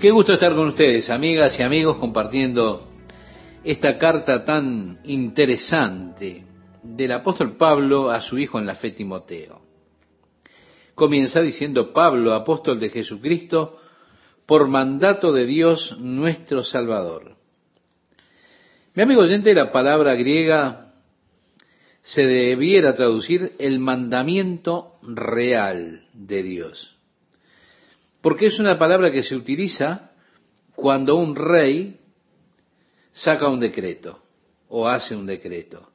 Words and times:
Qué 0.00 0.10
gusto 0.10 0.34
estar 0.34 0.54
con 0.54 0.68
ustedes, 0.68 1.08
amigas 1.08 1.58
y 1.58 1.62
amigos, 1.62 1.96
compartiendo 1.96 2.86
esta 3.64 3.96
carta 3.96 4.44
tan 4.44 5.00
interesante 5.04 6.44
del 6.82 7.12
apóstol 7.12 7.56
Pablo 7.56 8.10
a 8.10 8.20
su 8.20 8.36
hijo 8.36 8.58
en 8.58 8.66
la 8.66 8.74
fe 8.74 8.90
Timoteo. 8.90 9.62
Comienza 10.94 11.40
diciendo 11.40 11.94
Pablo, 11.94 12.34
apóstol 12.34 12.78
de 12.78 12.90
Jesucristo, 12.90 13.78
por 14.44 14.68
mandato 14.68 15.32
de 15.32 15.46
Dios 15.46 15.96
nuestro 15.98 16.62
Salvador. 16.62 17.34
Mi 18.94 19.02
amigo 19.02 19.22
oyente, 19.22 19.54
la 19.54 19.72
palabra 19.72 20.14
griega 20.14 20.92
se 22.02 22.26
debiera 22.26 22.94
traducir 22.94 23.54
el 23.58 23.78
mandamiento 23.78 24.98
real 25.02 26.04
de 26.12 26.42
Dios 26.42 26.95
porque 28.26 28.46
es 28.46 28.58
una 28.58 28.76
palabra 28.76 29.12
que 29.12 29.22
se 29.22 29.36
utiliza 29.36 30.10
cuando 30.74 31.14
un 31.14 31.36
rey 31.36 32.00
saca 33.12 33.48
un 33.48 33.60
decreto 33.60 34.20
o 34.68 34.88
hace 34.88 35.14
un 35.14 35.26
decreto. 35.26 35.92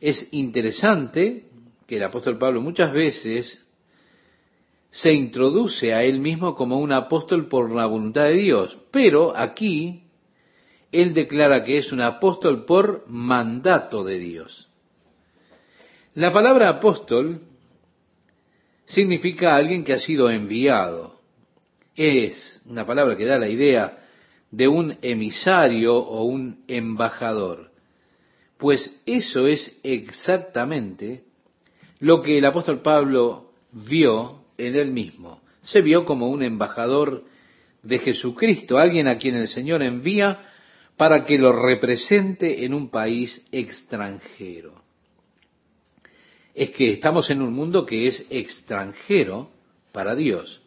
Es 0.00 0.26
interesante 0.32 1.44
que 1.86 1.98
el 1.98 2.02
apóstol 2.02 2.38
Pablo 2.38 2.60
muchas 2.60 2.92
veces 2.92 3.64
se 4.90 5.12
introduce 5.12 5.94
a 5.94 6.02
él 6.02 6.18
mismo 6.18 6.56
como 6.56 6.80
un 6.80 6.90
apóstol 6.90 7.46
por 7.46 7.70
la 7.70 7.86
voluntad 7.86 8.24
de 8.24 8.38
Dios, 8.38 8.76
pero 8.90 9.32
aquí 9.36 10.08
él 10.90 11.14
declara 11.14 11.62
que 11.62 11.78
es 11.78 11.92
un 11.92 12.00
apóstol 12.00 12.64
por 12.64 13.04
mandato 13.06 14.02
de 14.02 14.18
Dios. 14.18 14.68
La 16.14 16.32
palabra 16.32 16.68
apóstol 16.68 17.42
significa 18.86 19.54
alguien 19.54 19.84
que 19.84 19.92
ha 19.92 19.98
sido 19.98 20.30
enviado. 20.30 21.20
Es 21.94 22.62
una 22.66 22.86
palabra 22.86 23.16
que 23.16 23.26
da 23.26 23.38
la 23.38 23.48
idea 23.48 23.98
de 24.50 24.68
un 24.68 24.96
emisario 25.02 25.96
o 25.96 26.24
un 26.24 26.64
embajador. 26.68 27.70
Pues 28.58 29.02
eso 29.04 29.46
es 29.46 29.78
exactamente 29.82 31.24
lo 31.98 32.22
que 32.22 32.38
el 32.38 32.44
apóstol 32.44 32.80
Pablo 32.80 33.52
vio 33.72 34.44
en 34.56 34.76
él 34.76 34.92
mismo. 34.92 35.40
Se 35.62 35.82
vio 35.82 36.04
como 36.04 36.28
un 36.28 36.42
embajador 36.42 37.24
de 37.82 37.98
Jesucristo, 37.98 38.78
alguien 38.78 39.08
a 39.08 39.18
quien 39.18 39.34
el 39.34 39.48
Señor 39.48 39.82
envía 39.82 40.50
para 40.96 41.24
que 41.24 41.38
lo 41.38 41.52
represente 41.52 42.64
en 42.64 42.72
un 42.72 42.88
país 42.88 43.46
extranjero 43.52 44.85
es 46.56 46.70
que 46.70 46.90
estamos 46.90 47.28
en 47.28 47.42
un 47.42 47.52
mundo 47.52 47.84
que 47.84 48.06
es 48.08 48.26
extranjero 48.30 49.50
para 49.92 50.16
Dios. 50.16 50.62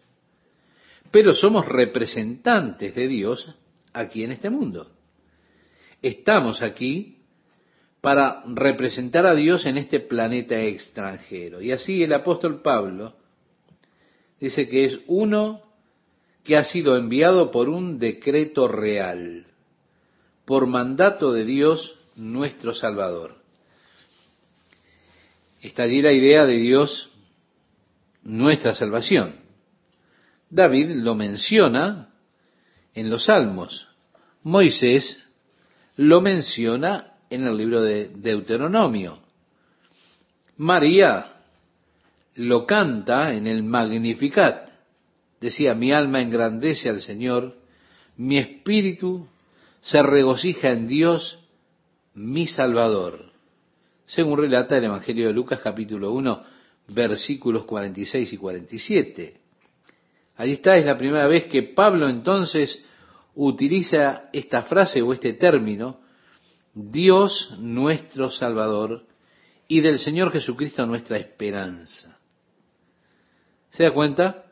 Pero 1.09 1.33
somos 1.33 1.67
representantes 1.67 2.93
de 2.93 3.07
Dios 3.07 3.55
aquí 3.91 4.23
en 4.23 4.31
este 4.31 4.51
mundo. 4.51 4.91
Estamos 6.03 6.61
aquí 6.61 7.17
para 8.01 8.43
representar 8.45 9.25
a 9.25 9.33
Dios 9.33 9.65
en 9.65 9.79
este 9.79 9.99
planeta 9.99 10.61
extranjero. 10.61 11.59
Y 11.59 11.71
así 11.71 12.03
el 12.03 12.13
apóstol 12.13 12.61
Pablo 12.61 13.15
dice 14.39 14.69
que 14.69 14.85
es 14.85 14.99
uno 15.07 15.63
que 16.43 16.55
ha 16.55 16.65
sido 16.65 16.97
enviado 16.97 17.49
por 17.49 17.67
un 17.67 17.97
decreto 17.97 18.67
real, 18.67 19.47
por 20.45 20.67
mandato 20.67 21.33
de 21.33 21.45
Dios 21.45 21.97
nuestro 22.15 22.75
Salvador. 22.75 23.38
Está 25.61 25.83
allí 25.83 26.01
la 26.01 26.13
idea 26.13 26.45
de 26.45 26.55
Dios, 26.55 27.09
nuestra 28.23 28.75
salvación. 28.75 29.35
David 30.49 30.91
lo 30.91 31.15
menciona 31.15 32.13
en 32.93 33.09
los 33.09 33.25
Salmos. 33.25 33.87
Moisés 34.43 35.21
lo 35.97 36.21
menciona 36.21 37.13
en 37.29 37.45
el 37.45 37.57
libro 37.57 37.81
de 37.81 38.07
Deuteronomio. 38.07 39.19
María 40.55 41.25
lo 42.35 42.65
canta 42.65 43.33
en 43.33 43.45
el 43.45 43.61
Magnificat. 43.61 44.69
Decía, 45.41 45.73
mi 45.73 45.91
alma 45.91 46.21
engrandece 46.21 46.89
al 46.89 47.01
Señor, 47.01 47.57
mi 48.15 48.37
espíritu 48.37 49.27
se 49.81 50.01
regocija 50.03 50.71
en 50.71 50.87
Dios, 50.87 51.39
mi 52.13 52.47
Salvador 52.47 53.28
según 54.09 54.39
relata 54.39 54.75
el 54.75 54.85
Evangelio 54.85 55.27
de 55.27 55.33
Lucas 55.33 55.59
capítulo 55.63 56.11
1, 56.13 56.43
versículos 56.87 57.65
46 57.65 58.33
y 58.33 58.37
47. 58.37 59.39
Allí 60.37 60.53
está, 60.53 60.77
es 60.77 60.85
la 60.85 60.97
primera 60.97 61.27
vez 61.27 61.45
que 61.45 61.61
Pablo 61.61 62.09
entonces 62.09 62.83
utiliza 63.35 64.23
esta 64.33 64.63
frase 64.63 65.03
o 65.03 65.13
este 65.13 65.33
término, 65.33 65.99
Dios 66.73 67.55
nuestro 67.59 68.31
Salvador 68.31 69.05
y 69.67 69.81
del 69.81 69.99
Señor 69.99 70.31
Jesucristo 70.31 70.87
nuestra 70.87 71.17
esperanza. 71.17 72.17
¿Se 73.69 73.83
da 73.83 73.91
cuenta? 73.91 74.45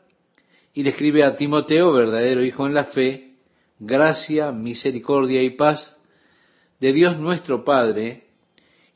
Y 0.72 0.84
le 0.84 0.90
escribe 0.90 1.24
a 1.24 1.34
Timoteo, 1.34 1.92
verdadero 1.92 2.44
hijo 2.44 2.64
en 2.64 2.74
la 2.74 2.84
fe, 2.84 3.38
gracia, 3.80 4.52
misericordia 4.52 5.42
y 5.42 5.50
paz 5.50 5.96
de 6.78 6.92
Dios 6.92 7.18
nuestro 7.18 7.64
Padre 7.64 8.27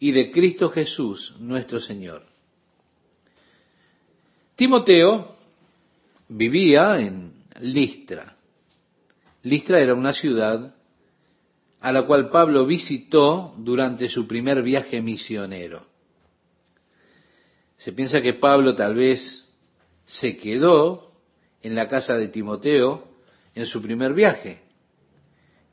y 0.03 0.11
de 0.11 0.33
Cristo 0.33 0.69
Jesús 0.71 1.33
nuestro 1.39 1.79
Señor. 1.81 2.25
Timoteo 4.57 5.37
vivía 6.29 6.99
en 6.99 7.35
Listra. 7.61 8.35
Listra 9.45 9.79
era 9.79 9.95
una 9.95 10.13
ciudad 10.13 10.75
a 11.79 11.93
la 11.93 12.05
cual 12.05 12.31
Pablo 12.31 12.67
visitó 12.67 13.55
durante 13.59 14.09
su 14.09 14.27
primer 14.27 14.65
viaje 14.65 15.01
misionero. 15.01 15.87
Se 17.77 17.93
piensa 17.93 18.21
que 18.21 18.35
Pablo 18.35 18.75
tal 18.75 18.97
vez 18.97 19.49
se 20.05 20.37
quedó 20.37 21.13
en 21.63 21.77
la 21.77 21.89
casa 21.89 22.17
de 22.17 22.27
Timoteo 22.27 23.07
en 23.55 23.67
su 23.67 23.81
primer 23.81 24.15
viaje. 24.15 24.63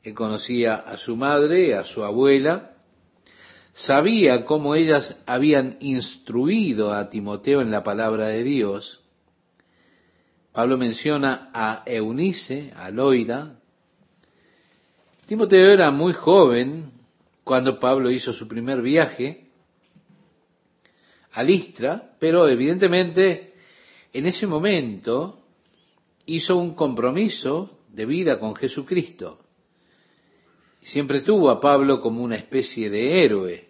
Él 0.04 0.14
conocía 0.14 0.76
a 0.76 0.96
su 0.98 1.16
madre, 1.16 1.74
a 1.74 1.82
su 1.82 2.04
abuela, 2.04 2.69
sabía 3.72 4.44
cómo 4.44 4.74
ellas 4.74 5.22
habían 5.26 5.76
instruido 5.80 6.92
a 6.92 7.08
Timoteo 7.10 7.60
en 7.60 7.70
la 7.70 7.82
palabra 7.82 8.28
de 8.28 8.42
Dios. 8.42 9.00
Pablo 10.52 10.76
menciona 10.76 11.50
a 11.54 11.82
Eunice, 11.86 12.72
a 12.74 12.90
Loida. 12.90 13.60
Timoteo 15.26 15.72
era 15.72 15.90
muy 15.90 16.12
joven 16.12 16.90
cuando 17.44 17.78
Pablo 17.78 18.10
hizo 18.10 18.32
su 18.32 18.48
primer 18.48 18.82
viaje 18.82 19.48
a 21.32 21.42
Listra, 21.42 22.16
pero 22.18 22.48
evidentemente 22.48 23.54
en 24.12 24.26
ese 24.26 24.46
momento 24.46 25.40
hizo 26.26 26.56
un 26.56 26.74
compromiso 26.74 27.78
de 27.88 28.06
vida 28.06 28.38
con 28.38 28.54
Jesucristo. 28.54 29.38
Siempre 30.82 31.20
tuvo 31.20 31.50
a 31.50 31.60
Pablo 31.60 32.00
como 32.00 32.22
una 32.22 32.36
especie 32.36 32.88
de 32.90 33.24
héroe. 33.24 33.68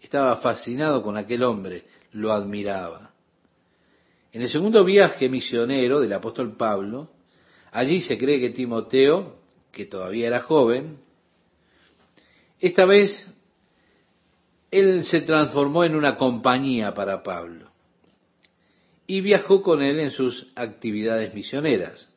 Estaba 0.00 0.36
fascinado 0.36 1.02
con 1.02 1.16
aquel 1.16 1.42
hombre, 1.44 1.84
lo 2.12 2.32
admiraba. 2.32 3.12
En 4.32 4.42
el 4.42 4.48
segundo 4.48 4.84
viaje 4.84 5.28
misionero 5.28 6.00
del 6.00 6.12
apóstol 6.12 6.56
Pablo, 6.56 7.10
allí 7.70 8.00
se 8.00 8.18
cree 8.18 8.40
que 8.40 8.50
Timoteo, 8.50 9.36
que 9.70 9.86
todavía 9.86 10.26
era 10.26 10.40
joven, 10.40 10.98
esta 12.60 12.84
vez 12.86 13.28
él 14.70 15.04
se 15.04 15.20
transformó 15.20 15.84
en 15.84 15.94
una 15.94 16.16
compañía 16.16 16.94
para 16.94 17.22
Pablo 17.22 17.70
y 19.06 19.20
viajó 19.20 19.62
con 19.62 19.82
él 19.82 19.98
en 20.00 20.10
sus 20.10 20.50
actividades 20.54 21.34
misioneras. 21.34 22.08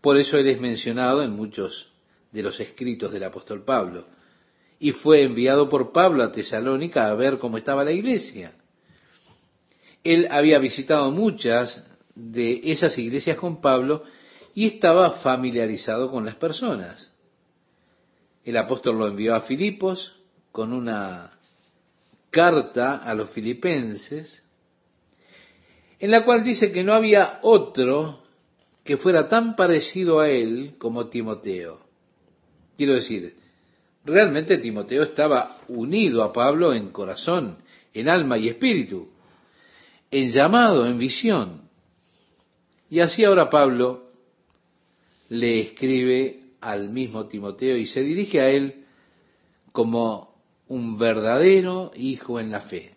Por 0.00 0.18
eso 0.18 0.36
él 0.36 0.48
es 0.48 0.60
mencionado 0.60 1.22
en 1.22 1.30
muchos 1.30 1.89
de 2.32 2.42
los 2.42 2.58
escritos 2.60 3.12
del 3.12 3.24
apóstol 3.24 3.64
Pablo. 3.64 4.06
Y 4.78 4.92
fue 4.92 5.22
enviado 5.22 5.68
por 5.68 5.92
Pablo 5.92 6.22
a 6.22 6.32
Tesalónica 6.32 7.08
a 7.08 7.14
ver 7.14 7.38
cómo 7.38 7.58
estaba 7.58 7.84
la 7.84 7.92
iglesia. 7.92 8.54
Él 10.02 10.28
había 10.30 10.58
visitado 10.58 11.10
muchas 11.10 11.84
de 12.14 12.60
esas 12.64 12.96
iglesias 12.98 13.36
con 13.36 13.60
Pablo 13.60 14.04
y 14.54 14.66
estaba 14.66 15.12
familiarizado 15.20 16.10
con 16.10 16.24
las 16.24 16.36
personas. 16.36 17.14
El 18.44 18.56
apóstol 18.56 18.98
lo 18.98 19.06
envió 19.06 19.34
a 19.34 19.42
Filipos 19.42 20.16
con 20.50 20.72
una 20.72 21.38
carta 22.30 22.96
a 22.96 23.14
los 23.14 23.30
filipenses, 23.30 24.42
en 25.98 26.10
la 26.10 26.24
cual 26.24 26.42
dice 26.42 26.72
que 26.72 26.82
no 26.82 26.94
había 26.94 27.40
otro 27.42 28.22
que 28.84 28.96
fuera 28.96 29.28
tan 29.28 29.56
parecido 29.56 30.20
a 30.20 30.28
él 30.28 30.76
como 30.78 31.08
Timoteo. 31.08 31.89
Quiero 32.80 32.94
decir, 32.94 33.34
realmente 34.06 34.56
Timoteo 34.56 35.02
estaba 35.02 35.58
unido 35.68 36.22
a 36.22 36.32
Pablo 36.32 36.72
en 36.72 36.88
corazón, 36.88 37.58
en 37.92 38.08
alma 38.08 38.38
y 38.38 38.48
espíritu, 38.48 39.10
en 40.10 40.30
llamado, 40.30 40.86
en 40.86 40.96
visión. 40.96 41.68
Y 42.88 43.00
así 43.00 43.22
ahora 43.22 43.50
Pablo 43.50 44.04
le 45.28 45.60
escribe 45.60 46.40
al 46.62 46.88
mismo 46.88 47.26
Timoteo 47.26 47.76
y 47.76 47.84
se 47.84 48.00
dirige 48.02 48.40
a 48.40 48.48
él 48.48 48.86
como 49.72 50.34
un 50.68 50.98
verdadero 50.98 51.92
hijo 51.94 52.40
en 52.40 52.50
la 52.50 52.62
fe. 52.62 52.94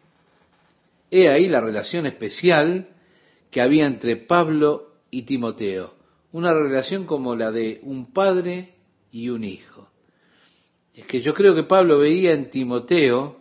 He 1.11 1.27
ahí 1.27 1.49
la 1.49 1.59
relación 1.59 2.05
especial 2.05 2.87
que 3.51 3.59
había 3.59 3.85
entre 3.85 4.15
Pablo 4.15 4.93
y 5.11 5.23
Timoteo, 5.23 5.93
una 6.31 6.53
relación 6.53 7.05
como 7.05 7.35
la 7.35 7.51
de 7.51 7.81
un 7.83 8.13
padre 8.13 8.75
y 9.13 9.29
un 9.29 9.43
hijo. 9.43 9.87
Es 10.93 11.05
que 11.05 11.21
yo 11.21 11.33
creo 11.33 11.55
que 11.55 11.63
Pablo 11.63 11.99
veía 11.99 12.33
en 12.33 12.49
Timoteo 12.49 13.37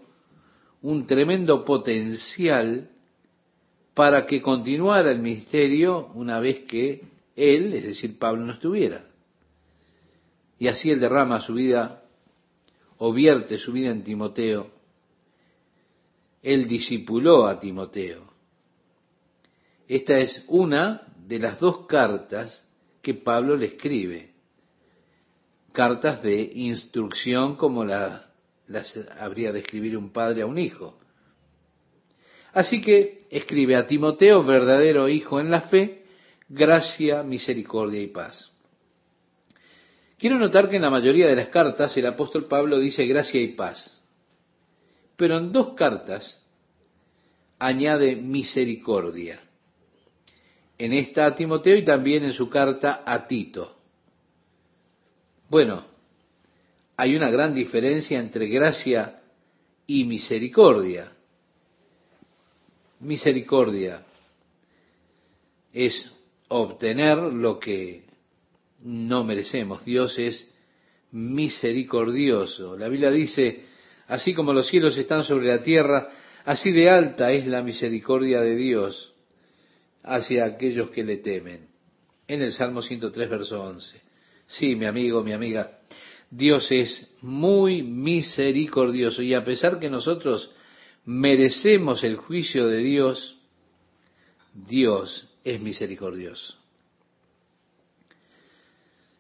un 0.83 1.07
tremendo 1.07 1.65
potencial 1.65 2.91
para 3.95 4.27
que 4.27 4.41
continuara 4.41 5.11
el 5.11 5.19
ministerio 5.19 6.11
una 6.15 6.39
vez 6.41 6.61
que 6.61 7.03
él, 7.35 7.73
es 7.73 7.85
decir, 7.85 8.19
Pablo, 8.19 8.45
no 8.45 8.53
estuviera. 8.53 9.07
Y 10.59 10.69
así 10.69 10.91
él 10.91 11.01
derrama 11.01 11.41
su 11.41 11.55
vida 11.55 12.03
o 12.99 13.13
vierte 13.13 13.57
su 13.59 13.73
vida 13.73 13.91
en 13.91 14.05
Timoteo. 14.05 14.71
Él 16.43 16.69
discipuló 16.69 17.47
a 17.47 17.59
Timoteo. 17.59 18.31
Esta 19.89 20.19
es 20.19 20.45
una 20.49 21.03
de 21.27 21.39
las 21.39 21.59
dos 21.61 21.87
cartas 21.87 22.67
que 23.01 23.15
Pablo 23.15 23.57
le 23.57 23.67
escribe. 23.67 24.32
Cartas 25.73 26.23
de 26.23 26.43
instrucción 26.55 27.57
como 27.57 27.85
las 27.85 28.99
habría 29.19 29.53
de 29.53 29.61
escribir 29.61 29.97
un 29.97 30.13
padre 30.13 30.43
a 30.43 30.47
un 30.47 30.59
hijo. 30.59 30.99
Así 32.53 32.83
que 32.83 33.27
escribe 33.31 33.77
a 33.77 33.87
Timoteo, 33.87 34.43
verdadero 34.43 35.09
hijo 35.09 35.41
en 35.41 35.51
la 35.51 35.63
fe, 35.63 36.05
gracia, 36.49 37.23
misericordia 37.23 38.03
y 38.03 38.09
paz. 38.09 38.53
Quiero 40.19 40.39
notar 40.39 40.69
que 40.69 40.77
en 40.77 40.83
la 40.83 40.91
mayoría 40.91 41.27
de 41.27 41.35
las 41.35 41.49
cartas 41.49 41.97
el 41.97 42.07
apóstol 42.07 42.47
Pablo 42.47 42.79
dice 42.79 43.07
gracia 43.07 43.41
y 43.41 43.49
paz, 43.49 43.99
pero 45.17 45.39
en 45.39 45.51
dos 45.51 45.75
cartas 45.75 46.41
añade 47.59 48.17
misericordia. 48.17 49.41
En 50.79 50.93
esta 50.93 51.27
a 51.27 51.35
Timoteo 51.35 51.77
y 51.77 51.85
también 51.85 52.25
en 52.25 52.33
su 52.33 52.49
carta 52.51 53.03
a 53.05 53.27
Tito. 53.27 53.82
Bueno, 55.53 55.85
hay 56.97 57.15
una 57.15 57.31
gran 57.31 57.55
diferencia 57.55 58.19
entre 58.19 58.47
gracia 58.49 59.21
y 59.87 60.05
misericordia. 60.05 61.13
Misericordia 63.01 64.03
es 65.71 66.11
obtener 66.49 67.19
lo 67.19 67.59
que 67.59 68.03
no 68.81 69.25
merecemos. 69.25 69.85
Dios 69.85 70.19
es 70.19 70.51
misericordioso. 71.11 72.79
La 72.79 72.89
Biblia 72.89 73.11
dice, 73.11 73.67
así 74.07 74.33
como 74.33 74.55
los 74.55 74.69
cielos 74.69 74.97
están 74.97 75.23
sobre 75.23 75.49
la 75.49 75.63
tierra, 75.63 76.09
así 76.47 76.73
de 76.73 76.89
alta 76.89 77.31
es 77.31 77.47
la 77.47 77.63
misericordia 77.63 78.41
de 78.41 78.57
Dios 78.57 79.13
hacia 80.03 80.47
aquellos 80.47 80.89
que 80.89 81.05
le 81.05 81.19
temen. 81.19 81.69
En 82.27 82.41
el 82.41 82.53
Salmo 82.53 82.81
103, 82.81 83.29
verso 83.29 83.63
11. 83.63 84.12
Sí, 84.53 84.77
mi 84.77 84.85
amigo, 84.85 85.23
mi 85.23 85.33
amiga, 85.33 85.79
Dios 86.31 86.71
es 86.71 87.17
muy 87.23 87.83
misericordioso 87.83 89.23
y 89.23 89.33
a 89.33 89.43
pesar 89.43 89.79
que 89.79 89.89
nosotros 89.89 90.51
merecemos 91.07 92.05
el 92.05 92.17
juicio 92.17 92.67
de 92.67 92.79
Dios, 92.79 93.39
Dios 94.53 95.27
es 95.43 95.63
misericordioso. 95.63 96.55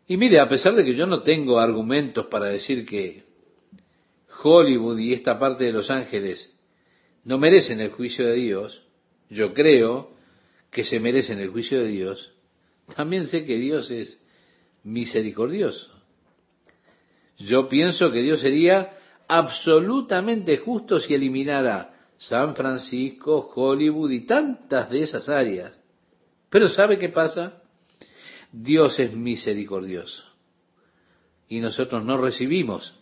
Y 0.06 0.18
mire, 0.18 0.38
a 0.38 0.50
pesar 0.50 0.74
de 0.74 0.84
que 0.84 0.94
yo 0.94 1.06
no 1.06 1.22
tengo 1.22 1.58
argumentos 1.58 2.26
para 2.26 2.50
decir 2.50 2.84
que 2.84 3.24
Hollywood 4.42 4.98
y 4.98 5.14
esta 5.14 5.38
parte 5.38 5.64
de 5.64 5.72
Los 5.72 5.90
Ángeles 5.90 6.54
no 7.24 7.38
merecen 7.38 7.80
el 7.80 7.90
juicio 7.92 8.26
de 8.26 8.34
Dios, 8.34 8.82
yo 9.30 9.54
creo 9.54 10.10
que 10.70 10.84
se 10.84 11.00
merecen 11.00 11.38
el 11.38 11.48
juicio 11.48 11.80
de 11.80 11.88
Dios, 11.88 12.34
también 12.94 13.26
sé 13.26 13.46
que 13.46 13.56
Dios 13.56 13.90
es 13.90 14.21
misericordioso. 14.84 15.90
Yo 17.38 17.68
pienso 17.68 18.10
que 18.10 18.22
Dios 18.22 18.40
sería 18.40 18.98
absolutamente 19.28 20.58
justo 20.58 21.00
si 21.00 21.14
eliminara 21.14 21.92
San 22.18 22.54
Francisco, 22.54 23.50
Hollywood 23.54 24.10
y 24.10 24.26
tantas 24.26 24.90
de 24.90 25.00
esas 25.00 25.28
áreas. 25.28 25.76
Pero 26.50 26.68
¿sabe 26.68 26.98
qué 26.98 27.08
pasa? 27.08 27.62
Dios 28.52 28.98
es 29.00 29.16
misericordioso. 29.16 30.24
Y 31.48 31.60
nosotros 31.60 32.04
no 32.04 32.18
recibimos 32.18 32.94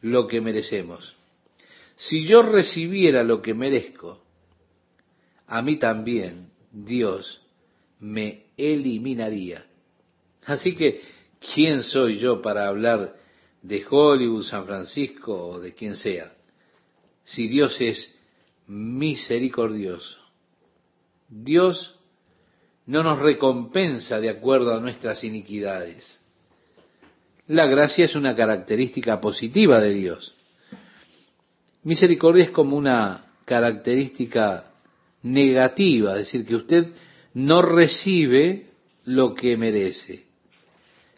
lo 0.00 0.26
que 0.26 0.40
merecemos. 0.40 1.16
Si 1.96 2.24
yo 2.24 2.42
recibiera 2.42 3.22
lo 3.22 3.42
que 3.42 3.54
merezco, 3.54 4.22
a 5.46 5.60
mí 5.62 5.78
también 5.78 6.50
Dios 6.70 7.42
me 8.00 8.46
eliminaría. 8.56 9.66
Así 10.44 10.74
que, 10.74 11.02
¿quién 11.54 11.82
soy 11.82 12.18
yo 12.18 12.40
para 12.42 12.68
hablar 12.68 13.16
de 13.62 13.84
Hollywood, 13.88 14.44
San 14.44 14.66
Francisco 14.66 15.48
o 15.48 15.60
de 15.60 15.74
quien 15.74 15.96
sea? 15.96 16.32
Si 17.24 17.48
Dios 17.48 17.80
es 17.80 18.14
misericordioso. 18.66 20.18
Dios 21.28 21.98
no 22.86 23.02
nos 23.02 23.18
recompensa 23.18 24.20
de 24.20 24.30
acuerdo 24.30 24.74
a 24.74 24.80
nuestras 24.80 25.24
iniquidades. 25.24 26.20
La 27.46 27.66
gracia 27.66 28.04
es 28.04 28.14
una 28.14 28.34
característica 28.34 29.20
positiva 29.20 29.80
de 29.80 29.94
Dios. 29.94 30.34
Misericordia 31.84 32.44
es 32.44 32.50
como 32.50 32.76
una 32.76 33.32
característica 33.44 34.72
negativa, 35.22 36.12
es 36.12 36.26
decir, 36.26 36.46
que 36.46 36.54
usted 36.54 36.92
no 37.34 37.62
recibe 37.62 38.68
lo 39.04 39.34
que 39.34 39.56
merece. 39.56 40.31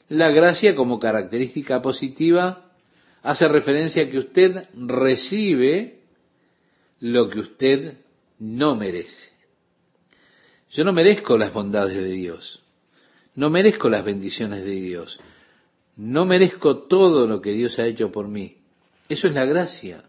La 0.09 0.31
gracia 0.31 0.75
como 0.75 0.99
característica 0.99 1.81
positiva 1.81 2.71
hace 3.23 3.49
referencia 3.49 4.03
a 4.03 4.11
que 4.11 4.19
usted 4.19 4.69
recibe 4.75 6.01
lo 7.01 7.31
que 7.31 7.41
usted 7.41 7.99
no 8.39 8.75
merece. 8.75 9.33
Yo 10.71 10.85
no 10.85 10.93
merezco 10.93 11.39
las 11.39 11.53
bondades 11.53 11.97
de 11.97 12.11
Dios, 12.11 12.63
no 13.35 13.49
merezco 13.49 13.89
las 13.89 14.05
bendiciones 14.05 14.65
de 14.65 14.73
Dios, 14.73 15.21
no 15.97 16.27
merezco 16.27 16.85
todo 16.85 17.27
lo 17.27 17.41
que 17.41 17.53
Dios 17.53 17.79
ha 17.79 17.87
hecho 17.87 18.11
por 18.11 18.29
mí. 18.29 18.59
Eso 19.09 19.29
es 19.29 19.35
la 19.35 19.45
gracia. 19.45 20.05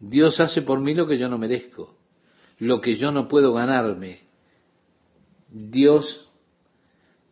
Dios 0.00 0.40
hace 0.40 0.62
por 0.62 0.80
mí 0.80 0.94
lo 0.94 1.06
que 1.06 1.18
yo 1.18 1.28
no 1.28 1.38
merezco, 1.38 1.96
lo 2.58 2.80
que 2.80 2.96
yo 2.96 3.12
no 3.12 3.28
puedo 3.28 3.52
ganarme. 3.52 4.20
Dios 5.50 6.27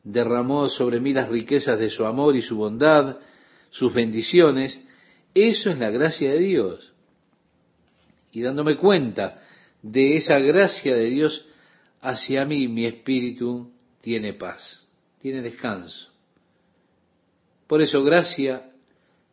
derramó 0.06 0.68
sobre 0.68 1.00
mí 1.00 1.12
las 1.12 1.28
riquezas 1.28 1.78
de 1.78 1.90
su 1.90 2.06
amor 2.06 2.36
y 2.36 2.42
su 2.42 2.56
bondad, 2.56 3.18
sus 3.70 3.92
bendiciones. 3.92 4.80
Eso 5.34 5.70
es 5.70 5.78
la 5.78 5.90
gracia 5.90 6.30
de 6.30 6.38
Dios 6.38 6.92
y 8.36 8.42
dándome 8.42 8.76
cuenta 8.76 9.42
de 9.80 10.16
esa 10.16 10.38
gracia 10.38 10.94
de 10.94 11.06
Dios 11.06 11.48
hacia 12.02 12.44
mí, 12.44 12.68
mi 12.68 12.84
espíritu 12.84 13.72
tiene 14.02 14.34
paz, 14.34 14.86
tiene 15.22 15.40
descanso. 15.40 16.10
Por 17.66 17.80
eso 17.80 18.04
gracia, 18.04 18.70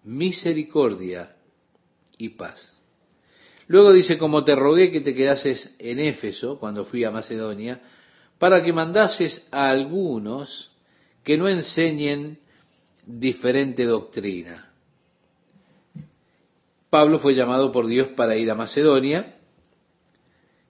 misericordia 0.06 1.36
y 2.18 2.30
paz. 2.30 2.74
Luego 3.68 3.92
dice, 3.92 4.18
como 4.18 4.46
te 4.46 4.56
rogué 4.56 4.90
que 4.90 5.02
te 5.02 5.14
quedases 5.14 5.76
en 5.80 6.00
Éfeso 6.00 6.58
cuando 6.58 6.86
fui 6.86 7.04
a 7.04 7.12
Macedonia, 7.12 7.82
para 8.40 8.64
que 8.64 8.74
mandases 8.74 9.48
a 9.52 9.70
algunos 9.70 10.72
que 11.24 11.38
no 11.38 11.48
enseñen 11.48 12.40
diferente 13.06 13.86
doctrina 13.86 14.74
Pablo 16.94 17.18
fue 17.18 17.34
llamado 17.34 17.72
por 17.72 17.88
Dios 17.88 18.10
para 18.10 18.36
ir 18.36 18.52
a 18.52 18.54
Macedonia. 18.54 19.34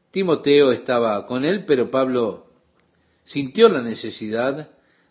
Timoteo 0.10 0.72
estaba 0.72 1.28
con 1.28 1.44
él, 1.44 1.66
pero 1.66 1.92
Pablo 1.92 2.48
sintió 3.26 3.68
la 3.68 3.82
necesidad 3.82 4.70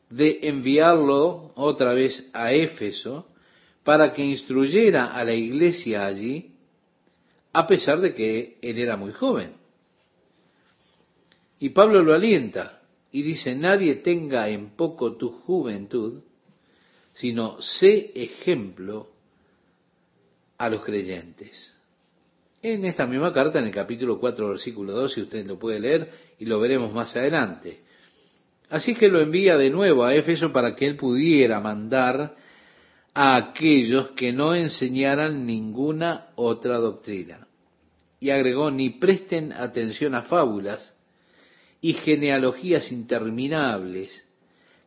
de 0.09 0.39
enviarlo 0.45 1.53
otra 1.55 1.93
vez 1.93 2.31
a 2.33 2.55
Éfeso 2.55 3.27
para 3.85 4.15
que 4.15 4.25
instruyera 4.25 5.13
a 5.13 5.23
la 5.23 5.35
iglesia 5.35 6.07
allí, 6.07 6.55
a 7.53 7.67
pesar 7.67 8.01
de 8.01 8.15
que 8.15 8.57
él 8.63 8.79
era 8.79 8.97
muy 8.97 9.13
joven. 9.13 9.53
Y 11.63 11.69
Pablo 11.69 12.03
lo 12.03 12.13
alienta 12.13 12.81
y 13.13 13.23
dice, 13.23 13.55
nadie 13.55 13.95
tenga 13.95 14.49
en 14.49 14.71
poco 14.71 15.17
tu 15.17 15.31
juventud, 15.31 16.21
sino 17.15 17.63
sé 17.63 18.11
ejemplo 18.17 19.11
a 20.59 20.69
los 20.69 20.83
creyentes. 20.83 21.73
En 22.61 22.85
esta 22.85 23.07
misma 23.07 23.33
carta, 23.33 23.61
en 23.61 23.67
el 23.67 23.71
capítulo 23.71 24.19
4, 24.19 24.49
versículo 24.49 24.93
2, 24.93 25.13
si 25.13 25.21
usted 25.21 25.47
lo 25.47 25.57
puede 25.57 25.79
leer, 25.79 26.11
y 26.41 26.47
lo 26.47 26.59
veremos 26.59 26.93
más 26.93 27.15
adelante. 27.15 27.83
Así 28.69 28.97
que 28.97 29.07
lo 29.07 29.21
envía 29.21 29.57
de 29.57 29.71
nuevo 29.71 30.03
a 30.03 30.17
Éfeso 30.17 30.53
para 30.53 30.75
que 30.75 30.85
él 30.85 30.97
pudiera 30.97 31.61
mandar 31.61 32.35
a 33.15 33.37
aquellos 33.37 34.09
que 34.17 34.33
no 34.33 34.57
enseñaran 34.57 35.47
ninguna 35.47 36.31
otra 36.35 36.79
doctrina. 36.79 37.47
Y 38.19 38.31
agregó, 38.31 38.73
ni 38.73 38.91
presten 38.91 39.53
atención 39.53 40.17
a 40.17 40.23
fábulas 40.23 40.99
y 41.83 41.95
genealogías 41.95 42.91
interminables 42.93 44.25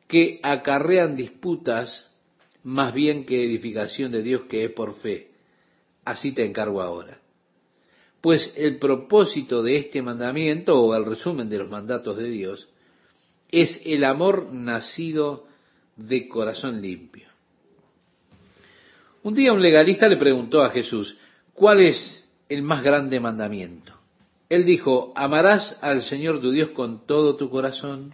que 0.07 0.39
acarrean 0.41 1.15
disputas 1.15 2.09
más 2.63 2.93
bien 2.93 3.25
que 3.25 3.43
edificación 3.43 4.11
de 4.11 4.23
Dios 4.23 4.43
que 4.49 4.65
es 4.65 4.71
por 4.71 4.95
fe. 4.95 5.29
Así 6.05 6.31
te 6.31 6.45
encargo 6.45 6.81
ahora. 6.81 7.19
Pues 8.21 8.51
el 8.55 8.79
propósito 8.79 9.61
de 9.61 9.75
este 9.75 10.01
mandamiento, 10.01 10.81
o 10.81 10.95
el 10.95 11.05
resumen 11.05 11.49
de 11.49 11.59
los 11.59 11.69
mandatos 11.69 12.17
de 12.17 12.29
Dios, 12.29 12.67
es 13.51 13.81
el 13.85 14.03
amor 14.03 14.51
nacido 14.51 15.47
de 15.95 16.27
corazón 16.27 16.81
limpio. 16.81 17.27
Un 19.21 19.33
día 19.33 19.53
un 19.53 19.61
legalista 19.61 20.07
le 20.07 20.17
preguntó 20.17 20.61
a 20.61 20.69
Jesús, 20.69 21.17
¿cuál 21.53 21.81
es 21.81 22.27
el 22.47 22.63
más 22.63 22.81
grande 22.81 23.19
mandamiento? 23.19 23.94
Él 24.49 24.65
dijo, 24.65 25.11
amarás 25.15 25.77
al 25.81 26.01
Señor 26.01 26.39
tu 26.39 26.51
Dios 26.51 26.69
con 26.69 27.05
todo 27.05 27.35
tu 27.35 27.49
corazón, 27.49 28.13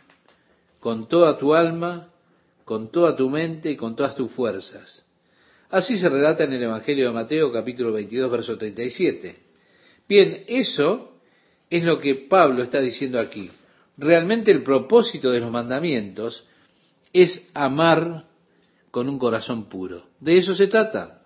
con 0.79 1.07
toda 1.07 1.37
tu 1.37 1.53
alma, 1.53 2.09
con 2.63 2.91
toda 2.91 3.15
tu 3.15 3.29
mente 3.29 3.71
y 3.71 3.75
con 3.75 3.95
todas 3.95 4.15
tus 4.15 4.31
fuerzas. 4.31 5.05
Así 5.69 5.97
se 5.97 6.09
relata 6.09 6.43
en 6.43 6.53
el 6.53 6.63
Evangelio 6.63 7.07
de 7.07 7.13
Mateo 7.13 7.51
capítulo 7.51 7.91
22, 7.93 8.31
verso 8.31 8.57
37. 8.57 9.37
Bien, 10.07 10.43
eso 10.47 11.13
es 11.69 11.83
lo 11.83 11.99
que 11.99 12.15
Pablo 12.15 12.63
está 12.63 12.81
diciendo 12.81 13.19
aquí. 13.19 13.49
Realmente 13.97 14.51
el 14.51 14.63
propósito 14.63 15.31
de 15.31 15.39
los 15.39 15.51
mandamientos 15.51 16.45
es 17.13 17.49
amar 17.53 18.25
con 18.89 19.07
un 19.07 19.17
corazón 19.17 19.69
puro. 19.69 20.07
De 20.19 20.37
eso 20.37 20.55
se 20.55 20.67
trata. 20.67 21.21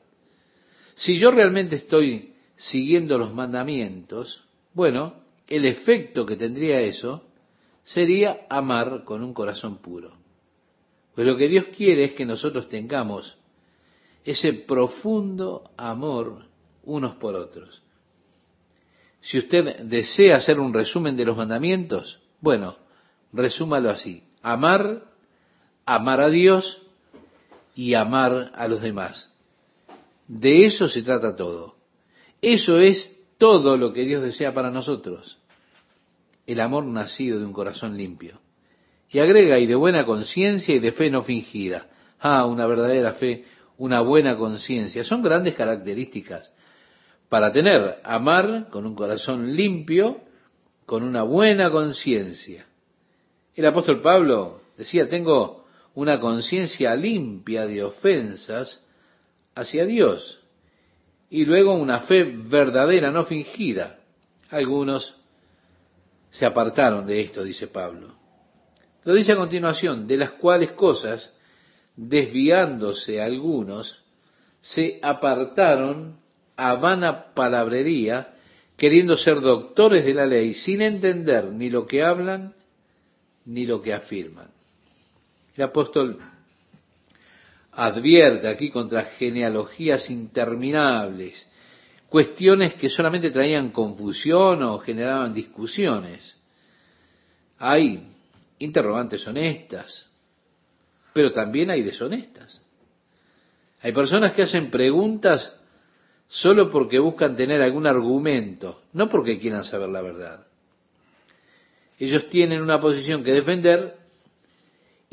Si 0.96 1.18
yo 1.18 1.32
realmente 1.32 1.76
estoy 1.76 2.34
siguiendo 2.56 3.18
los 3.18 3.34
mandamientos, 3.34 4.45
bueno, 4.76 5.16
el 5.48 5.66
efecto 5.66 6.26
que 6.26 6.36
tendría 6.36 6.82
eso 6.82 7.24
sería 7.84 8.46
amar 8.50 9.04
con 9.06 9.24
un 9.24 9.34
corazón 9.34 9.78
puro. 9.78 10.14
Pues 11.16 11.26
lo 11.26 11.38
que 11.38 11.48
Dios 11.48 11.66
quiere 11.76 12.04
es 12.04 12.14
que 12.14 12.26
nosotros 12.26 12.68
tengamos 12.68 13.38
ese 14.26 14.54
profundo 14.54 15.72
amor 15.78 16.46
unos 16.84 17.16
por 17.16 17.36
otros. 17.36 17.82
Si 19.22 19.38
usted 19.38 19.80
desea 19.86 20.36
hacer 20.36 20.60
un 20.60 20.74
resumen 20.74 21.16
de 21.16 21.26
los 21.26 21.38
mandamientos, 21.38 22.20
bueno, 22.42 22.76
resúmalo 23.32 23.90
así. 23.90 24.24
Amar, 24.42 25.04
amar 25.86 26.22
a 26.22 26.30
Dios 26.30 26.82
y 27.76 27.94
amar 27.94 28.52
a 28.54 28.68
los 28.68 28.82
demás. 28.82 29.34
De 30.28 30.66
eso 30.66 30.90
se 30.90 31.02
trata 31.02 31.36
todo. 31.36 31.76
Eso 32.42 32.80
es 32.80 33.15
todo 33.38 33.78
lo 33.78 33.94
que 33.94 34.04
Dios 34.04 34.22
desea 34.22 34.54
para 34.54 34.72
nosotros. 34.72 35.40
El 36.46 36.60
amor 36.60 36.86
nacido 36.86 37.40
de 37.40 37.46
un 37.46 37.54
corazón 37.54 37.98
limpio. 37.98 38.40
Y 39.10 39.20
agrega, 39.20 39.60
y 39.60 39.66
de 39.66 39.76
buena 39.76 40.06
conciencia 40.06 40.76
y 40.76 40.80
de 40.80 40.92
fe 40.92 41.10
no 41.10 41.24
fingida. 41.24 41.88
Ah, 42.20 42.46
una 42.46 42.66
verdadera 42.68 43.14
fe, 43.14 43.46
una 43.78 44.02
buena 44.02 44.38
conciencia. 44.38 45.04
Son 45.04 45.22
grandes 45.22 45.56
características 45.56 46.52
para 47.30 47.52
tener, 47.52 47.98
amar 48.04 48.70
con 48.70 48.86
un 48.86 48.96
corazón 48.96 49.56
limpio, 49.56 50.22
con 50.86 51.04
una 51.04 51.24
buena 51.24 51.72
conciencia. 51.72 52.66
El 53.56 53.66
apóstol 53.66 54.02
Pablo 54.02 54.62
decía, 54.78 55.10
tengo 55.10 55.66
una 55.96 56.20
conciencia 56.20 56.96
limpia 56.96 57.66
de 57.66 57.84
ofensas 57.84 58.86
hacia 59.56 59.86
Dios. 59.86 60.40
Y 61.30 61.46
luego 61.46 61.74
una 61.74 62.02
fe 62.02 62.24
verdadera, 62.24 63.12
no 63.12 63.26
fingida. 63.26 64.00
Algunos 64.50 65.20
se 66.30 66.46
apartaron 66.46 67.06
de 67.06 67.22
esto, 67.22 67.44
dice 67.44 67.68
Pablo. 67.68 68.14
Lo 69.04 69.14
dice 69.14 69.34
a 69.34 69.38
continuación, 69.38 70.08
de 70.08 70.18
las 70.18 70.32
cuales 70.32 70.72
cosas, 70.72 71.32
desviándose 71.96 73.22
algunos, 73.22 74.04
se 74.60 75.00
apartaron 75.02 76.18
a 76.58 76.74
vana 76.76 77.34
palabrería, 77.34 78.34
queriendo 78.78 79.16
ser 79.16 79.42
doctores 79.42 80.06
de 80.06 80.14
la 80.14 80.26
ley, 80.26 80.54
sin 80.54 80.82
entender 80.82 81.46
ni 81.46 81.70
lo 81.70 81.86
que 81.86 82.04
hablan 82.04 82.54
ni 83.46 83.66
lo 83.66 83.82
que 83.82 83.94
afirman. 83.94 84.50
El 85.56 85.64
apóstol 85.64 86.20
advierte 87.76 88.48
aquí 88.48 88.70
contra 88.70 89.04
genealogías 89.04 90.10
interminables, 90.10 91.50
cuestiones 92.10 92.76
que 92.76 92.90
solamente 92.90 93.32
traían 93.32 93.72
confusión 93.72 94.64
o 94.64 94.80
generaban 94.80 95.34
discusiones. 95.34 96.38
Hay 97.58 98.08
interrogantes 98.60 99.28
honestas, 99.28 100.10
pero 101.14 101.32
también 101.32 101.70
hay 101.70 101.82
deshonestas. 101.82 102.62
Hay 103.82 103.92
personas 103.92 104.34
que 104.34 104.44
hacen 104.44 104.72
preguntas 104.72 105.54
solo 106.28 106.72
porque 106.72 106.98
buscan 107.00 107.36
tener 107.36 107.62
algún 107.62 107.86
argumento, 107.86 108.82
no 108.94 109.10
porque 109.10 109.38
quieran 109.38 109.64
saber 109.64 109.90
la 109.90 110.02
verdad. 110.02 110.48
Ellos 112.00 112.30
tienen 112.30 112.62
una 112.62 112.80
posición 112.80 113.24
que 113.24 113.32
defender 113.32 114.05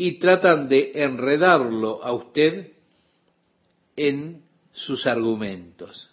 y 0.05 0.19
tratan 0.19 0.69
de 0.69 0.91
enredarlo 0.97 2.03
a 2.03 2.13
usted 2.13 2.73
en 3.95 4.43
sus 4.73 5.07
argumentos. 5.07 6.11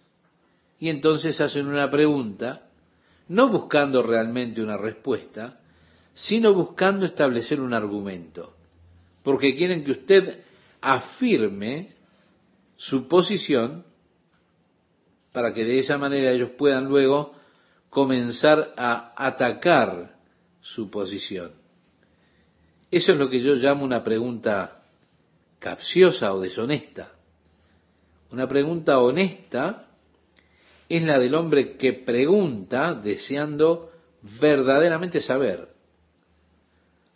Y 0.78 0.90
entonces 0.90 1.42
hacen 1.42 1.66
una 1.66 1.90
pregunta, 1.90 2.68
no 3.30 3.50
buscando 3.50 4.04
realmente 4.04 4.62
una 4.62 4.78
respuesta, 4.78 5.60
sino 6.14 6.54
buscando 6.54 7.04
establecer 7.08 7.60
un 7.60 7.74
argumento, 7.74 8.54
porque 9.24 9.56
quieren 9.56 9.84
que 9.84 9.94
usted 9.94 10.44
afirme 10.82 11.90
su 12.78 13.08
posición 13.08 13.84
para 15.32 15.52
que 15.52 15.66
de 15.66 15.80
esa 15.80 15.98
manera 15.98 16.30
ellos 16.30 16.52
puedan 16.52 16.86
luego 16.86 17.34
comenzar 17.90 18.72
a 18.78 19.16
atacar 19.18 20.16
su 20.62 20.92
posición. 20.92 21.59
Eso 22.92 23.12
es 23.14 23.18
lo 23.18 23.30
que 23.30 23.42
yo 23.42 23.56
llamo 23.56 23.84
una 23.84 24.04
pregunta 24.04 24.84
capciosa 25.60 26.34
o 26.34 26.40
deshonesta. 26.40 27.14
Una 28.32 28.48
pregunta 28.48 29.00
honesta 29.00 29.88
es 30.88 31.04
la 31.04 31.20
del 31.20 31.36
hombre 31.36 31.78
que 31.78 31.94
pregunta 31.94 32.94
deseando 32.94 33.92
verdaderamente 34.40 35.22
saber. 35.22 35.70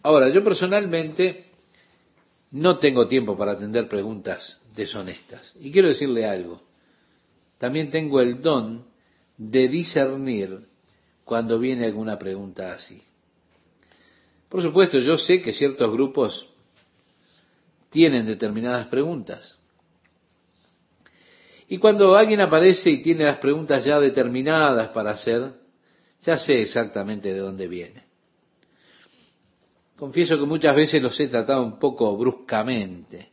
Ahora, 0.03 0.29
yo 0.29 0.43
personalmente 0.43 1.45
no 2.51 2.77
tengo 2.77 3.07
tiempo 3.07 3.37
para 3.37 3.53
atender 3.53 3.87
preguntas 3.87 4.59
deshonestas. 4.75 5.55
Y 5.59 5.71
quiero 5.71 5.87
decirle 5.87 6.25
algo 6.25 6.61
también 7.63 7.91
tengo 7.91 8.19
el 8.19 8.41
don 8.41 8.85
de 9.37 9.69
discernir 9.69 10.67
cuando 11.23 11.57
viene 11.59 11.85
alguna 11.85 12.19
pregunta 12.19 12.73
así. 12.73 13.01
Por 14.53 14.61
supuesto, 14.61 14.99
yo 14.99 15.17
sé 15.17 15.41
que 15.41 15.51
ciertos 15.51 15.91
grupos 15.91 16.47
tienen 17.89 18.27
determinadas 18.27 18.85
preguntas. 18.85 19.57
Y 21.67 21.79
cuando 21.79 22.15
alguien 22.15 22.39
aparece 22.39 22.91
y 22.91 23.01
tiene 23.01 23.23
las 23.23 23.39
preguntas 23.39 23.83
ya 23.83 23.99
determinadas 23.99 24.89
para 24.89 25.09
hacer, 25.09 25.53
ya 26.21 26.37
sé 26.37 26.61
exactamente 26.61 27.33
de 27.33 27.39
dónde 27.39 27.67
viene. 27.67 28.03
Confieso 29.97 30.37
que 30.37 30.45
muchas 30.45 30.75
veces 30.75 31.01
los 31.01 31.19
he 31.19 31.29
tratado 31.29 31.63
un 31.63 31.79
poco 31.79 32.15
bruscamente. 32.15 33.31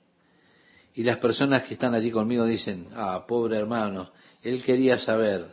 Y 0.95 1.03
las 1.03 1.19
personas 1.19 1.65
que 1.65 1.75
están 1.75 1.93
allí 1.93 2.11
conmigo 2.11 2.47
dicen, 2.47 2.87
ah, 2.95 3.27
pobre 3.29 3.59
hermano, 3.59 4.11
él 4.43 4.65
quería 4.65 4.99
saber. 4.99 5.49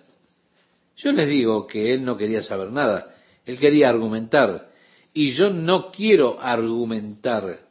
Yo 0.96 1.12
les 1.12 1.28
digo 1.28 1.68
que 1.68 1.94
él 1.94 2.06
no 2.06 2.16
quería 2.16 2.42
saber 2.42 2.72
nada, 2.72 3.14
él 3.44 3.60
quería 3.60 3.90
argumentar. 3.90 4.67
Y 5.18 5.34
yo 5.34 5.50
no 5.50 5.90
quiero 5.90 6.40
argumentar 6.40 7.62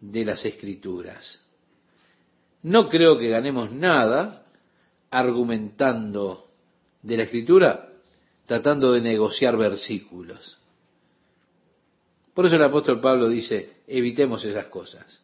de 0.00 0.24
las 0.24 0.42
escrituras. 0.46 1.38
No 2.62 2.88
creo 2.88 3.18
que 3.18 3.28
ganemos 3.28 3.70
nada 3.72 4.46
argumentando 5.10 6.48
de 7.02 7.18
la 7.18 7.24
escritura, 7.24 7.90
tratando 8.46 8.92
de 8.92 9.02
negociar 9.02 9.58
versículos. 9.58 10.56
Por 12.32 12.46
eso 12.46 12.56
el 12.56 12.64
apóstol 12.64 13.02
Pablo 13.02 13.28
dice, 13.28 13.80
evitemos 13.86 14.42
esas 14.46 14.68
cosas. 14.68 15.20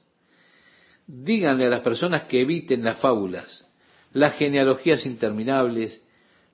Díganle 1.07 1.65
a 1.65 1.71
las 1.71 1.81
personas 1.81 2.25
que 2.25 2.43
eviten 2.43 2.85
las 2.85 3.01
fábulas, 3.01 3.67
las 4.13 4.37
genealogías 4.37 5.07
interminables, 5.07 6.03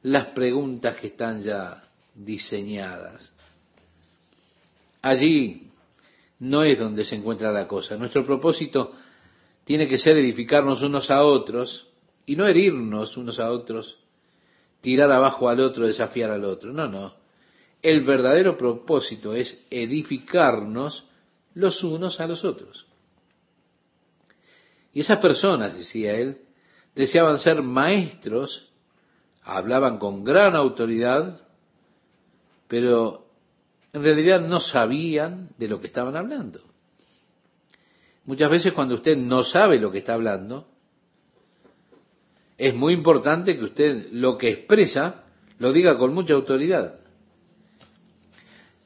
las 0.03 0.27
preguntas 0.27 0.95
que 0.99 1.09
están 1.09 1.43
ya 1.43 1.83
diseñadas. 2.15 3.35
Allí 5.03 5.71
no 6.41 6.63
es 6.63 6.79
donde 6.79 7.05
se 7.05 7.17
encuentra 7.17 7.53
la 7.53 7.67
cosa. 7.67 7.97
Nuestro 7.97 8.25
propósito 8.25 8.93
tiene 9.65 9.87
que 9.87 9.99
ser 9.99 10.17
edificarnos 10.17 10.83
unos 10.83 11.11
a 11.11 11.23
otros 11.23 11.89
y 12.27 12.37
no 12.37 12.47
herirnos 12.47 13.17
unos 13.17 13.41
a 13.41 13.51
otros, 13.51 13.99
tirar 14.81 15.11
abajo 15.11 15.49
al 15.49 15.61
otro, 15.61 15.87
desafiar 15.87 16.31
al 16.31 16.45
otro. 16.45 16.73
No, 16.73 16.89
no. 16.89 17.15
El 17.83 18.05
verdadero 18.05 18.57
propósito 18.57 19.35
es 19.35 19.67
edificarnos 19.71 21.09
los 21.55 21.83
unos 21.83 22.21
a 22.21 22.27
los 22.27 22.45
otros. 22.45 22.87
Y 24.93 25.01
esas 25.01 25.19
personas, 25.21 25.77
decía 25.77 26.13
él, 26.13 26.39
deseaban 26.95 27.39
ser 27.39 27.63
maestros, 27.63 28.71
hablaban 29.43 29.99
con 29.99 30.25
gran 30.25 30.57
autoridad, 30.57 31.41
pero 32.69 33.30
en 33.93 34.03
realidad 34.03 34.41
no 34.41 34.61
sabían 34.61 35.51
de 35.59 35.69
lo 35.69 35.81
que 35.81 35.89
estaban 35.89 36.17
hablando. 36.17 36.61
Muchas 38.25 38.51
veces 38.51 38.73
cuando 38.73 38.95
usted 38.95 39.17
no 39.17 39.43
sabe 39.43 39.79
lo 39.79 39.91
que 39.91 39.99
está 39.99 40.15
hablando, 40.15 40.69
es 42.57 42.75
muy 42.75 42.93
importante 42.93 43.57
que 43.57 43.65
usted 43.65 44.09
lo 44.13 44.37
que 44.37 44.51
expresa 44.51 45.25
lo 45.59 45.73
diga 45.73 45.97
con 45.99 46.15
mucha 46.15 46.35
autoridad. 46.35 47.01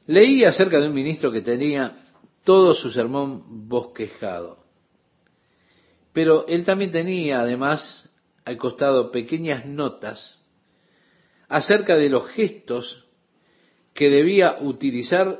Leí 0.07 0.43
acerca 0.43 0.79
de 0.79 0.87
un 0.87 0.93
ministro 0.93 1.31
que 1.31 1.41
tenía 1.41 1.95
todo 2.43 2.73
su 2.73 2.91
sermón 2.91 3.67
bosquejado. 3.67 4.63
Pero 6.13 6.47
él 6.47 6.63
también 6.63 6.91
tenía 6.91 7.41
además 7.41 8.09
al 8.45 8.57
costado 8.57 9.11
pequeñas 9.11 9.65
notas 9.65 10.39
acerca 11.49 11.97
de 11.97 12.09
los 12.09 12.27
gestos 12.29 13.04
que 13.95 14.09
debía 14.09 14.57
utilizar 14.59 15.39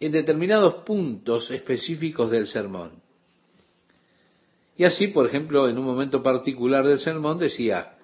en 0.00 0.12
determinados 0.12 0.82
puntos 0.82 1.50
específicos 1.50 2.30
del 2.30 2.46
sermón. 2.46 3.02
Y 4.78 4.84
así, 4.84 5.08
por 5.08 5.26
ejemplo, 5.26 5.68
en 5.68 5.78
un 5.78 5.84
momento 5.84 6.22
particular 6.22 6.86
del 6.86 6.98
sermón 6.98 7.38
decía, 7.38 7.96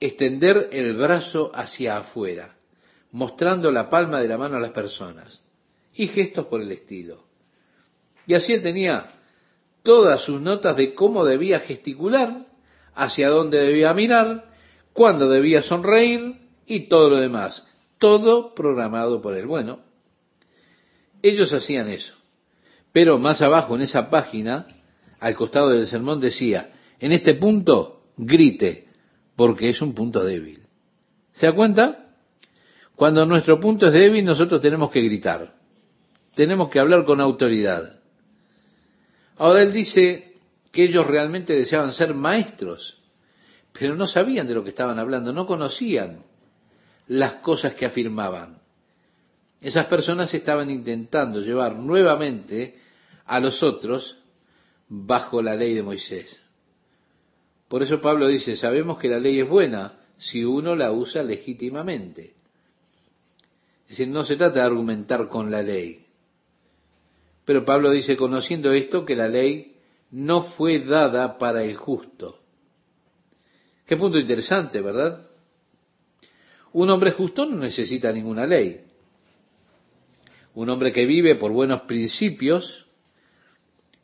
extender 0.00 0.70
el 0.72 0.96
brazo 0.96 1.50
hacia 1.54 1.98
afuera, 1.98 2.56
mostrando 3.12 3.70
la 3.70 3.90
palma 3.90 4.20
de 4.20 4.28
la 4.28 4.38
mano 4.38 4.56
a 4.56 4.60
las 4.60 4.72
personas, 4.72 5.42
y 5.94 6.08
gestos 6.08 6.46
por 6.46 6.62
el 6.62 6.72
estilo. 6.72 7.24
Y 8.26 8.32
así 8.32 8.54
él 8.54 8.62
tenía 8.62 9.08
todas 9.82 10.22
sus 10.22 10.40
notas 10.40 10.74
de 10.76 10.94
cómo 10.94 11.24
debía 11.24 11.60
gesticular, 11.60 12.46
hacia 12.94 13.28
dónde 13.28 13.58
debía 13.58 13.92
mirar, 13.92 14.50
cuándo 14.94 15.28
debía 15.28 15.62
sonreír 15.62 16.36
y 16.66 16.88
todo 16.88 17.10
lo 17.10 17.16
demás. 17.16 17.67
Todo 17.98 18.54
programado 18.54 19.20
por 19.20 19.34
él. 19.36 19.46
Bueno, 19.46 19.80
ellos 21.22 21.52
hacían 21.52 21.88
eso. 21.88 22.14
Pero 22.92 23.18
más 23.18 23.42
abajo 23.42 23.74
en 23.74 23.82
esa 23.82 24.10
página, 24.10 24.66
al 25.20 25.36
costado 25.36 25.70
del 25.70 25.86
sermón, 25.86 26.20
decía, 26.20 26.72
en 26.98 27.12
este 27.12 27.34
punto, 27.34 28.02
grite, 28.16 28.88
porque 29.36 29.68
es 29.68 29.82
un 29.82 29.94
punto 29.94 30.24
débil. 30.24 30.62
¿Se 31.32 31.46
da 31.46 31.52
cuenta? 31.52 32.06
Cuando 32.96 33.24
nuestro 33.26 33.60
punto 33.60 33.86
es 33.86 33.92
débil, 33.92 34.24
nosotros 34.24 34.60
tenemos 34.60 34.90
que 34.90 35.00
gritar. 35.00 35.54
Tenemos 36.34 36.70
que 36.70 36.80
hablar 36.80 37.04
con 37.04 37.20
autoridad. 37.20 38.00
Ahora 39.36 39.62
él 39.62 39.72
dice 39.72 40.34
que 40.72 40.84
ellos 40.84 41.06
realmente 41.06 41.54
deseaban 41.54 41.92
ser 41.92 42.14
maestros, 42.14 43.00
pero 43.72 43.94
no 43.94 44.06
sabían 44.06 44.46
de 44.48 44.54
lo 44.54 44.64
que 44.64 44.70
estaban 44.70 44.98
hablando, 44.98 45.32
no 45.32 45.46
conocían 45.46 46.24
las 47.08 47.34
cosas 47.34 47.74
que 47.74 47.86
afirmaban. 47.86 48.58
Esas 49.60 49.86
personas 49.86 50.32
estaban 50.32 50.70
intentando 50.70 51.40
llevar 51.40 51.76
nuevamente 51.76 52.78
a 53.24 53.40
los 53.40 53.62
otros 53.62 54.18
bajo 54.88 55.42
la 55.42 55.56
ley 55.56 55.74
de 55.74 55.82
Moisés. 55.82 56.40
Por 57.66 57.82
eso 57.82 58.00
Pablo 58.00 58.28
dice, 58.28 58.56
sabemos 58.56 58.98
que 58.98 59.08
la 59.08 59.18
ley 59.18 59.40
es 59.40 59.48
buena 59.48 59.98
si 60.16 60.44
uno 60.44 60.74
la 60.74 60.92
usa 60.92 61.22
legítimamente. 61.22 62.34
Es 63.84 63.90
decir, 63.90 64.08
no 64.08 64.24
se 64.24 64.36
trata 64.36 64.60
de 64.60 64.66
argumentar 64.66 65.28
con 65.28 65.50
la 65.50 65.62
ley, 65.62 66.06
pero 67.48 67.64
Pablo 67.64 67.90
dice, 67.90 68.14
conociendo 68.14 68.72
esto, 68.72 69.06
que 69.06 69.16
la 69.16 69.26
ley 69.26 69.76
no 70.10 70.42
fue 70.42 70.80
dada 70.80 71.38
para 71.38 71.62
el 71.64 71.76
justo. 71.76 72.38
Qué 73.86 73.96
punto 73.96 74.18
interesante, 74.18 74.82
¿verdad? 74.82 75.27
Un 76.72 76.90
hombre 76.90 77.12
justo 77.12 77.46
no 77.46 77.56
necesita 77.56 78.12
ninguna 78.12 78.46
ley. 78.46 78.82
Un 80.54 80.68
hombre 80.70 80.92
que 80.92 81.06
vive 81.06 81.34
por 81.36 81.52
buenos 81.52 81.82
principios, 81.82 82.86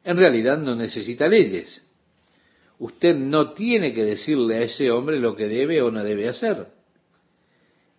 en 0.05 0.17
realidad 0.17 0.59
no 0.59 0.75
necesita 0.75 1.29
leyes. 1.29 1.83
Usted 2.79 3.17
no 3.17 3.53
tiene 3.53 3.95
que 3.95 4.05
decirle 4.05 4.57
a 4.57 4.63
ese 4.63 4.91
hombre 4.91 5.19
lo 5.19 5.37
que 5.37 5.49
debe 5.49 5.81
o 5.83 5.91
no 5.91 6.03
debe 6.03 6.29
hacer. 6.29 6.69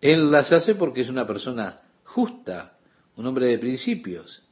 Él 0.00 0.30
las 0.30 0.52
hace 0.52 0.74
porque 0.74 1.00
es 1.00 1.08
una 1.08 1.26
persona 1.26 1.80
justa, 2.04 2.78
un 3.16 3.26
hombre 3.26 3.46
de 3.46 3.58
principios. 3.58 4.42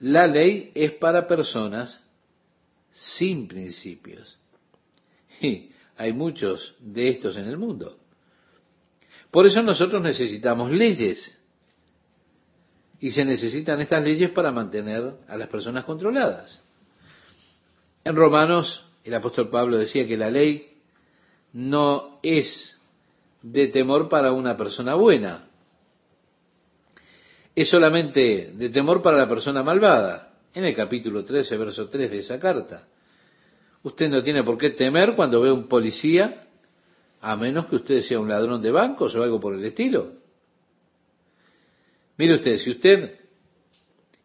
La 0.00 0.26
ley 0.26 0.72
es 0.74 0.92
para 0.92 1.26
personas 1.26 2.02
sin 2.90 3.48
principios. 3.48 4.38
Y 5.40 5.70
hay 5.96 6.12
muchos 6.12 6.76
de 6.78 7.08
estos 7.08 7.36
en 7.36 7.48
el 7.48 7.56
mundo. 7.56 7.98
Por 9.34 9.46
eso 9.46 9.64
nosotros 9.64 10.00
necesitamos 10.00 10.70
leyes. 10.70 11.36
Y 13.00 13.10
se 13.10 13.24
necesitan 13.24 13.80
estas 13.80 14.04
leyes 14.04 14.30
para 14.30 14.52
mantener 14.52 15.12
a 15.26 15.36
las 15.36 15.48
personas 15.48 15.84
controladas. 15.84 16.62
En 18.04 18.14
Romanos, 18.14 18.88
el 19.02 19.12
apóstol 19.12 19.50
Pablo 19.50 19.76
decía 19.76 20.06
que 20.06 20.16
la 20.16 20.30
ley 20.30 20.74
no 21.52 22.20
es 22.22 22.80
de 23.42 23.66
temor 23.66 24.08
para 24.08 24.30
una 24.30 24.56
persona 24.56 24.94
buena, 24.94 25.48
es 27.56 27.68
solamente 27.68 28.52
de 28.54 28.68
temor 28.68 29.02
para 29.02 29.18
la 29.18 29.28
persona 29.28 29.64
malvada. 29.64 30.30
En 30.54 30.64
el 30.64 30.76
capítulo 30.76 31.24
13, 31.24 31.56
verso 31.56 31.88
3 31.88 32.08
de 32.08 32.18
esa 32.20 32.38
carta. 32.38 32.86
Usted 33.82 34.08
no 34.10 34.22
tiene 34.22 34.44
por 34.44 34.56
qué 34.56 34.70
temer 34.70 35.16
cuando 35.16 35.40
ve 35.40 35.50
un 35.50 35.66
policía, 35.66 36.43
a 37.24 37.36
menos 37.36 37.66
que 37.66 37.76
usted 37.76 38.02
sea 38.02 38.20
un 38.20 38.28
ladrón 38.28 38.60
de 38.60 38.70
bancos 38.70 39.14
o 39.16 39.22
algo 39.22 39.40
por 39.40 39.54
el 39.54 39.64
estilo. 39.64 40.12
Mire 42.18 42.34
usted, 42.34 42.58
si 42.58 42.70
usted 42.70 43.18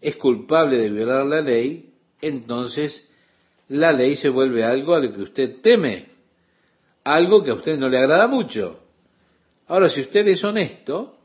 es 0.02 0.18
culpable 0.18 0.78
de 0.78 0.90
violar 0.90 1.26
la 1.26 1.40
ley, 1.40 1.94
entonces 2.22 3.10
la 3.70 3.94
ley 3.94 4.18
se 4.18 4.28
vuelve 4.28 4.66
algo 4.66 4.96
a 4.96 5.00
lo 5.00 5.14
que 5.14 5.22
usted 5.22 5.62
teme, 5.62 6.10
algo 7.06 7.42
que 7.42 7.52
a 7.52 7.56
usted 7.56 7.78
no 7.78 7.88
le 7.88 7.98
agrada 7.98 8.28
mucho. 8.28 8.82
Ahora, 9.68 9.90
si 9.90 10.02
usted 10.02 10.28
es 10.28 10.44
honesto, 10.44 11.18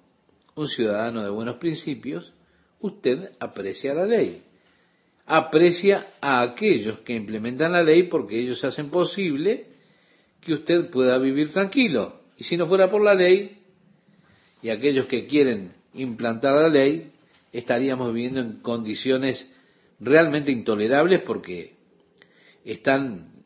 un 0.54 0.68
ciudadano 0.68 1.24
de 1.24 1.30
buenos 1.30 1.56
principios, 1.56 2.32
usted 2.78 3.32
aprecia 3.40 3.94
la 3.94 4.06
ley. 4.06 4.44
Aprecia 5.26 6.06
a 6.20 6.40
aquellos 6.40 7.00
que 7.00 7.14
implementan 7.14 7.72
la 7.72 7.82
ley 7.82 8.04
porque 8.04 8.38
ellos 8.38 8.62
hacen 8.62 8.90
posible 8.90 9.73
que 10.44 10.54
usted 10.54 10.90
pueda 10.90 11.18
vivir 11.18 11.52
tranquilo. 11.52 12.20
Y 12.36 12.44
si 12.44 12.56
no 12.56 12.66
fuera 12.66 12.90
por 12.90 13.02
la 13.02 13.14
ley, 13.14 13.58
y 14.62 14.70
aquellos 14.70 15.06
que 15.06 15.26
quieren 15.26 15.72
implantar 15.94 16.54
la 16.54 16.68
ley, 16.68 17.12
estaríamos 17.52 18.12
viviendo 18.12 18.40
en 18.40 18.60
condiciones 18.60 19.50
realmente 20.00 20.52
intolerables 20.52 21.22
porque 21.22 21.74
están 22.64 23.44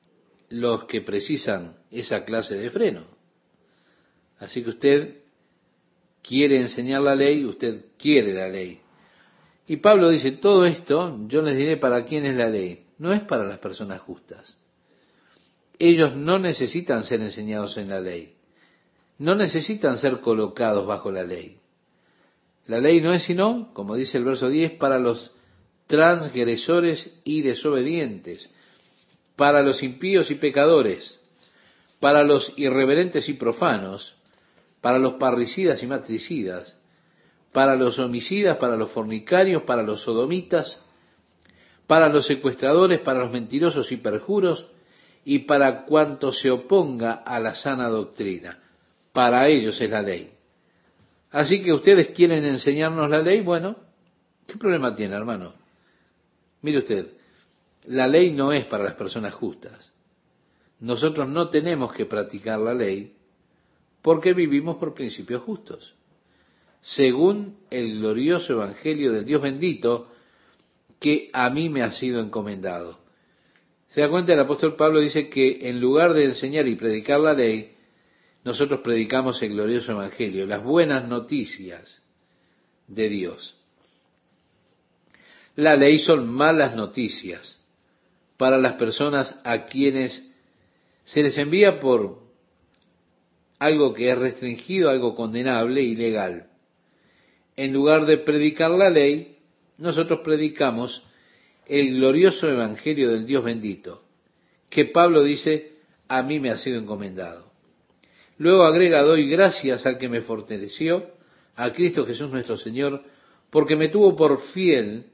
los 0.51 0.85
que 0.85 1.01
precisan 1.01 1.77
esa 1.91 2.25
clase 2.25 2.57
de 2.57 2.71
freno. 2.71 3.03
Así 4.39 4.63
que 4.63 4.71
usted 4.71 5.17
quiere 6.23 6.61
enseñar 6.61 7.03
la 7.03 7.15
ley, 7.15 7.45
usted 7.45 7.87
quiere 7.99 8.33
la 8.33 8.49
ley. 8.49 8.81
Y 9.67 9.77
Pablo 9.79 10.09
dice, 10.09 10.33
todo 10.33 10.65
esto 10.65 11.19
yo 11.27 11.43
les 11.43 11.57
diré 11.57 11.77
para 11.77 12.05
quién 12.05 12.25
es 12.25 12.37
la 12.37 12.49
ley. 12.49 12.87
No 12.99 13.13
es 13.13 13.23
para 13.23 13.45
las 13.45 13.59
personas 13.59 14.01
justas. 14.01 14.58
Ellos 15.79 16.17
no 16.17 16.39
necesitan 16.39 17.05
ser 17.05 17.21
enseñados 17.23 17.77
en 17.77 17.89
la 17.89 18.01
ley. 18.01 18.35
No 19.19 19.35
necesitan 19.35 19.97
ser 19.97 20.21
colocados 20.21 20.87
bajo 20.87 21.11
la 21.11 21.25
ley. 21.25 21.59
La 22.67 22.81
ley 22.81 23.01
no 23.01 23.13
es 23.13 23.23
sino, 23.25 23.73
como 23.73 23.95
dice 23.95 24.19
el 24.19 24.25
verso 24.25 24.49
10, 24.49 24.73
para 24.73 24.99
los 24.99 25.33
transgresores 25.87 27.19
y 27.25 27.43
desobedientes, 27.43 28.49
para 29.37 29.63
los 29.63 29.83
impíos 29.83 30.31
y 30.31 30.35
pecadores, 30.35 31.19
para 31.99 32.23
los 32.23 32.53
irreverentes 32.57 33.29
y 33.29 33.35
profanos, 33.35 34.15
para 34.81 34.99
los 34.99 35.15
parricidas 35.15 35.83
y 35.83 35.87
matricidas, 35.87 36.79
para 37.53 37.75
los 37.75 37.99
homicidas, 37.99 38.59
para 38.59 38.77
los 38.77 38.91
fornicarios, 38.91 39.63
para 39.63 39.83
los 39.83 40.03
sodomitas, 40.03 40.81
para 41.87 42.09
los 42.09 42.27
secuestradores, 42.27 43.01
para 43.01 43.21
los 43.21 43.33
mentirosos 43.33 43.91
y 43.91 43.97
perjuros, 43.97 44.67
y 45.31 45.41
para 45.41 45.85
cuanto 45.85 46.33
se 46.33 46.51
oponga 46.51 47.13
a 47.13 47.39
la 47.39 47.55
sana 47.55 47.89
doctrina. 47.89 48.59
Para 49.13 49.47
ellos 49.49 49.79
es 49.81 49.91
la 49.91 50.01
ley. 50.01 50.31
Así 51.31 51.63
que 51.63 51.73
ustedes 51.73 52.09
quieren 52.09 52.47
enseñarnos 52.47 53.11
la 53.11 53.21
ley, 53.21 53.43
bueno, 53.43 53.77
¿Qué 54.49 54.57
problema 54.57 54.97
tiene, 54.97 55.15
hermano? 55.15 55.53
Mire 56.63 56.79
usted, 56.79 57.07
la 57.85 58.09
ley 58.09 58.33
no 58.33 58.51
es 58.51 58.65
para 58.65 58.85
las 58.85 58.95
personas 58.95 59.35
justas. 59.35 59.93
Nosotros 60.81 61.29
no 61.29 61.51
tenemos 61.51 61.93
que 61.93 62.07
practicar 62.07 62.59
la 62.59 62.73
ley 62.73 63.15
porque 64.01 64.33
vivimos 64.33 64.79
por 64.79 64.95
principios 64.95 65.43
justos. 65.43 65.95
Según 66.81 67.59
el 67.71 67.99
glorioso 67.99 68.55
Evangelio 68.55 69.13
del 69.13 69.27
Dios 69.27 69.43
bendito 69.43 70.11
que 70.99 71.29
a 71.35 71.51
mí 71.51 71.69
me 71.69 71.83
ha 71.83 71.93
sido 71.93 72.21
encomendado. 72.21 72.99
Se 73.89 74.03
da 74.03 74.11
cuenta, 74.11 74.35
el 74.35 74.41
apóstol 74.41 74.77
Pablo 74.77 75.01
dice 75.01 75.29
que 75.29 75.69
en 75.69 75.81
lugar 75.81 76.13
de 76.13 76.25
enseñar 76.25 76.69
y 76.69 76.77
predicar 76.77 77.21
la 77.21 77.33
ley, 77.33 77.75
nosotros 78.45 78.81
predicamos 78.83 79.43
el 79.43 79.51
glorioso 79.51 79.93
Evangelio, 79.93 80.47
las 80.47 80.63
buenas 80.63 81.09
noticias 81.09 82.03
de 82.87 83.09
Dios. 83.09 83.57
La 85.57 85.77
ley 85.77 85.99
son 85.99 86.29
malas 86.29 86.77
noticias 86.77 87.63
para 88.37 88.59
las 88.59 88.75
personas 88.75 89.41
a 89.45 89.65
quienes 89.67 90.33
se 91.05 91.23
les 91.23 91.37
envía 91.39 91.81
por 91.81 92.21
algo 93.59 93.93
que 93.95 94.11
es 94.11 94.19
restringido, 94.19 94.91
algo 94.91 95.17
condenable, 95.17 95.83
ilegal. 95.83 96.47
En 97.57 97.73
lugar 97.73 98.07
de 98.07 98.19
predicar 98.19 98.71
la 98.71 98.91
ley, 98.91 99.39
nosotros 99.79 100.21
predicamos 100.23 101.03
el 101.69 101.97
glorioso 101.97 102.51
Evangelio 102.51 103.11
del 103.11 103.27
Dios 103.27 103.45
bendito, 103.45 104.03
que 104.71 104.87
Pablo 104.87 105.23
dice, 105.23 105.73
a 106.09 106.23
mí 106.23 106.41
me 106.41 106.51
ha 106.51 106.59
sido 106.59 106.79
encomendado. 106.79 107.53
Luego 108.39 108.65
agrega, 108.65 109.03
doy 109.03 109.29
gracias 109.29 109.85
al 109.85 109.99
que 109.99 110.09
me 110.09 110.23
fortaleció, 110.23 111.11
a 111.57 111.73
Cristo 111.73 112.07
Jesús 112.07 112.31
nuestro 112.31 112.57
Señor, 112.57 113.03
porque 113.51 113.77
me 113.77 113.89
tuvo 113.89 114.15
por 114.17 114.41
fiel 114.41 115.07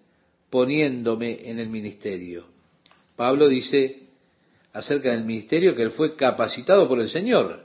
poniéndome 0.51 1.49
en 1.51 1.59
el 1.59 1.69
ministerio. 1.69 2.47
Pablo 3.17 3.49
dice 3.49 4.03
acerca 4.73 5.13
del 5.13 5.25
ministerio 5.25 5.75
que 5.75 5.83
él 5.83 5.91
fue 5.91 6.17
capacitado 6.17 6.87
por 6.87 7.01
el 7.01 7.09
Señor. 7.09 7.65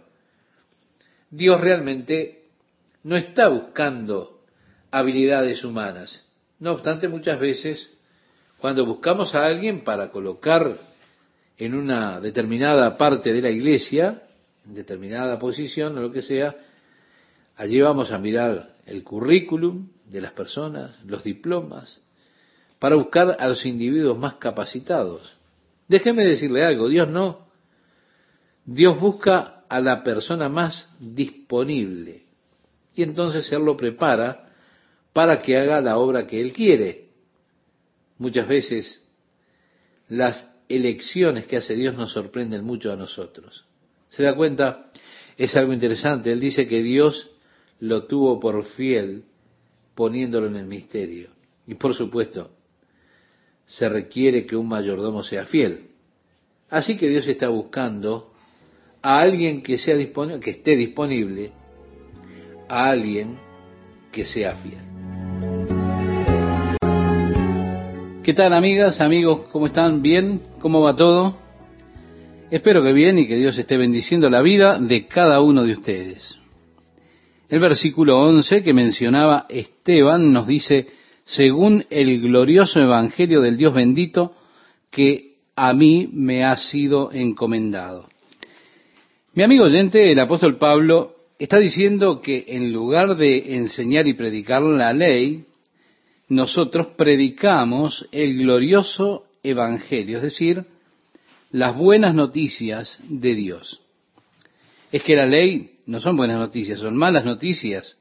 Dios 1.29 1.59
realmente 1.59 2.45
no 3.03 3.17
está 3.17 3.49
buscando 3.49 4.41
habilidades 4.91 5.63
humanas. 5.63 6.25
No 6.59 6.71
obstante, 6.71 7.07
muchas 7.07 7.39
veces, 7.39 7.98
cuando 8.59 8.85
buscamos 8.85 9.33
a 9.35 9.45
alguien 9.45 9.83
para 9.83 10.11
colocar 10.11 10.77
en 11.57 11.75
una 11.75 12.19
determinada 12.19 12.97
parte 12.97 13.33
de 13.33 13.41
la 13.41 13.49
iglesia, 13.49 14.23
en 14.65 14.75
determinada 14.75 15.39
posición 15.39 15.97
o 15.97 16.01
lo 16.01 16.11
que 16.11 16.21
sea, 16.21 16.55
allí 17.55 17.81
vamos 17.81 18.11
a 18.11 18.17
mirar 18.17 18.75
el 18.85 19.03
currículum 19.03 19.89
de 20.05 20.21
las 20.21 20.31
personas, 20.31 20.97
los 21.05 21.23
diplomas, 21.23 22.01
para 22.79 22.95
buscar 22.95 23.35
a 23.39 23.47
los 23.47 23.65
individuos 23.65 24.17
más 24.17 24.35
capacitados. 24.35 25.33
Déjeme 25.87 26.25
decirle 26.25 26.63
algo, 26.65 26.87
Dios 26.87 27.07
no. 27.09 27.49
Dios 28.65 28.99
busca 28.99 29.63
a 29.67 29.81
la 29.81 30.03
persona 30.03 30.49
más 30.49 30.89
disponible 30.99 32.23
y 32.95 33.03
entonces 33.03 33.51
Él 33.51 33.63
lo 33.63 33.77
prepara 33.77 34.49
para 35.13 35.41
que 35.41 35.57
haga 35.57 35.81
la 35.81 35.97
obra 35.97 36.27
que 36.27 36.41
Él 36.41 36.53
quiere. 36.53 37.08
Muchas 38.19 38.47
veces 38.47 39.09
las 40.07 40.55
elecciones 40.67 41.45
que 41.45 41.57
hace 41.57 41.75
Dios 41.75 41.97
nos 41.97 42.11
sorprenden 42.11 42.63
mucho 42.63 42.91
a 42.91 42.95
nosotros. 42.95 43.65
¿Se 44.09 44.23
da 44.23 44.35
cuenta? 44.35 44.91
Es 45.37 45.55
algo 45.55 45.73
interesante. 45.73 46.31
Él 46.31 46.39
dice 46.39 46.67
que 46.67 46.83
Dios 46.83 47.31
lo 47.79 48.05
tuvo 48.05 48.39
por 48.39 48.63
fiel 48.65 49.23
poniéndolo 49.95 50.47
en 50.47 50.57
el 50.57 50.65
misterio. 50.65 51.29
Y 51.65 51.75
por 51.75 51.93
supuesto, 51.93 52.51
se 53.65 53.87
requiere 53.87 54.45
que 54.45 54.55
un 54.55 54.67
mayordomo 54.67 55.23
sea 55.23 55.45
fiel. 55.45 55.91
Así 56.69 56.97
que 56.97 57.07
Dios 57.07 57.27
está 57.27 57.49
buscando 57.49 58.33
a 59.01 59.19
alguien 59.19 59.63
que 59.63 59.77
sea 59.77 59.95
disponible, 59.95 60.39
que 60.39 60.51
esté 60.51 60.75
disponible, 60.75 61.51
a 62.67 62.89
alguien 62.89 63.37
que 64.11 64.25
sea 64.25 64.55
fiel. 64.55 64.88
¿Qué 68.23 68.33
tal 68.33 68.53
amigas, 68.53 68.99
amigos? 68.99 69.43
¿Cómo 69.49 69.67
están? 69.67 70.01
¿Bien? 70.01 70.41
¿Cómo 70.59 70.81
va 70.81 70.93
todo? 70.93 71.37
Espero 72.51 72.83
que 72.83 72.91
bien 72.91 73.17
y 73.17 73.25
que 73.27 73.37
Dios 73.37 73.57
esté 73.57 73.77
bendiciendo 73.77 74.29
la 74.29 74.41
vida 74.41 74.77
de 74.77 75.07
cada 75.07 75.39
uno 75.39 75.63
de 75.63 75.71
ustedes. 75.71 76.37
El 77.47 77.61
versículo 77.61 78.19
11 78.19 78.61
que 78.61 78.73
mencionaba 78.73 79.45
Esteban 79.47 80.33
nos 80.33 80.47
dice, 80.47 80.87
según 81.23 81.85
el 81.89 82.19
glorioso 82.19 82.81
Evangelio 82.81 83.39
del 83.39 83.55
Dios 83.55 83.73
bendito 83.73 84.35
que 84.91 85.35
a 85.55 85.73
mí 85.73 86.09
me 86.11 86.43
ha 86.43 86.57
sido 86.57 87.13
encomendado. 87.13 88.09
Mi 89.33 89.43
amigo 89.43 89.63
oyente, 89.63 90.11
el 90.11 90.19
apóstol 90.19 90.57
Pablo, 90.57 91.15
está 91.39 91.57
diciendo 91.57 92.19
que 92.19 92.45
en 92.49 92.73
lugar 92.73 93.15
de 93.15 93.55
enseñar 93.55 94.07
y 94.09 94.13
predicar 94.13 94.61
la 94.61 94.91
ley, 94.91 95.45
nosotros 96.29 96.87
predicamos 96.95 98.07
el 98.11 98.37
glorioso 98.37 99.25
Evangelio, 99.41 100.17
es 100.17 100.23
decir, 100.23 100.65
las 101.51 101.75
buenas 101.75 102.13
noticias 102.13 102.99
de 103.07 103.33
Dios. 103.33 103.81
Es 104.91 105.03
que 105.03 105.15
la 105.15 105.25
ley 105.25 105.79
no 105.87 105.99
son 105.99 106.15
buenas 106.17 106.37
noticias, 106.37 106.79
son 106.79 106.95
malas 106.95 107.25
noticias 107.25 107.97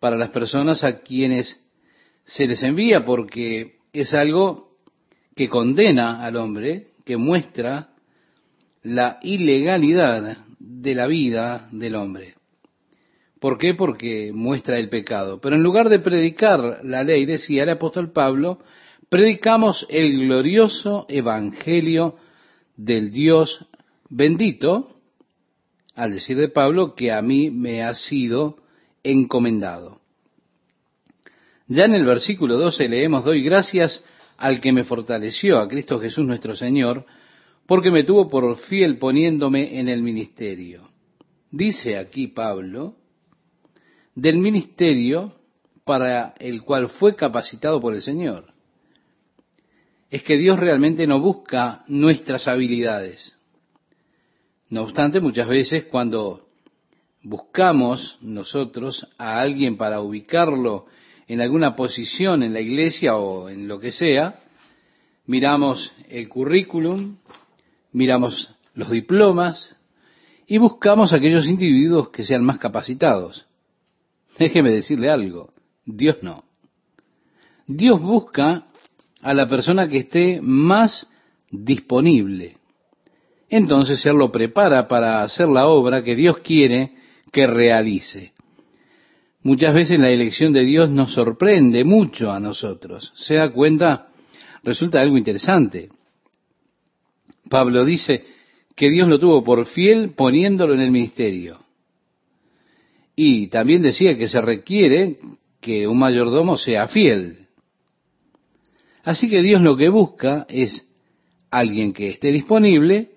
para 0.00 0.16
las 0.16 0.30
personas 0.30 0.82
a 0.82 1.00
quienes 1.00 1.64
se 2.24 2.46
les 2.46 2.62
envía 2.62 3.04
porque 3.04 3.76
es 3.92 4.12
algo 4.14 4.76
que 5.36 5.48
condena 5.48 6.24
al 6.24 6.36
hombre, 6.36 6.88
que 7.04 7.16
muestra 7.16 7.90
la 8.82 9.20
ilegalidad 9.22 10.38
de 10.58 10.94
la 10.94 11.06
vida 11.06 11.68
del 11.70 11.94
hombre. 11.94 12.34
¿Por 13.42 13.58
qué? 13.58 13.74
Porque 13.74 14.30
muestra 14.32 14.78
el 14.78 14.88
pecado. 14.88 15.40
Pero 15.40 15.56
en 15.56 15.64
lugar 15.64 15.88
de 15.88 15.98
predicar 15.98 16.78
la 16.84 17.02
ley, 17.02 17.26
decía 17.26 17.64
el 17.64 17.70
apóstol 17.70 18.12
Pablo, 18.12 18.60
predicamos 19.08 19.84
el 19.90 20.16
glorioso 20.26 21.06
evangelio 21.08 22.14
del 22.76 23.10
Dios 23.10 23.66
bendito, 24.08 24.86
al 25.96 26.12
decir 26.12 26.36
de 26.36 26.50
Pablo 26.50 26.94
que 26.94 27.10
a 27.10 27.20
mí 27.20 27.50
me 27.50 27.82
ha 27.82 27.96
sido 27.96 28.58
encomendado. 29.02 29.98
Ya 31.66 31.86
en 31.86 31.94
el 31.94 32.04
versículo 32.04 32.56
12 32.58 32.88
leemos, 32.88 33.24
doy 33.24 33.42
gracias 33.42 34.04
al 34.36 34.60
que 34.60 34.72
me 34.72 34.84
fortaleció, 34.84 35.58
a 35.58 35.66
Cristo 35.66 35.98
Jesús 35.98 36.24
nuestro 36.24 36.54
Señor, 36.54 37.06
porque 37.66 37.90
me 37.90 38.04
tuvo 38.04 38.28
por 38.28 38.56
fiel 38.56 38.98
poniéndome 38.98 39.80
en 39.80 39.88
el 39.88 40.00
ministerio. 40.00 40.90
Dice 41.50 41.98
aquí 41.98 42.28
Pablo, 42.28 43.01
del 44.14 44.38
ministerio 44.38 45.32
para 45.84 46.34
el 46.38 46.62
cual 46.62 46.88
fue 46.88 47.16
capacitado 47.16 47.80
por 47.80 47.94
el 47.94 48.02
Señor. 48.02 48.52
Es 50.10 50.22
que 50.22 50.36
Dios 50.36 50.58
realmente 50.58 51.06
no 51.06 51.20
busca 51.20 51.84
nuestras 51.88 52.46
habilidades. 52.46 53.38
No 54.68 54.82
obstante, 54.82 55.20
muchas 55.20 55.48
veces 55.48 55.84
cuando 55.84 56.46
buscamos 57.22 58.18
nosotros 58.20 59.06
a 59.16 59.40
alguien 59.40 59.76
para 59.76 60.00
ubicarlo 60.00 60.86
en 61.26 61.40
alguna 61.40 61.76
posición 61.76 62.42
en 62.42 62.52
la 62.52 62.60
iglesia 62.60 63.16
o 63.16 63.48
en 63.48 63.68
lo 63.68 63.78
que 63.78 63.92
sea, 63.92 64.40
miramos 65.26 65.92
el 66.08 66.28
currículum, 66.28 67.16
miramos 67.92 68.54
los 68.74 68.90
diplomas 68.90 69.74
y 70.46 70.58
buscamos 70.58 71.12
aquellos 71.12 71.46
individuos 71.46 72.10
que 72.10 72.24
sean 72.24 72.44
más 72.44 72.58
capacitados. 72.58 73.46
Déjeme 74.38 74.70
decirle 74.70 75.10
algo, 75.10 75.52
Dios 75.84 76.16
no. 76.22 76.44
Dios 77.66 78.00
busca 78.00 78.66
a 79.20 79.34
la 79.34 79.48
persona 79.48 79.88
que 79.88 79.98
esté 79.98 80.40
más 80.42 81.06
disponible. 81.50 82.56
Entonces 83.48 84.04
Él 84.06 84.16
lo 84.16 84.32
prepara 84.32 84.88
para 84.88 85.22
hacer 85.22 85.48
la 85.48 85.66
obra 85.66 86.02
que 86.02 86.16
Dios 86.16 86.38
quiere 86.38 86.92
que 87.30 87.46
realice. 87.46 88.32
Muchas 89.42 89.74
veces 89.74 89.98
la 89.98 90.10
elección 90.10 90.52
de 90.52 90.64
Dios 90.64 90.88
nos 90.88 91.12
sorprende 91.12 91.84
mucho 91.84 92.32
a 92.32 92.40
nosotros. 92.40 93.12
¿Se 93.16 93.34
da 93.34 93.52
cuenta? 93.52 94.08
Resulta 94.62 95.00
algo 95.00 95.18
interesante. 95.18 95.88
Pablo 97.48 97.84
dice 97.84 98.24
que 98.76 98.88
Dios 98.88 99.08
lo 99.08 99.18
tuvo 99.18 99.42
por 99.42 99.66
fiel 99.66 100.10
poniéndolo 100.10 100.74
en 100.74 100.80
el 100.80 100.90
ministerio. 100.90 101.58
Y 103.14 103.48
también 103.48 103.82
decía 103.82 104.16
que 104.16 104.28
se 104.28 104.40
requiere 104.40 105.18
que 105.60 105.86
un 105.86 105.98
mayordomo 105.98 106.56
sea 106.56 106.88
fiel. 106.88 107.46
Así 109.04 109.28
que 109.28 109.42
Dios 109.42 109.62
lo 109.62 109.76
que 109.76 109.88
busca 109.88 110.46
es 110.48 110.86
alguien 111.50 111.92
que 111.92 112.08
esté 112.08 112.32
disponible 112.32 113.12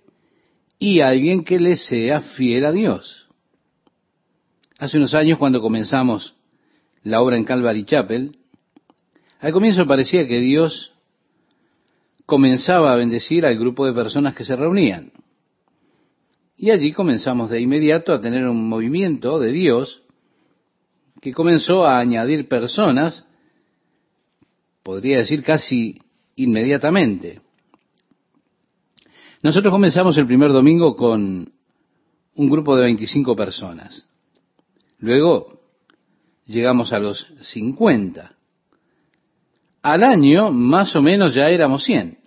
y 0.80 1.00
alguien 1.00 1.44
que 1.44 1.60
le 1.60 1.78
sea 1.78 2.22
fiel 2.22 2.66
a 2.66 2.72
Dios. 2.72 3.28
Hace 4.78 4.98
unos 4.98 5.14
años 5.14 5.40
cuando 5.40 5.62
comenzamos 5.62 6.36
la 7.04 7.22
obra 7.22 7.38
en 7.38 7.46
Calvary 7.46 7.86
Chapel, 7.86 8.38
Al 9.40 9.54
comienzo 9.54 9.86
parecía 9.86 10.28
que 10.28 10.40
Dios 10.40 10.94
comenzaba 12.26 12.92
a 12.92 12.96
bendecir 12.96 13.46
al 13.46 13.58
grupo 13.58 13.86
de 13.86 13.94
personas 13.94 14.36
que 14.36 14.44
se 14.44 14.56
reunían. 14.56 15.12
Y 16.58 16.72
allí 16.72 16.94
comenzamos 16.94 17.50
de 17.50 17.60
inmediato 17.62 18.14
a 18.14 18.20
tener 18.20 18.48
un 18.48 18.70
movimiento 18.70 19.40
de 19.40 19.52
Dios 19.52 20.04
que 21.22 21.34
comenzó 21.34 21.86
a 21.86 22.00
añadir 22.00 22.48
personas, 22.48 23.26
podría 24.84 25.20
decir 25.20 25.44
casi 25.44 26.00
inmediatamente. 26.36 27.42
Nosotros 29.42 29.72
comenzamos 29.72 30.18
el 30.18 30.26
primer 30.26 30.52
domingo 30.52 30.96
con 30.96 31.52
un 32.36 32.50
grupo 32.50 32.76
de 32.76 32.86
25 32.86 33.36
personas. 33.36 34.06
Luego 35.00 35.60
llegamos 36.46 36.94
a 36.94 37.00
los 37.00 37.34
50. 37.42 38.36
Al 39.82 40.04
año, 40.04 40.52
más 40.52 40.96
o 40.96 41.02
menos, 41.02 41.34
ya 41.34 41.50
éramos 41.50 41.84
100. 41.84 42.25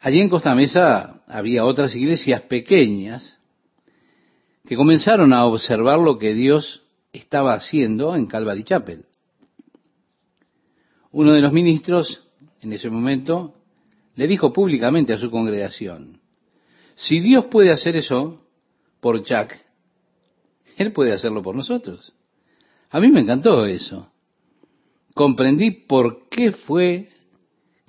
Allí 0.00 0.20
en 0.20 0.30
Costa 0.30 0.54
Mesa 0.54 1.22
había 1.26 1.66
otras 1.66 1.94
iglesias 1.94 2.40
pequeñas 2.42 3.38
que 4.66 4.74
comenzaron 4.74 5.34
a 5.34 5.44
observar 5.44 5.98
lo 5.98 6.18
que 6.18 6.32
Dios 6.32 6.82
estaba 7.12 7.52
haciendo 7.52 8.16
en 8.16 8.26
Calvary 8.26 8.64
Chapel. 8.64 9.04
Uno 11.12 11.32
de 11.32 11.42
los 11.42 11.52
ministros 11.52 12.26
en 12.62 12.72
ese 12.72 12.88
momento 12.88 13.54
le 14.14 14.26
dijo 14.26 14.54
públicamente 14.54 15.12
a 15.12 15.18
su 15.18 15.30
congregación, 15.30 16.20
si 16.94 17.20
Dios 17.20 17.46
puede 17.46 17.70
hacer 17.70 17.96
eso 17.96 18.42
por 19.00 19.22
Jack, 19.22 19.66
Él 20.78 20.92
puede 20.92 21.12
hacerlo 21.12 21.42
por 21.42 21.56
nosotros. 21.56 22.14
A 22.90 23.00
mí 23.00 23.08
me 23.08 23.20
encantó 23.20 23.66
eso. 23.66 24.10
Comprendí 25.14 25.70
por 25.72 26.28
qué 26.30 26.52
fue 26.52 27.10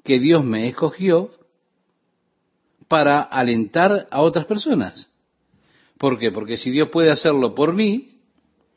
que 0.04 0.20
Dios 0.20 0.44
me 0.44 0.68
escogió 0.68 1.32
para 2.92 3.22
alentar 3.22 4.10
a 4.12 4.22
otras 4.22 4.46
personas. 4.46 5.10
¿Por 5.98 6.20
qué? 6.20 6.30
Porque 6.30 6.58
si 6.58 6.72
Dios 6.72 6.90
puede 6.90 7.10
hacerlo 7.10 7.56
por 7.56 7.74
mí, 7.74 8.20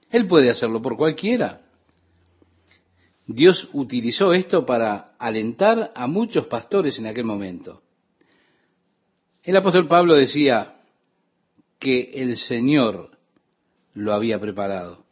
Él 0.08 0.28
puede 0.28 0.50
hacerlo 0.50 0.80
por 0.80 0.96
cualquiera. 0.96 1.62
Dios 3.26 3.68
utilizó 3.72 4.32
esto 4.32 4.64
para 4.64 5.16
alentar 5.18 5.90
a 5.96 6.06
muchos 6.06 6.46
pastores 6.46 6.96
en 7.00 7.08
aquel 7.08 7.24
momento. 7.24 7.82
El 9.42 9.56
apóstol 9.56 9.88
Pablo 9.88 10.14
decía 10.14 10.76
que 11.80 12.12
el 12.14 12.36
Señor 12.36 13.18
lo 13.94 14.14
había 14.14 14.40
preparado. 14.40 15.04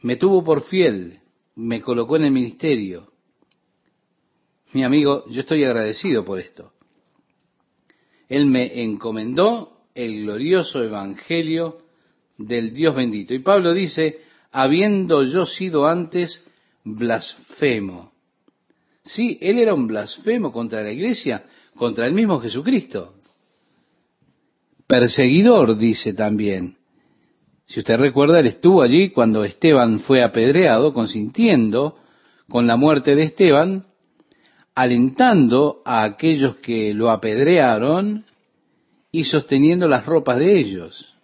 Me 0.00 0.14
tuvo 0.14 0.44
por 0.44 0.62
fiel, 0.62 1.18
me 1.56 1.80
colocó 1.80 2.14
en 2.14 2.26
el 2.26 2.30
ministerio. 2.30 3.10
Mi 4.72 4.84
amigo, 4.84 5.24
yo 5.28 5.40
estoy 5.40 5.64
agradecido 5.64 6.24
por 6.24 6.38
esto. 6.38 6.73
Él 8.34 8.46
me 8.46 8.82
encomendó 8.82 9.84
el 9.94 10.22
glorioso 10.22 10.82
evangelio 10.82 11.78
del 12.36 12.74
Dios 12.74 12.92
bendito. 12.92 13.32
Y 13.32 13.38
Pablo 13.38 13.72
dice, 13.72 14.22
habiendo 14.50 15.22
yo 15.22 15.46
sido 15.46 15.86
antes 15.86 16.42
blasfemo. 16.82 18.10
Sí, 19.04 19.38
él 19.40 19.60
era 19.60 19.72
un 19.72 19.86
blasfemo 19.86 20.50
contra 20.50 20.82
la 20.82 20.90
iglesia, 20.90 21.44
contra 21.76 22.08
el 22.08 22.12
mismo 22.12 22.40
Jesucristo. 22.40 23.14
Perseguidor, 24.88 25.78
dice 25.78 26.12
también. 26.12 26.76
Si 27.66 27.78
usted 27.78 27.98
recuerda, 27.98 28.40
él 28.40 28.48
estuvo 28.48 28.82
allí 28.82 29.10
cuando 29.10 29.44
Esteban 29.44 30.00
fue 30.00 30.24
apedreado, 30.24 30.92
consintiendo 30.92 31.98
con 32.48 32.66
la 32.66 32.76
muerte 32.76 33.14
de 33.14 33.22
Esteban, 33.22 33.86
alentando 34.74 35.82
a 35.84 36.02
aquellos 36.02 36.56
que 36.56 36.92
lo 36.94 37.10
apedrearon 37.10 38.24
y 39.12 39.24
sosteniendo 39.24 39.86
las 39.86 40.04
ropas 40.04 40.38
de 40.38 40.58
ellos. 40.58 41.14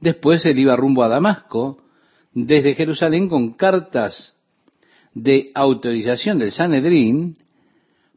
Después 0.00 0.44
él 0.46 0.58
iba 0.58 0.76
rumbo 0.76 1.02
a 1.02 1.08
Damasco, 1.08 1.82
desde 2.32 2.74
Jerusalén 2.74 3.28
con 3.28 3.52
cartas 3.54 4.34
de 5.12 5.50
autorización 5.54 6.38
del 6.38 6.52
Sanedrín 6.52 7.36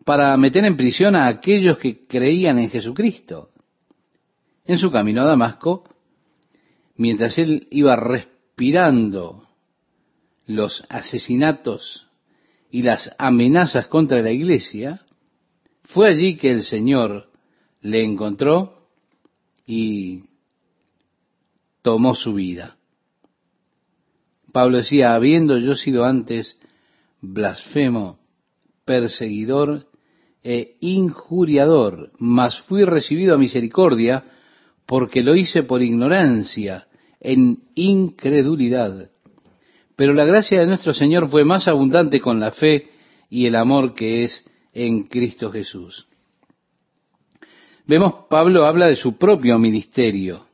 para 0.06 0.36
meter 0.38 0.64
en 0.66 0.78
prisión 0.78 1.16
a 1.16 1.28
aquellos 1.28 1.78
que 1.78 2.06
creían 2.06 2.60
en 2.60 2.70
Jesucristo. 2.70 3.50
En 4.66 4.78
su 4.78 4.92
camino 4.92 5.24
a 5.24 5.26
Damasco, 5.26 5.84
mientras 6.96 7.38
él 7.38 7.68
iba 7.72 7.96
respirando 7.96 9.48
los 10.46 10.84
asesinatos 10.88 12.08
y 12.72 12.82
las 12.84 13.12
amenazas 13.18 13.88
contra 13.88 14.22
la 14.22 14.32
iglesia, 14.32 15.02
fue 15.84 16.10
allí 16.10 16.38
que 16.38 16.52
el 16.52 16.64
Señor 16.64 17.30
le 17.82 18.04
encontró 18.04 18.88
y 19.68 20.24
tomó 21.82 22.16
su 22.16 22.34
vida. 22.34 22.78
Pablo 24.52 24.78
decía, 24.78 25.14
habiendo 25.14 25.58
yo 25.58 25.76
sido 25.76 26.06
antes 26.06 26.58
blasfemo, 27.22 28.20
perseguidor 28.86 29.88
e 30.44 30.78
injuriador, 30.80 32.12
mas 32.18 32.60
fui 32.62 32.84
recibido 32.84 33.36
a 33.36 33.38
misericordia 33.38 34.24
porque 34.86 35.24
lo 35.24 35.36
hice 35.36 35.64
por 35.64 35.82
ignorancia, 35.82 36.88
en 37.20 37.64
incredulidad. 37.76 39.11
Pero 40.02 40.16
la 40.16 40.26
gracia 40.26 40.60
de 40.60 40.66
nuestro 40.66 40.96
Señor 40.96 41.30
fue 41.30 41.46
más 41.46 41.68
abundante 41.68 42.20
con 42.20 42.40
la 42.40 42.50
fe 42.50 42.90
y 43.30 43.46
el 43.46 43.56
amor 43.56 43.94
que 43.94 44.24
es 44.24 44.44
en 44.74 45.04
Cristo 45.04 45.52
Jesús. 45.52 46.08
Vemos, 47.86 48.26
Pablo 48.28 48.66
habla 48.66 48.88
de 48.88 48.96
su 48.96 49.16
propio 49.20 49.60
ministerio, 49.60 50.48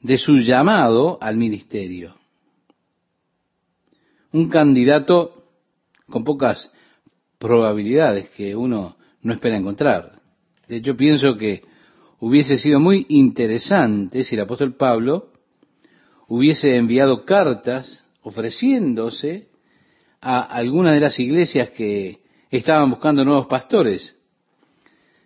de 0.00 0.18
su 0.18 0.38
llamado 0.38 1.16
al 1.20 1.36
ministerio 1.36 2.16
un 4.32 4.48
candidato 4.48 5.44
con 6.08 6.24
pocas 6.24 6.72
probabilidades 7.38 8.30
que 8.30 8.56
uno 8.56 8.96
no 9.22 9.32
espera 9.32 9.58
encontrar. 9.58 10.20
De 10.66 10.78
hecho, 10.78 10.96
pienso 10.96 11.36
que 11.36 11.62
hubiese 12.18 12.58
sido 12.58 12.80
muy 12.80 13.06
interesante 13.10 14.24
si 14.24 14.34
el 14.34 14.40
apóstol 14.40 14.74
Pablo 14.74 15.28
hubiese 16.26 16.74
enviado 16.74 17.24
cartas 17.24 18.09
ofreciéndose 18.22 19.48
a 20.20 20.42
algunas 20.42 20.94
de 20.94 21.00
las 21.00 21.18
iglesias 21.18 21.70
que 21.70 22.20
estaban 22.50 22.90
buscando 22.90 23.24
nuevos 23.24 23.46
pastores. 23.46 24.14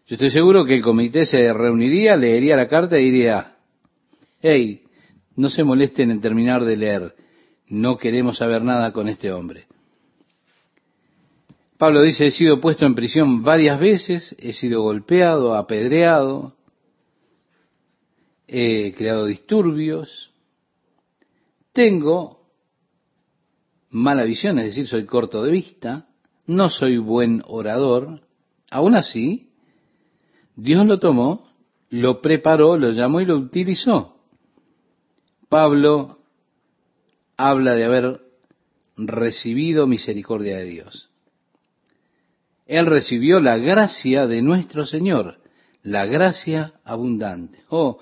Yo 0.06 0.16
estoy 0.16 0.30
seguro 0.30 0.64
que 0.64 0.74
el 0.74 0.82
comité 0.82 1.26
se 1.26 1.52
reuniría, 1.52 2.16
leería 2.16 2.56
la 2.56 2.68
carta 2.68 2.98
y 2.98 3.10
diría, 3.10 3.56
hey, 4.42 4.82
no 5.36 5.48
se 5.48 5.64
molesten 5.64 6.10
en 6.10 6.20
terminar 6.20 6.64
de 6.64 6.76
leer, 6.76 7.14
no 7.68 7.96
queremos 7.96 8.36
saber 8.36 8.62
nada 8.62 8.92
con 8.92 9.08
este 9.08 9.32
hombre. 9.32 9.66
Pablo 11.78 12.02
dice, 12.02 12.26
he 12.26 12.30
sido 12.30 12.60
puesto 12.60 12.86
en 12.86 12.94
prisión 12.94 13.42
varias 13.42 13.80
veces, 13.80 14.36
he 14.38 14.52
sido 14.52 14.82
golpeado, 14.82 15.54
apedreado, 15.54 16.54
he 18.46 18.92
creado 18.92 19.26
disturbios, 19.26 20.32
tengo 21.72 22.33
mala 23.94 24.24
visión, 24.24 24.58
es 24.58 24.66
decir, 24.66 24.88
soy 24.88 25.06
corto 25.06 25.44
de 25.44 25.52
vista, 25.52 26.08
no 26.46 26.68
soy 26.68 26.98
buen 26.98 27.42
orador, 27.46 28.22
aún 28.68 28.96
así, 28.96 29.50
Dios 30.56 30.84
lo 30.84 30.98
tomó, 30.98 31.46
lo 31.90 32.20
preparó, 32.20 32.76
lo 32.76 32.90
llamó 32.90 33.20
y 33.20 33.24
lo 33.24 33.36
utilizó. 33.36 34.16
Pablo 35.48 36.18
habla 37.36 37.76
de 37.76 37.84
haber 37.84 38.20
recibido 38.96 39.86
misericordia 39.86 40.56
de 40.58 40.64
Dios. 40.64 41.10
Él 42.66 42.86
recibió 42.86 43.38
la 43.38 43.58
gracia 43.58 44.26
de 44.26 44.42
nuestro 44.42 44.86
Señor, 44.86 45.38
la 45.82 46.04
gracia 46.06 46.74
abundante. 46.82 47.62
Oh, 47.68 48.00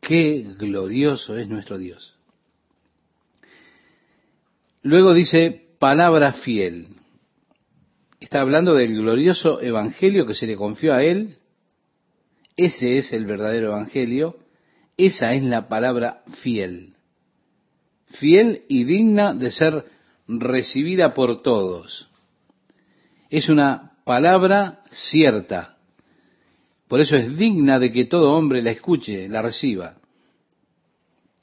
qué 0.00 0.44
glorioso 0.58 1.36
es 1.38 1.48
nuestro 1.48 1.78
Dios. 1.78 2.16
Luego 4.82 5.14
dice 5.14 5.68
palabra 5.78 6.32
fiel. 6.32 6.86
Está 8.20 8.40
hablando 8.40 8.74
del 8.74 8.94
glorioso 8.94 9.60
evangelio 9.60 10.26
que 10.26 10.34
se 10.34 10.46
le 10.46 10.56
confió 10.56 10.94
a 10.94 11.02
él. 11.02 11.38
Ese 12.56 12.98
es 12.98 13.12
el 13.12 13.26
verdadero 13.26 13.68
evangelio. 13.68 14.36
Esa 14.96 15.34
es 15.34 15.42
la 15.42 15.68
palabra 15.68 16.22
fiel 16.42 16.92
fiel 18.12 18.62
y 18.68 18.84
digna 18.84 19.34
de 19.34 19.50
ser 19.50 19.84
recibida 20.28 21.14
por 21.14 21.40
todos. 21.40 22.08
Es 23.30 23.48
una 23.48 23.92
palabra 24.04 24.80
cierta. 24.90 25.76
Por 26.88 27.00
eso 27.00 27.16
es 27.16 27.36
digna 27.36 27.78
de 27.78 27.90
que 27.90 28.04
todo 28.04 28.34
hombre 28.34 28.62
la 28.62 28.70
escuche, 28.70 29.28
la 29.28 29.42
reciba. 29.42 29.96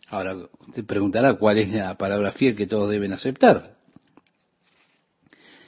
Ahora, 0.10 0.36
usted 0.68 0.86
preguntará 0.86 1.36
cuál 1.36 1.60
es 1.60 1.70
la 1.72 1.96
palabra 1.98 2.32
fiel 2.32 2.56
que 2.56 2.68
todos 2.68 2.90
deben 2.90 3.14
aceptar. 3.14 3.76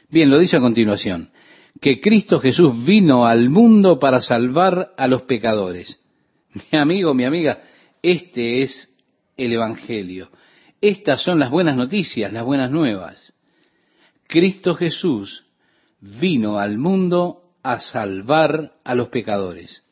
Bien, 0.10 0.30
lo 0.30 0.40
dice 0.40 0.58
a 0.58 0.62
continuación, 0.62 1.32
que 1.80 2.02
Cristo 2.02 2.40
Jesús 2.40 2.86
vino 2.86 3.26
al 3.26 3.50
mundo 3.50 4.00
para 4.00 4.20
salvar 4.20 4.94
a 4.98 5.08
los 5.08 5.24
pecadores. 5.24 6.00
Mi 6.72 6.78
amigo, 6.78 7.14
mi 7.14 7.24
amiga, 7.24 7.62
este 8.02 8.62
es 8.64 8.94
el 9.38 9.54
Evangelio. 9.54 10.30
Estas 10.82 11.22
son 11.22 11.40
las 11.40 11.52
buenas 11.52 11.78
noticias, 11.78 12.34
las 12.34 12.44
buenas 12.44 12.72
nuevas. 12.72 13.34
Cristo 14.28 14.74
Jesús 14.76 15.46
vino 16.00 16.58
al 16.58 16.78
mundo 16.78 17.54
a 17.62 17.80
salvar 17.80 18.74
a 18.84 18.96
los 18.96 19.10
pecadores. 19.10 19.84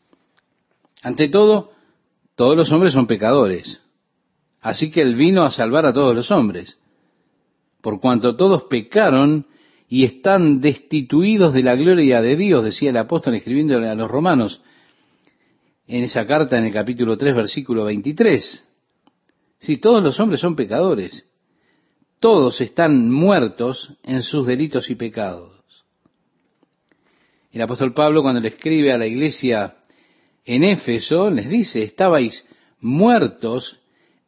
Ante 1.04 1.30
todo, 1.30 1.72
todos 2.36 2.58
los 2.58 2.72
hombres 2.72 2.94
son 2.94 3.06
pecadores. 3.06 3.80
Así 4.62 4.91
que 4.91 5.02
Él 5.02 5.15
vino 5.15 5.43
a 5.43 5.52
salvar 5.52 5.86
a 5.86 5.93
todos 5.93 6.15
los 6.15 6.32
hombres. 6.32 6.78
Por 7.82 8.02
cuanto 8.02 8.36
todos 8.36 8.63
pecaron 8.63 9.45
y 9.88 10.04
están 10.04 10.60
destituidos 10.62 11.54
de 11.54 11.63
la 11.63 11.76
gloria 11.76 12.22
de 12.22 12.36
Dios, 12.36 12.63
decía 12.63 12.89
el 12.89 12.98
apóstol 12.98 13.36
escribiéndole 13.36 13.89
a 13.89 13.95
los 13.95 14.10
romanos 14.10 14.62
en 15.88 16.04
esa 16.04 16.28
carta 16.28 16.58
en 16.58 16.65
el 16.65 16.74
capítulo 16.74 17.17
3, 17.17 17.36
versículo 17.36 17.86
23. 17.86 18.63
Si 19.60 19.78
todos 19.78 20.04
los 20.04 20.19
hombres 20.19 20.39
son 20.39 20.56
pecadores, 20.56 21.26
todos 22.19 22.62
están 22.62 23.10
muertos 23.10 23.95
en 24.04 24.22
sus 24.22 24.45
delitos 24.45 24.89
y 24.89 24.95
pecados. 24.95 25.60
El 27.52 27.62
apóstol 27.62 27.93
Pablo 27.93 28.22
cuando 28.22 28.41
le 28.41 28.50
escribe 28.50 28.91
a 28.91 28.98
la 28.98 29.08
iglesia 29.08 29.78
en 30.45 30.63
Éfeso 30.63 31.30
les 31.32 31.50
dice, 31.50 31.82
estabais 31.82 32.45
muertos 32.80 33.80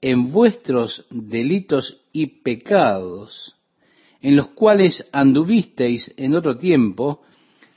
en 0.02 0.32
vuestros 0.32 1.06
delitos 1.12 2.02
y 2.12 2.42
pecados, 2.42 3.56
en 4.22 4.36
los 4.36 4.48
cuales 4.48 5.08
anduvisteis 5.12 6.14
en 6.18 6.34
otro 6.34 6.58
tiempo, 6.58 7.22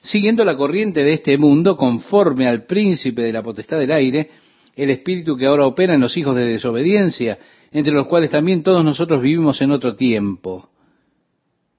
siguiendo 0.03 0.45
la 0.45 0.57
corriente 0.57 1.05
de 1.05 1.15
este 1.15 1.37
mundo, 1.37 1.77
conforme 1.77 2.49
al 2.49 2.65
príncipe 2.65 3.23
de 3.23 3.33
la 3.33 3.43
potestad 3.43 3.79
del 3.79 3.93
aire, 3.93 4.31
el 4.75 4.91
espíritu 4.91 5.37
que 5.37 5.47
ahora 5.47 5.67
opera 5.67 5.95
en 5.95 6.01
los 6.01 6.17
hijos 6.17 6.35
de 6.35 6.47
desobediencia, 6.47 7.39
entre 7.71 7.93
los 7.93 8.07
cuales 8.09 8.31
también 8.31 8.63
todos 8.63 8.85
nosotros 8.85 9.23
vivimos 9.23 9.61
en 9.61 9.71
otro 9.71 9.95
tiempo. 9.95 10.71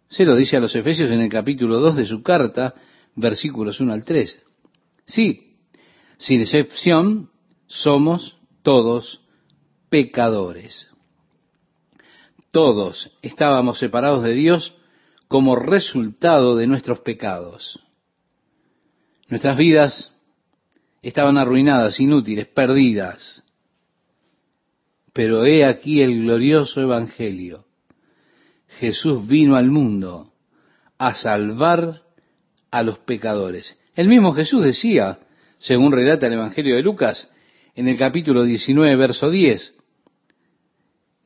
Se 0.08 0.25
lo 0.25 0.36
dice 0.36 0.58
a 0.58 0.60
los 0.60 0.75
Efesios 0.75 1.12
en 1.12 1.21
el 1.21 1.29
capítulo 1.29 1.79
2 1.79 1.95
de 1.95 2.05
su 2.05 2.21
carta, 2.21 2.73
versículos 3.15 3.79
1 3.79 3.93
al 3.93 4.05
3. 4.05 4.43
Sí, 5.05 5.55
sin 6.17 6.41
excepción, 6.41 7.29
somos 7.67 8.38
todos 8.62 9.24
pecadores. 9.95 10.89
Todos 12.51 13.17
estábamos 13.21 13.79
separados 13.79 14.23
de 14.25 14.34
Dios 14.34 14.75
como 15.29 15.55
resultado 15.55 16.58
de 16.58 16.67
nuestros 16.67 16.99
pecados. 16.99 17.79
Nuestras 19.29 19.55
vidas 19.55 20.13
estaban 21.01 21.38
arruinadas, 21.38 22.01
inútiles, 22.01 22.45
perdidas. 22.45 23.41
Pero 25.13 25.45
he 25.45 25.63
aquí 25.63 26.01
el 26.01 26.23
glorioso 26.23 26.81
Evangelio. 26.81 27.63
Jesús 28.67 29.25
vino 29.25 29.55
al 29.55 29.71
mundo 29.71 30.34
a 30.97 31.15
salvar 31.15 32.01
a 32.69 32.84
los 32.84 32.99
pecadores. 32.99 33.79
El 33.95 34.10
mismo 34.10 34.34
Jesús 34.34 34.62
decía, 34.62 35.19
según 35.58 35.93
relata 35.93 36.27
el 36.27 36.34
Evangelio 36.34 36.75
de 36.75 36.81
Lucas, 36.81 37.31
en 37.75 37.88
el 37.88 37.97
capítulo 37.97 38.43
19, 38.43 38.93
verso 38.97 39.29
10, 39.29 39.74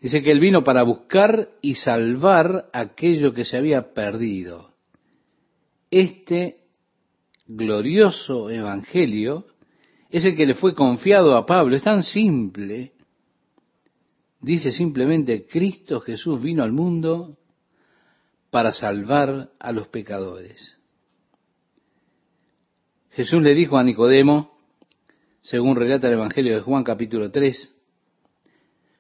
dice 0.02 0.24
que 0.24 0.32
Él 0.32 0.40
vino 0.40 0.64
para 0.64 0.84
buscar 0.84 1.50
y 1.62 1.76
salvar 1.76 2.70
aquello 2.74 3.34
que 3.34 3.46
se 3.46 3.58
había 3.58 3.94
perdido. 3.94 4.74
Este 5.92 6.62
glorioso 7.48 8.50
Evangelio 8.50 9.46
es 10.10 10.26
el 10.26 10.36
que 10.36 10.46
le 10.46 10.56
fue 10.56 10.74
confiado 10.74 11.36
a 11.36 11.46
Pablo. 11.46 11.76
Es 11.76 11.84
tan 11.84 12.04
simple. 12.04 12.94
Dice 14.42 14.72
simplemente, 14.72 15.46
Cristo 15.46 16.00
Jesús 16.00 16.42
vino 16.42 16.64
al 16.64 16.72
mundo 16.72 17.38
para 18.50 18.74
salvar 18.74 19.52
a 19.60 19.72
los 19.72 19.88
pecadores. 19.88 20.78
Jesús 23.12 23.42
le 23.42 23.54
dijo 23.54 23.78
a 23.78 23.84
Nicodemo, 23.84 24.58
según 25.42 25.76
relata 25.76 26.08
el 26.08 26.14
Evangelio 26.14 26.56
de 26.56 26.62
Juan 26.62 26.84
capítulo 26.84 27.32
3, 27.32 27.76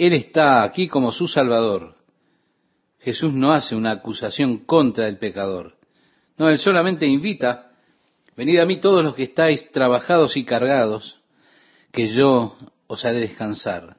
Él 0.00 0.14
está 0.14 0.62
aquí 0.62 0.88
como 0.88 1.12
su 1.12 1.28
Salvador. 1.28 1.94
Jesús 3.00 3.34
no 3.34 3.52
hace 3.52 3.76
una 3.76 3.90
acusación 3.90 4.64
contra 4.64 5.06
el 5.06 5.18
pecador. 5.18 5.76
No, 6.38 6.48
Él 6.48 6.58
solamente 6.58 7.06
invita, 7.06 7.72
venid 8.34 8.60
a 8.60 8.64
mí 8.64 8.80
todos 8.80 9.04
los 9.04 9.14
que 9.14 9.24
estáis 9.24 9.70
trabajados 9.72 10.38
y 10.38 10.44
cargados, 10.44 11.20
que 11.92 12.08
yo 12.08 12.56
os 12.86 13.04
haré 13.04 13.20
descansar. 13.20 13.98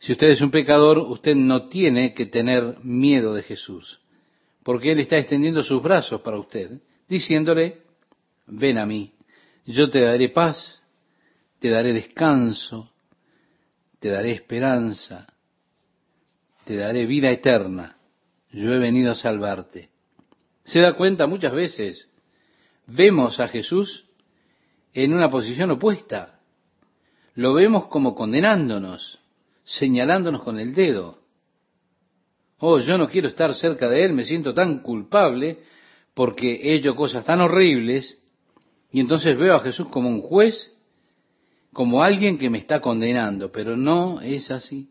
Si 0.00 0.10
usted 0.10 0.30
es 0.30 0.40
un 0.40 0.50
pecador, 0.50 0.98
usted 0.98 1.36
no 1.36 1.68
tiene 1.68 2.12
que 2.12 2.26
tener 2.26 2.78
miedo 2.82 3.34
de 3.34 3.44
Jesús, 3.44 4.00
porque 4.64 4.90
Él 4.90 4.98
está 4.98 5.16
extendiendo 5.16 5.62
sus 5.62 5.80
brazos 5.80 6.22
para 6.22 6.40
usted, 6.40 6.72
diciéndole, 7.08 7.82
ven 8.48 8.78
a 8.78 8.84
mí, 8.84 9.12
yo 9.64 9.90
te 9.90 10.00
daré 10.00 10.30
paz, 10.30 10.82
te 11.60 11.68
daré 11.68 11.92
descanso, 11.92 12.90
te 14.00 14.08
daré 14.10 14.32
esperanza, 14.32 15.26
te 16.64 16.76
daré 16.76 17.06
vida 17.06 17.30
eterna. 17.30 17.96
Yo 18.50 18.72
he 18.72 18.78
venido 18.78 19.12
a 19.12 19.14
salvarte. 19.14 19.90
¿Se 20.64 20.80
da 20.80 20.94
cuenta 20.94 21.26
muchas 21.26 21.52
veces? 21.52 22.08
Vemos 22.86 23.40
a 23.40 23.48
Jesús 23.48 24.06
en 24.94 25.12
una 25.14 25.30
posición 25.30 25.70
opuesta. 25.70 26.40
Lo 27.34 27.54
vemos 27.54 27.86
como 27.86 28.14
condenándonos, 28.14 29.18
señalándonos 29.64 30.42
con 30.42 30.58
el 30.58 30.74
dedo. 30.74 31.18
Oh, 32.58 32.78
yo 32.78 32.98
no 32.98 33.08
quiero 33.08 33.28
estar 33.28 33.54
cerca 33.54 33.88
de 33.88 34.04
Él, 34.04 34.12
me 34.12 34.24
siento 34.24 34.52
tan 34.52 34.80
culpable 34.80 35.60
porque 36.14 36.54
he 36.54 36.74
hecho 36.74 36.96
cosas 36.96 37.24
tan 37.24 37.40
horribles. 37.40 38.18
Y 38.90 39.00
entonces 39.00 39.38
veo 39.38 39.54
a 39.54 39.60
Jesús 39.60 39.88
como 39.90 40.08
un 40.08 40.22
juez 40.22 40.74
como 41.78 42.02
alguien 42.02 42.38
que 42.38 42.50
me 42.50 42.58
está 42.58 42.80
condenando, 42.80 43.52
pero 43.52 43.76
no 43.76 44.20
es 44.20 44.50
así. 44.50 44.90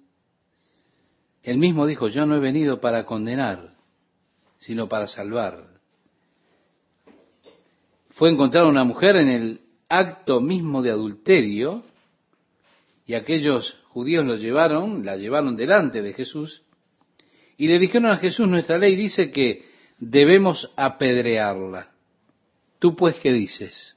Él 1.43 1.57
mismo 1.57 1.85
dijo, 1.85 2.07
yo 2.07 2.25
no 2.25 2.37
he 2.37 2.39
venido 2.39 2.79
para 2.79 3.05
condenar, 3.05 3.73
sino 4.59 4.87
para 4.87 5.05
salvar. 5.05 5.65
Fue 8.11 8.29
encontrar 8.29 8.63
una 8.63 8.85
mujer 8.85 9.17
en 9.17 9.27
el 9.27 9.61
acto 9.89 10.39
mismo 10.39 10.81
de 10.81 10.91
adulterio, 10.91 11.83
y 13.05 13.15
aquellos 13.15 13.77
judíos 13.89 14.25
lo 14.25 14.37
llevaron, 14.37 15.03
la 15.05 15.17
llevaron 15.17 15.57
delante 15.57 16.01
de 16.01 16.13
Jesús, 16.13 16.63
y 17.57 17.67
le 17.67 17.79
dijeron 17.79 18.11
a 18.11 18.15
Jesús, 18.15 18.47
nuestra 18.47 18.77
ley 18.77 18.95
dice 18.95 19.29
que 19.29 19.65
debemos 19.99 20.71
apedrearla. 20.77 21.91
¿Tú 22.79 22.95
pues 22.95 23.15
qué 23.15 23.33
dices? 23.33 23.96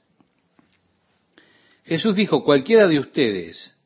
Jesús 1.91 2.15
dijo, 2.15 2.41
cualquiera 2.45 2.87
de 2.87 2.99
ustedes 2.99 3.77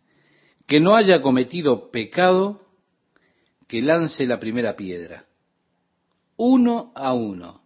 que 0.68 0.80
no 0.80 0.96
haya 0.96 1.24
cometido 1.24 1.90
pecado, 1.90 2.62
que 3.68 3.82
lance 3.82 4.28
la 4.28 4.40
primera 4.40 4.76
piedra. 4.76 5.26
Uno 6.38 6.92
a 6.94 7.16
uno 7.16 7.64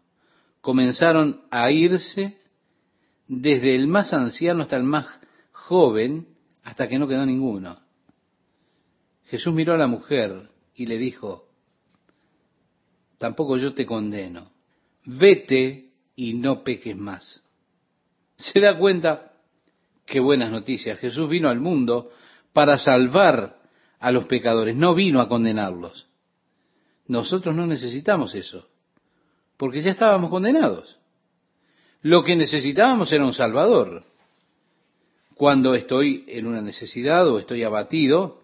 comenzaron 0.61 1.41
a 1.51 1.69
irse 1.71 2.37
desde 3.27 3.75
el 3.75 3.87
más 3.87 4.13
anciano 4.13 4.63
hasta 4.63 4.77
el 4.77 4.83
más 4.83 5.07
joven, 5.51 6.29
hasta 6.63 6.87
que 6.87 6.97
no 6.97 7.09
quedó 7.09 7.25
ninguno. 7.25 7.77
Jesús 9.25 9.53
miró 9.53 9.73
a 9.73 9.77
la 9.77 9.87
mujer 9.87 10.51
y 10.73 10.85
le 10.85 10.97
dijo, 10.97 11.49
tampoco 13.17 13.57
yo 13.57 13.73
te 13.73 13.85
condeno, 13.85 14.53
vete 15.03 15.89
y 16.15 16.35
no 16.35 16.63
peques 16.63 16.95
más. 16.95 17.43
¿Se 18.37 18.61
da 18.61 18.77
cuenta? 18.77 19.28
Qué 20.09 20.19
buenas 20.19 20.51
noticias. 20.51 20.97
Jesús 20.99 21.29
vino 21.29 21.49
al 21.49 21.59
mundo 21.59 22.09
para 22.51 22.79
salvar 22.79 23.59
a 23.99 24.11
los 24.11 24.27
pecadores, 24.27 24.75
no 24.75 24.95
vino 24.95 25.21
a 25.21 25.29
condenarlos. 25.29 26.07
Nosotros 27.07 27.55
no 27.55 27.67
necesitamos 27.67 28.33
eso. 28.33 28.67
porque 29.55 29.81
ya 29.81 29.91
estábamos 29.91 30.29
condenados. 30.29 30.97
Lo 32.01 32.23
que 32.23 32.37
necesitábamos 32.37 33.11
era 33.11 33.25
un 33.25 33.33
Salvador. 33.33 34.05
Cuando 35.35 35.75
estoy 35.75 36.23
en 36.29 36.47
una 36.47 36.61
necesidad 36.61 37.27
o 37.27 37.39
estoy 37.39 37.63
abatido, 37.63 38.41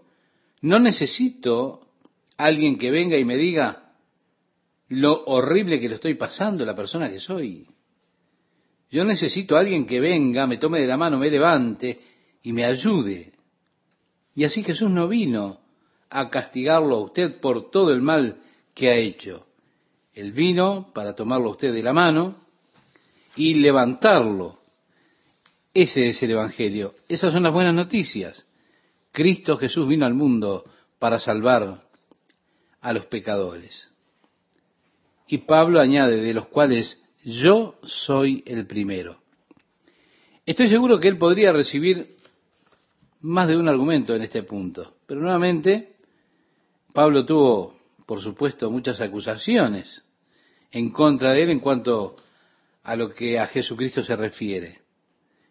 no 0.60 0.78
necesito 0.78 1.88
alguien 2.36 2.78
que 2.78 2.92
venga 2.92 3.18
y 3.18 3.24
me 3.24 3.38
diga 3.38 3.94
lo 4.90 5.24
horrible 5.24 5.80
que 5.80 5.88
lo 5.88 5.96
estoy 5.96 6.16
pasando, 6.16 6.66
la 6.66 6.76
persona 6.76 7.10
que 7.10 7.22
soy. 7.22 7.66
Yo 8.96 9.04
necesito 9.04 9.58
alguien 9.58 9.86
que 9.86 10.00
venga, 10.00 10.48
me 10.48 10.56
tome 10.56 10.80
de 10.80 10.88
la 10.88 10.96
mano, 10.96 11.18
me 11.18 11.30
levante 11.30 12.00
y 12.44 12.54
me 12.54 12.64
ayude. 12.64 13.34
Y 14.34 14.46
así 14.46 14.64
Jesús 14.64 14.90
no 14.90 15.10
vino 15.10 15.60
a 16.10 16.30
castigarlo 16.30 16.96
a 16.96 17.04
usted 17.04 17.42
por 17.42 17.72
todo 17.72 17.92
el 17.92 18.02
mal 18.02 18.38
que 18.74 18.90
ha 18.90 18.96
hecho. 18.96 19.48
Él 20.14 20.32
vino 20.32 20.94
para 20.94 21.14
tomarlo 21.14 21.50
a 21.50 21.52
usted 21.52 21.74
de 21.74 21.84
la 21.84 21.92
mano 21.92 22.38
y 23.36 23.56
levantarlo. 23.56 24.60
Ese 25.74 26.08
es 26.08 26.24
el 26.24 26.32
Evangelio. 26.32 26.94
Esas 27.10 27.34
son 27.34 27.44
las 27.44 27.52
buenas 27.52 27.74
noticias. 27.74 28.48
Cristo 29.12 29.58
Jesús 29.58 29.90
vino 29.90 30.06
al 30.06 30.14
mundo 30.14 30.64
para 31.00 31.20
salvar 31.20 31.82
a 32.80 32.94
los 32.94 33.08
pecadores. 33.08 33.92
Y 35.28 35.40
Pablo 35.40 35.82
añade, 35.82 36.22
de 36.22 36.34
los 36.34 36.48
cuales 36.48 37.05
yo 37.26 37.80
soy 37.84 38.44
el 38.46 38.68
primero. 38.68 39.18
Estoy 40.46 40.70
seguro 40.70 41.00
que 41.00 41.08
él 41.08 41.18
podría 41.18 41.52
recibir 41.52 42.18
más 43.22 43.48
de 43.48 43.58
un 43.58 43.68
argumento 43.68 44.16
en 44.16 44.22
este 44.22 44.44
punto, 44.44 44.98
pero 45.08 45.22
nuevamente 45.22 45.96
Pablo 46.94 47.26
tuvo, 47.26 47.80
por 48.06 48.22
supuesto, 48.22 48.70
muchas 48.70 49.02
acusaciones 49.02 50.04
en 50.72 50.92
contra 50.92 51.34
de 51.34 51.44
él 51.44 51.50
en 51.50 51.60
cuanto 51.60 52.16
a 52.84 52.96
lo 52.96 53.14
que 53.14 53.40
a 53.40 53.48
Jesucristo 53.48 54.04
se 54.04 54.16
refiere. 54.16 54.82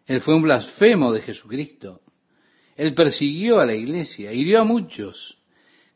Él 0.05 0.21
fue 0.21 0.35
un 0.35 0.43
blasfemo 0.43 1.11
de 1.11 1.21
Jesucristo. 1.21 2.01
Él 2.77 2.93
persiguió 2.93 3.59
a 3.59 3.65
la 3.65 3.73
iglesia, 3.73 4.31
hirió 4.31 4.61
a 4.61 4.63
muchos 4.63 5.37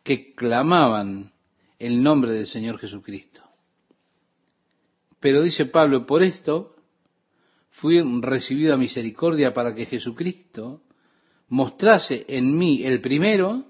que 0.03 0.33
clamaban 0.33 1.31
el 1.77 2.03
nombre 2.03 2.33
del 2.33 2.47
Señor 2.47 2.79
Jesucristo. 2.79 3.48
Pero 5.19 5.41
dice 5.41 5.65
Pablo, 5.65 6.05
por 6.05 6.23
esto 6.23 6.75
fui 7.69 8.01
recibido 8.21 8.73
a 8.73 8.77
misericordia 8.77 9.53
para 9.53 9.75
que 9.75 9.85
Jesucristo 9.85 10.81
mostrase 11.49 12.25
en 12.27 12.57
mí 12.57 12.83
el 12.83 13.01
primero 13.01 13.65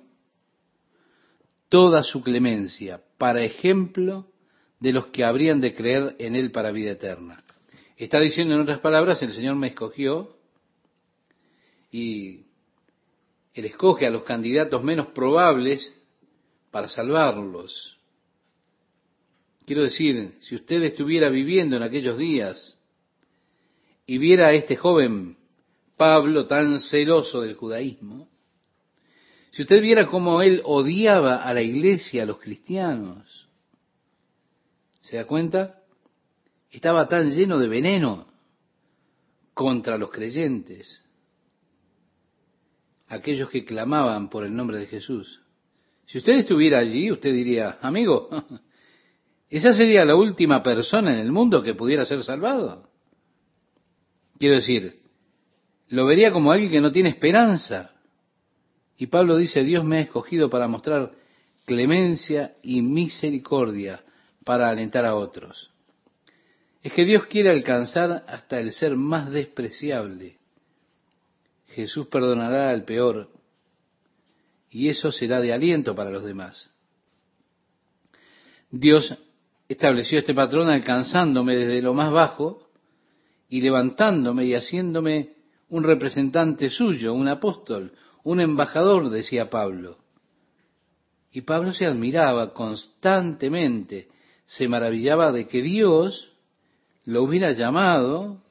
toda 1.70 2.04
su 2.04 2.22
clemencia, 2.22 3.02
para 3.18 3.43
ejemplo 3.43 4.28
de 4.80 4.93
los 4.93 5.08
que 5.08 5.24
habrían 5.24 5.62
de 5.62 5.74
creer 5.74 6.16
en 6.20 6.36
Él 6.36 6.52
para 6.52 6.72
vida 6.72 6.91
eterna. 6.91 7.43
Está 7.97 8.20
diciendo 8.20 8.56
en 8.56 8.62
otras 8.62 8.80
palabras, 8.80 9.22
el 9.22 9.32
Señor 9.32 9.56
me 9.56 9.68
escogió 9.68 10.38
y 11.91 12.45
Él 13.54 13.66
escoge 13.66 14.08
a 14.08 14.12
los 14.12 14.24
candidatos 14.24 14.84
menos 14.84 15.08
probables 15.08 16.02
para 16.72 16.88
salvarlos. 16.88 17.99
Quiero 19.70 19.84
decir, 19.84 20.34
si 20.39 20.55
usted 20.55 20.82
estuviera 20.82 21.30
viviendo 21.30 21.78
en 21.78 21.84
aquellos 21.84 22.17
días 22.17 22.76
y 24.07 24.17
viera 24.17 24.47
a 24.47 24.53
este 24.53 24.76
joven 24.76 25.38
Pablo 25.95 26.47
tan 26.47 26.80
celoso 26.80 27.41
del 27.41 27.53
judaísmo, 27.53 28.28
si 29.51 29.61
usted 29.61 29.80
viera 29.80 30.07
cómo 30.07 30.41
él 30.41 30.63
odiaba 30.65 31.43
a 31.43 31.53
la 31.53 31.61
iglesia, 31.61 32.24
a 32.24 32.26
los 32.26 32.39
cristianos, 32.39 33.47
¿Se 35.01 35.17
da 35.17 35.26
cuenta? 35.26 35.84
Estaba 36.72 37.07
tan 37.07 37.30
lleno 37.30 37.59
de 37.59 37.67
veneno 37.67 38.26
contra 39.53 39.99
los 39.99 40.09
creyentes, 40.09 41.05
aquellos 43.07 43.51
que 43.51 43.63
clamaban 43.63 44.32
por 44.32 44.43
el 44.45 44.55
nombre 44.55 44.80
de 44.80 44.88
Jesús. 44.88 45.43
Si 46.07 46.17
usted 46.17 46.39
estuviera 46.39 46.80
allí, 46.80 47.11
usted 47.11 47.32
diría, 47.32 47.78
amigo, 47.84 48.30
esa 49.50 49.74
sería 49.74 50.06
la 50.06 50.16
última 50.16 50.62
persona 50.62 51.12
en 51.14 51.20
el 51.20 51.32
mundo 51.32 51.64
que 51.64 51.74
pudiera 51.74 52.06
ser 52.06 52.24
salvado. 52.24 52.89
Quiero 54.38 54.56
decir, 54.56 55.02
lo 55.88 56.06
vería 56.06 56.32
como 56.32 56.52
alguien 56.52 56.72
que 56.72 56.82
no 56.82 56.91
tiene 56.91 57.10
esperanza. 57.10 57.91
Y 58.97 59.08
Pablo 59.08 59.38
dice, 59.38 59.64
Dios 59.64 59.84
me 59.84 59.97
ha 59.97 60.02
escogido 60.02 60.50
para 60.50 60.68
mostrar 60.68 61.14
clemencia 61.66 62.56
y 62.62 62.82
misericordia 62.82 64.04
para 64.43 64.70
alentar 64.70 65.06
a 65.06 65.16
otros. 65.16 65.72
Es 66.82 66.93
que 66.93 67.06
Dios 67.06 67.26
quiere 67.26 67.50
alcanzar 67.50 68.24
hasta 68.28 68.60
el 68.60 68.72
ser 68.72 68.95
más 68.95 69.30
despreciable. 69.30 70.38
Jesús 71.68 72.08
perdonará 72.08 72.70
al 72.70 72.84
peor 72.86 73.30
y 74.72 74.89
eso 74.89 75.12
será 75.12 75.41
de 75.41 75.54
aliento 75.54 75.95
para 75.95 76.10
los 76.12 76.24
demás. 76.24 76.70
Dios 78.72 79.18
estableció 79.70 80.20
este 80.20 80.34
patrón 80.34 80.70
alcanzándome 80.70 81.55
desde 81.55 81.82
lo 81.82 81.93
más 81.93 82.11
bajo 82.11 82.59
y 83.47 83.61
levantándome 83.61 84.45
y 84.45 84.55
haciéndome 84.55 85.36
un 85.70 85.84
representante 85.84 86.70
suyo, 86.70 87.13
un 87.13 87.30
apóstol, 87.30 87.93
un 88.24 88.41
embajador, 88.41 89.09
decía 89.09 89.49
Pablo. 89.49 89.97
Y 91.32 91.41
Pablo 91.41 91.72
se 91.72 91.86
admiraba 91.86 92.53
constantemente 92.53 94.09
se 94.49 94.67
maravillaba 94.67 95.32
de 95.32 95.47
que 95.47 95.61
Dios 95.61 96.34
lo 97.05 97.22
hubiera 97.22 97.51
llamado 97.51 98.41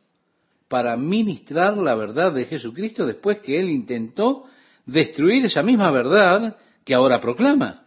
para 0.68 0.96
ministrar 0.96 1.76
la 1.76 1.96
verdad 1.96 2.32
de 2.32 2.44
Jesucristo 2.44 3.04
después 3.04 3.38
que 3.40 3.58
él 3.58 3.68
intentó 3.68 4.44
destruir 4.86 5.44
esa 5.44 5.64
misma 5.64 5.90
verdad 5.90 6.56
que 6.84 6.94
ahora 6.94 7.20
proclama. 7.20 7.84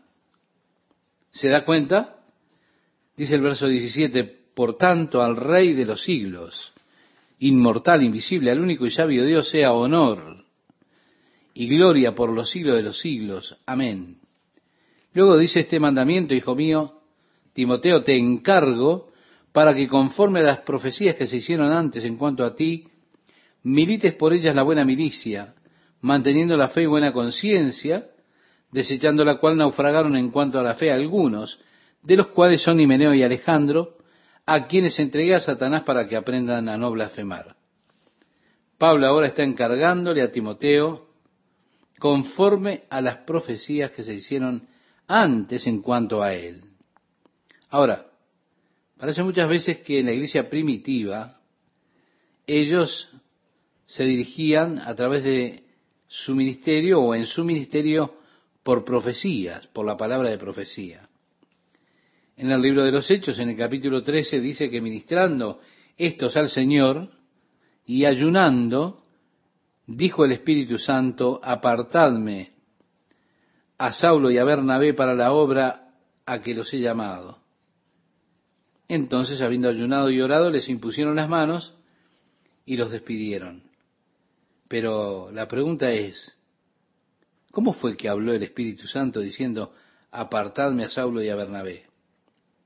¿Se 1.31 1.47
da 1.47 1.63
cuenta? 1.63 2.17
Dice 3.21 3.35
el 3.35 3.41
verso 3.41 3.67
17, 3.67 4.23
por 4.55 4.77
tanto 4.77 5.21
al 5.21 5.35
Rey 5.35 5.73
de 5.73 5.85
los 5.85 6.01
siglos, 6.01 6.73
inmortal, 7.37 8.01
invisible, 8.01 8.49
al 8.49 8.59
único 8.59 8.83
y 8.87 8.89
sabio 8.89 9.23
Dios 9.23 9.47
sea 9.47 9.73
honor 9.73 10.43
y 11.53 11.67
gloria 11.67 12.15
por 12.15 12.31
los 12.31 12.49
siglos 12.49 12.77
de 12.77 12.81
los 12.81 12.99
siglos. 12.99 13.55
Amén. 13.67 14.17
Luego 15.13 15.37
dice 15.37 15.59
este 15.59 15.79
mandamiento, 15.79 16.33
hijo 16.33 16.55
mío, 16.55 16.99
Timoteo, 17.53 18.01
te 18.01 18.17
encargo 18.17 19.11
para 19.51 19.75
que 19.75 19.87
conforme 19.87 20.39
a 20.39 20.43
las 20.43 20.59
profecías 20.61 21.15
que 21.15 21.27
se 21.27 21.37
hicieron 21.37 21.71
antes 21.71 22.03
en 22.03 22.17
cuanto 22.17 22.43
a 22.43 22.55
ti, 22.55 22.87
milites 23.61 24.15
por 24.15 24.33
ellas 24.33 24.55
la 24.55 24.63
buena 24.63 24.83
milicia, 24.83 25.53
manteniendo 26.01 26.57
la 26.57 26.69
fe 26.69 26.81
y 26.81 26.87
buena 26.87 27.13
conciencia, 27.13 28.07
desechando 28.71 29.23
la 29.23 29.37
cual 29.37 29.57
naufragaron 29.57 30.15
en 30.15 30.31
cuanto 30.31 30.59
a 30.59 30.63
la 30.63 30.73
fe 30.73 30.91
algunos, 30.91 31.59
de 32.03 32.15
los 32.15 32.27
cuales 32.27 32.61
son 32.61 32.79
Himeneo 32.79 33.13
y 33.13 33.23
Alejandro, 33.23 33.97
a 34.45 34.67
quienes 34.67 34.99
entregué 34.99 35.35
a 35.35 35.41
Satanás 35.41 35.83
para 35.83 36.07
que 36.07 36.15
aprendan 36.15 36.67
a 36.67 36.77
no 36.77 36.91
blasfemar. 36.91 37.55
Pablo 38.77 39.07
ahora 39.07 39.27
está 39.27 39.43
encargándole 39.43 40.21
a 40.21 40.31
Timoteo 40.31 41.07
conforme 41.99 42.83
a 42.89 42.99
las 42.99 43.17
profecías 43.17 43.91
que 43.91 44.01
se 44.01 44.15
hicieron 44.15 44.67
antes 45.07 45.67
en 45.67 45.81
cuanto 45.81 46.23
a 46.23 46.33
él. 46.33 46.61
Ahora, 47.69 48.07
parece 48.97 49.21
muchas 49.23 49.47
veces 49.47 49.77
que 49.79 49.99
en 49.99 50.07
la 50.07 50.13
iglesia 50.13 50.49
primitiva 50.49 51.39
ellos 52.47 53.07
se 53.85 54.05
dirigían 54.05 54.79
a 54.79 54.95
través 54.95 55.23
de 55.23 55.63
su 56.07 56.33
ministerio 56.33 57.01
o 57.01 57.13
en 57.13 57.25
su 57.25 57.45
ministerio 57.45 58.15
por 58.63 58.83
profecías, 58.83 59.67
por 59.67 59.85
la 59.85 59.95
palabra 59.95 60.29
de 60.29 60.37
profecía. 60.37 61.07
En 62.41 62.49
el 62.49 62.59
libro 62.59 62.83
de 62.83 62.91
los 62.91 63.11
Hechos, 63.11 63.37
en 63.37 63.49
el 63.49 63.55
capítulo 63.55 64.01
13, 64.01 64.41
dice 64.41 64.67
que 64.71 64.81
ministrando 64.81 65.59
estos 65.95 66.35
al 66.35 66.49
Señor 66.49 67.07
y 67.85 68.05
ayunando, 68.05 69.03
dijo 69.85 70.25
el 70.25 70.31
Espíritu 70.31 70.79
Santo, 70.79 71.39
apartadme 71.43 72.53
a 73.77 73.93
Saulo 73.93 74.31
y 74.31 74.39
a 74.39 74.43
Bernabé 74.43 74.95
para 74.95 75.13
la 75.13 75.33
obra 75.33 75.93
a 76.25 76.41
que 76.41 76.55
los 76.55 76.73
he 76.73 76.79
llamado. 76.79 77.37
Entonces, 78.87 79.39
habiendo 79.41 79.69
ayunado 79.69 80.09
y 80.09 80.19
orado, 80.19 80.49
les 80.49 80.67
impusieron 80.67 81.17
las 81.17 81.29
manos 81.29 81.75
y 82.65 82.75
los 82.75 82.89
despidieron. 82.89 83.61
Pero 84.67 85.31
la 85.31 85.47
pregunta 85.47 85.91
es, 85.91 86.35
¿cómo 87.51 87.73
fue 87.73 87.95
que 87.95 88.09
habló 88.09 88.33
el 88.33 88.41
Espíritu 88.41 88.87
Santo 88.87 89.19
diciendo, 89.19 89.75
apartadme 90.09 90.85
a 90.85 90.89
Saulo 90.89 91.21
y 91.21 91.29
a 91.29 91.35
Bernabé? 91.35 91.90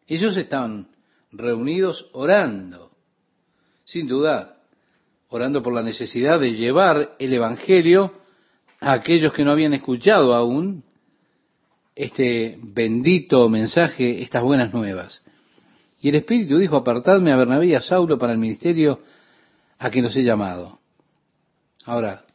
Ellos 0.08 0.38
estaban 0.38 0.88
reunidos 1.32 2.10
orando, 2.14 2.91
sin 3.84 4.08
duda, 4.08 4.58
orando 5.30 5.62
por 5.64 5.74
la 5.74 5.82
necesidad 5.82 6.39
de 6.39 6.53
llevar 6.53 7.16
el 7.20 7.34
Evangelio 7.34 8.14
a 8.80 8.93
aquellos 8.93 9.34
que 9.34 9.43
no 9.43 9.51
habían 9.51 9.74
escuchado 9.74 10.34
aún 10.34 10.84
este 11.95 12.60
bendito 12.62 13.47
mensaje, 13.49 14.22
estas 14.22 14.43
buenas 14.43 14.74
nuevas. 14.74 15.24
Y 16.01 16.10
el 16.10 16.16
Espíritu 16.16 16.58
dijo, 16.58 16.76
apartadme 16.76 17.32
a 17.32 17.38
Bernabé 17.38 17.68
y 17.68 17.76
a 17.76 17.82
Saulo 17.82 18.20
para 18.20 18.34
el 18.34 18.39
ministerio 18.39 18.99
a 19.80 19.89
que 19.89 20.01
los 20.01 20.16
he 20.16 20.24
llamado. 20.24 20.80
Ahora, 21.86 22.26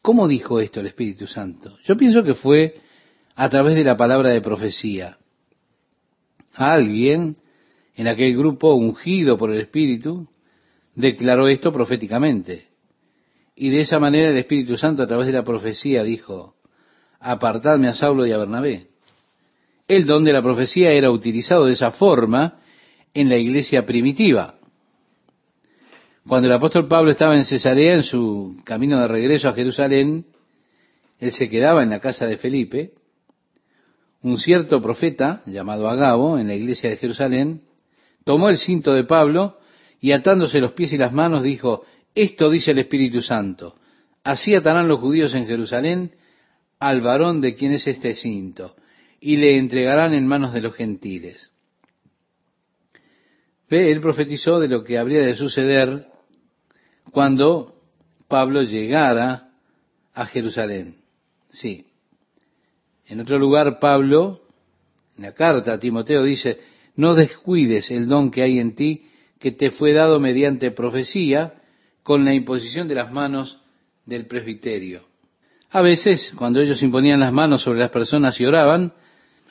¿cómo 0.00 0.28
dijo 0.28 0.60
esto 0.60 0.80
el 0.80 0.86
Espíritu 0.86 1.26
Santo? 1.26 1.78
Yo 1.84 1.96
pienso 1.96 2.22
que 2.22 2.34
fue 2.34 2.74
a 3.34 3.48
través 3.48 3.74
de 3.74 3.84
la 3.84 3.96
palabra 3.96 4.30
de 4.30 4.40
profecía. 4.40 5.18
Alguien 6.58 7.36
en 7.94 8.08
aquel 8.08 8.36
grupo 8.36 8.74
ungido 8.74 9.38
por 9.38 9.52
el 9.52 9.60
Espíritu 9.60 10.28
declaró 10.96 11.46
esto 11.46 11.72
proféticamente. 11.72 12.66
Y 13.54 13.70
de 13.70 13.82
esa 13.82 14.00
manera 14.00 14.30
el 14.30 14.36
Espíritu 14.36 14.76
Santo 14.76 15.04
a 15.04 15.06
través 15.06 15.28
de 15.28 15.34
la 15.34 15.44
profecía 15.44 16.02
dijo, 16.02 16.56
apartadme 17.20 17.86
a 17.86 17.94
Saulo 17.94 18.26
y 18.26 18.32
a 18.32 18.38
Bernabé. 18.38 18.88
El 19.86 20.04
don 20.04 20.24
de 20.24 20.32
la 20.32 20.42
profecía 20.42 20.90
era 20.90 21.12
utilizado 21.12 21.66
de 21.66 21.74
esa 21.74 21.92
forma 21.92 22.58
en 23.14 23.28
la 23.28 23.36
iglesia 23.36 23.86
primitiva. 23.86 24.56
Cuando 26.26 26.48
el 26.48 26.54
apóstol 26.54 26.88
Pablo 26.88 27.12
estaba 27.12 27.36
en 27.36 27.44
Cesarea, 27.44 27.94
en 27.94 28.02
su 28.02 28.56
camino 28.64 29.00
de 29.00 29.06
regreso 29.06 29.48
a 29.48 29.54
Jerusalén, 29.54 30.26
él 31.20 31.32
se 31.32 31.48
quedaba 31.48 31.84
en 31.84 31.90
la 31.90 32.00
casa 32.00 32.26
de 32.26 32.36
Felipe. 32.36 32.92
Un 34.22 34.38
cierto 34.38 34.82
profeta, 34.82 35.42
llamado 35.46 35.88
Agabo, 35.88 36.38
en 36.38 36.48
la 36.48 36.54
iglesia 36.54 36.90
de 36.90 36.96
Jerusalén, 36.96 37.62
tomó 38.24 38.48
el 38.48 38.58
cinto 38.58 38.92
de 38.92 39.04
Pablo 39.04 39.58
y 40.00 40.12
atándose 40.12 40.60
los 40.60 40.72
pies 40.72 40.92
y 40.92 40.98
las 40.98 41.12
manos 41.12 41.42
dijo, 41.42 41.84
esto 42.14 42.50
dice 42.50 42.72
el 42.72 42.78
Espíritu 42.78 43.22
Santo, 43.22 43.76
así 44.24 44.54
atarán 44.54 44.88
los 44.88 45.00
judíos 45.00 45.34
en 45.34 45.46
Jerusalén 45.46 46.12
al 46.78 47.00
varón 47.00 47.40
de 47.40 47.54
quien 47.54 47.72
es 47.72 47.86
este 47.86 48.14
cinto, 48.14 48.76
y 49.20 49.36
le 49.36 49.58
entregarán 49.58 50.14
en 50.14 50.26
manos 50.26 50.52
de 50.52 50.60
los 50.60 50.74
gentiles. 50.74 51.50
Ve, 53.68 53.90
él 53.90 54.00
profetizó 54.00 54.58
de 54.60 54.68
lo 54.68 54.84
que 54.84 54.98
habría 54.98 55.22
de 55.22 55.34
suceder 55.34 56.06
cuando 57.12 57.74
Pablo 58.28 58.62
llegara 58.62 59.50
a 60.14 60.26
Jerusalén. 60.26 60.96
Sí. 61.48 61.87
En 63.08 63.20
otro 63.20 63.38
lugar, 63.38 63.78
Pablo, 63.80 64.38
en 65.16 65.24
la 65.24 65.32
carta 65.32 65.72
a 65.72 65.80
Timoteo, 65.80 66.22
dice, 66.22 66.58
no 66.96 67.14
descuides 67.14 67.90
el 67.90 68.06
don 68.06 68.30
que 68.30 68.42
hay 68.42 68.58
en 68.58 68.74
ti, 68.74 69.06
que 69.38 69.52
te 69.52 69.70
fue 69.70 69.92
dado 69.92 70.20
mediante 70.20 70.70
profecía, 70.70 71.54
con 72.02 72.24
la 72.24 72.34
imposición 72.34 72.88
de 72.88 72.94
las 72.94 73.12
manos 73.12 73.58
del 74.06 74.26
presbiterio. 74.26 75.02
A 75.70 75.82
veces, 75.82 76.32
cuando 76.36 76.60
ellos 76.60 76.82
imponían 76.82 77.20
las 77.20 77.32
manos 77.32 77.62
sobre 77.62 77.80
las 77.80 77.90
personas 77.90 78.40
y 78.40 78.46
oraban, 78.46 78.94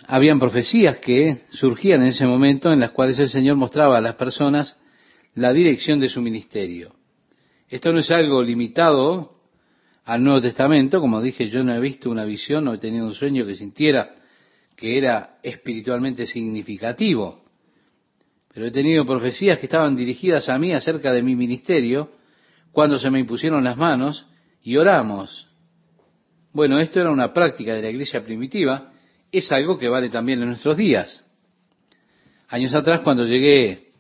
habían 0.08 0.40
profecías 0.40 0.98
que 0.98 1.42
surgían 1.52 2.02
en 2.02 2.08
ese 2.08 2.26
momento 2.26 2.72
en 2.72 2.80
las 2.80 2.92
cuales 2.92 3.20
el 3.20 3.30
Señor 3.30 3.58
mostraba 3.58 3.98
a 3.98 4.02
las 4.02 4.16
personas 4.16 4.78
la 5.36 5.54
dirección 5.54 6.00
de 6.00 6.10
su 6.10 6.22
ministerio. 6.22 6.96
Esto 7.70 7.94
no 7.94 8.00
es 8.00 8.10
algo 8.10 8.42
limitado 8.42 9.37
al 10.08 10.24
Nuevo 10.24 10.40
Testamento, 10.40 11.02
como 11.02 11.22
dije, 11.22 11.50
yo 11.50 11.66
no 11.66 11.76
he 11.76 11.82
visto 11.82 12.10
una 12.10 12.24
visión, 12.24 12.64
no 12.64 12.74
he 12.74 12.78
tenido 12.78 13.06
un 13.06 13.14
sueño 13.14 13.46
que 13.46 13.58
sintiera 13.58 14.16
que 14.78 14.98
era 14.98 15.38
espiritualmente 15.44 16.26
significativo, 16.26 17.44
pero 18.54 18.68
he 18.68 18.72
tenido 18.72 19.06
profecías 19.06 19.60
que 19.60 19.66
estaban 19.66 19.98
dirigidas 19.98 20.48
a 20.48 20.58
mí 20.58 20.72
acerca 20.72 21.12
de 21.12 21.22
mi 21.22 21.36
ministerio 21.36 22.12
cuando 22.72 22.98
se 22.98 23.10
me 23.10 23.20
impusieron 23.20 23.66
las 23.66 23.76
manos 23.76 24.26
y 24.64 24.78
oramos. 24.78 25.50
Bueno, 26.54 26.80
esto 26.80 27.02
era 27.02 27.12
una 27.12 27.34
práctica 27.34 27.74
de 27.74 27.82
la 27.82 27.90
iglesia 27.90 28.24
primitiva, 28.24 28.94
es 29.30 29.52
algo 29.52 29.78
que 29.78 29.90
vale 29.90 30.08
también 30.08 30.42
en 30.42 30.48
nuestros 30.48 30.78
días. 30.78 31.26
Años 32.48 32.74
atrás, 32.74 33.02
cuando 33.02 33.26
llegué 33.26 33.92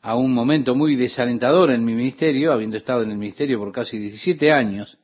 a 0.00 0.16
un 0.16 0.34
momento 0.34 0.74
muy 0.74 0.96
desalentador 0.96 1.70
en 1.70 1.84
mi 1.84 1.94
ministerio, 1.94 2.52
habiendo 2.52 2.76
estado 2.76 3.02
en 3.04 3.12
el 3.12 3.18
ministerio 3.18 3.60
por 3.60 3.70
casi 3.70 3.98
17 3.98 4.50
años, 4.50 4.98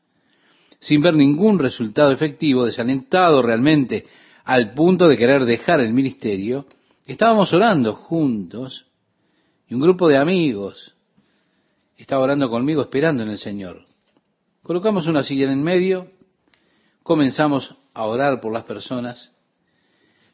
sin 0.80 1.00
ver 1.00 1.14
ningún 1.14 1.58
resultado 1.58 2.12
efectivo, 2.12 2.64
desalentado 2.64 3.42
realmente 3.42 4.06
al 4.44 4.72
punto 4.74 5.08
de 5.08 5.16
querer 5.16 5.44
dejar 5.44 5.80
el 5.80 5.92
ministerio, 5.92 6.66
estábamos 7.06 7.52
orando 7.52 7.94
juntos 7.94 8.86
y 9.68 9.74
un 9.74 9.80
grupo 9.80 10.08
de 10.08 10.16
amigos 10.16 10.94
estaba 11.96 12.22
orando 12.22 12.48
conmigo 12.48 12.82
esperando 12.82 13.22
en 13.22 13.30
el 13.30 13.38
Señor. 13.38 13.84
Colocamos 14.62 15.06
una 15.06 15.22
silla 15.22 15.46
en 15.46 15.52
el 15.52 15.64
medio, 15.64 16.12
comenzamos 17.02 17.74
a 17.92 18.04
orar 18.04 18.40
por 18.40 18.52
las 18.52 18.64
personas. 18.64 19.32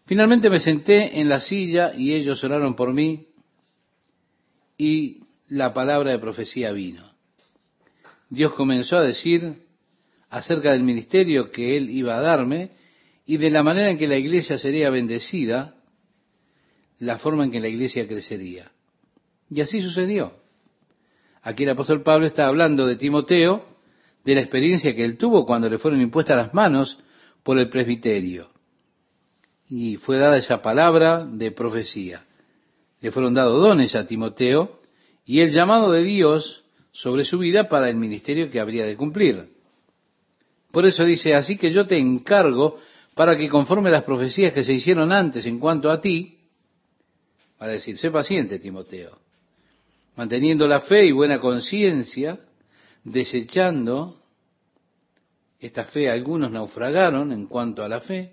Finalmente 0.05 0.51
me 0.51 0.61
senté 0.61 1.20
en 1.20 1.28
la 1.28 1.40
silla 1.40 1.95
y 1.97 2.12
ellos 2.12 2.45
oraron 2.45 2.74
por 2.74 2.92
mí 2.92 3.28
y 4.76 5.22
la 5.49 5.72
palabra 5.72 6.11
de 6.11 6.18
profecía 6.18 6.72
vino. 6.72 7.03
Dios 8.28 8.53
comenzó 8.53 8.99
a 8.99 9.03
decir 9.03 9.63
acerca 10.35 10.72
del 10.72 10.82
ministerio 10.82 11.53
que 11.53 11.76
Él 11.76 11.89
iba 11.91 12.16
a 12.16 12.20
darme 12.20 12.70
y 13.24 13.37
de 13.37 13.51
la 13.51 13.62
manera 13.62 13.91
en 13.91 13.99
que 13.99 14.09
la 14.09 14.16
iglesia 14.16 14.59
sería 14.59 14.91
bendecida, 14.91 15.76
la 16.99 17.18
forma 17.18 17.45
en 17.45 17.53
que 17.53 17.61
la 17.61 17.68
iglesia 17.68 18.09
crecería. 18.09 18.72
Y 19.49 19.61
así 19.61 19.80
sucedió. 19.80 20.32
Aquí 21.41 21.62
el 21.62 21.70
apóstol 21.70 22.03
Pablo 22.03 22.26
está 22.26 22.47
hablando 22.47 22.85
de 22.85 22.97
Timoteo, 22.97 23.64
de 24.24 24.35
la 24.35 24.41
experiencia 24.41 24.97
que 24.97 25.05
él 25.05 25.18
tuvo 25.18 25.47
cuando 25.47 25.68
le 25.68 25.78
fueron 25.78 26.01
impuestas 26.01 26.37
las 26.37 26.53
manos 26.53 26.99
por 27.45 27.57
el 27.59 27.68
presbiterio. 27.68 28.51
Y 29.68 29.99
fue 29.99 30.18
dada 30.18 30.37
esa 30.37 30.62
palabra 30.62 31.24
de 31.24 31.53
profecía. 31.53 32.26
Le 33.01 33.12
fueron 33.12 33.35
dados 33.35 33.62
dones 33.62 33.95
a 33.95 34.07
Timoteo 34.07 34.80
y 35.24 35.43
el 35.43 35.53
llamado 35.53 35.93
de 35.93 36.03
Dios 36.03 36.64
sobre 36.91 37.24
su 37.24 37.39
vida 37.39 37.68
para 37.68 37.89
el 37.89 37.97
ministerio 37.97 38.51
que 38.51 38.59
habría 38.59 38.85
de 38.85 38.97
cumplir. 38.97 39.53
Por 40.74 40.86
eso 40.86 41.04
dice, 41.04 41.36
así 41.36 41.56
que 41.56 41.70
yo 41.70 41.86
te 41.86 41.96
encargo 41.96 42.78
para 43.14 43.38
que 43.38 43.48
conforme 43.48 43.92
las 43.92 44.02
profecías 44.02 44.52
que 44.52 44.64
se 44.64 44.72
hicieron 44.72 45.12
antes 45.12 45.46
en 45.46 45.60
cuanto 45.60 45.88
a 45.88 46.00
ti, 46.00 46.36
para 47.56 47.74
decir, 47.74 47.96
sé 47.96 48.10
paciente, 48.10 48.58
Timoteo, 48.58 49.16
manteniendo 50.16 50.66
la 50.66 50.80
fe 50.80 51.06
y 51.06 51.12
buena 51.12 51.38
conciencia, 51.38 52.40
desechando 53.04 54.16
esta 55.60 55.84
fe 55.84 56.10
algunos 56.10 56.50
naufragaron 56.50 57.30
en 57.30 57.46
cuanto 57.46 57.84
a 57.84 57.88
la 57.88 58.00
fe, 58.00 58.32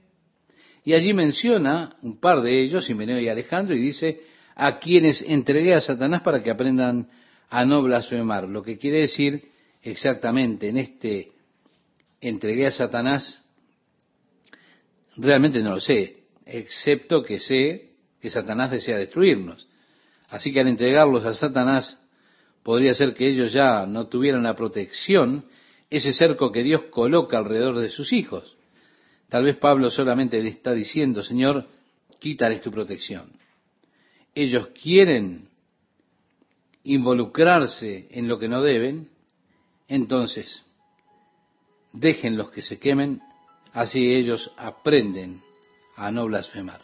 y 0.84 0.94
allí 0.94 1.14
menciona 1.14 1.96
un 2.02 2.20
par 2.20 2.42
de 2.42 2.60
ellos, 2.60 2.86
Simeneo 2.86 3.20
y 3.20 3.30
Alejandro, 3.30 3.76
y 3.76 3.80
dice, 3.80 4.22
a 4.56 4.80
quienes 4.80 5.22
entregué 5.22 5.76
a 5.76 5.82
Satanás 5.82 6.22
para 6.24 6.42
que 6.42 6.50
aprendan 6.50 7.08
a 7.52 7.66
no 7.66 7.84
blasfemar, 7.84 8.50
lo 8.50 8.64
que 8.64 8.80
quiere 8.80 9.02
decir 9.02 9.44
exactamente 9.84 10.70
en 10.70 10.78
este 10.78 11.34
entregué 12.22 12.68
a 12.68 12.72
Satanás, 12.72 13.44
realmente 15.18 15.60
no 15.60 15.72
lo 15.72 15.82
sé, 15.82 16.24
excepto 16.46 17.24
que 17.24 17.40
sé 17.40 17.90
que 18.22 18.30
Satanás 18.30 18.72
desea 18.72 18.98
destruirnos. 18.98 19.68
Así 20.30 20.54
que 20.54 20.62
al 20.62 20.68
entregarlos 20.68 21.26
a 21.26 21.34
Satanás, 21.34 22.00
podría 22.64 22.94
ser 22.94 23.14
que 23.14 23.28
ellos 23.28 23.52
ya 23.52 23.86
no 23.86 24.08
tuvieran 24.08 24.44
la 24.44 24.56
protección 24.56 25.46
ese 25.90 26.14
cerco 26.14 26.52
que 26.52 26.64
Dios 26.64 26.84
coloca 26.90 27.38
alrededor 27.38 27.80
de 27.80 27.90
sus 27.90 28.14
hijos. 28.14 28.56
Tal 29.28 29.44
vez 29.44 29.58
Pablo 29.58 29.90
solamente 29.90 30.42
le 30.42 30.50
está 30.50 30.74
diciendo, 30.74 31.24
Señor, 31.24 31.66
quítales 32.20 32.62
tu 32.62 32.72
protección. 32.72 33.34
Ellos 34.34 34.68
quieren 34.82 35.50
involucrarse 36.84 38.08
en 38.12 38.28
lo 38.28 38.40
que 38.40 38.48
no 38.48 38.62
deben, 38.62 39.10
entonces 39.88 40.66
déjenlos 41.94 42.52
que 42.52 42.62
se 42.62 42.80
quemen, 42.80 43.22
así 43.74 44.14
ellos 44.14 44.52
aprenden 44.58 45.42
a 45.96 46.12
no 46.12 46.26
blasfemar. 46.26 46.82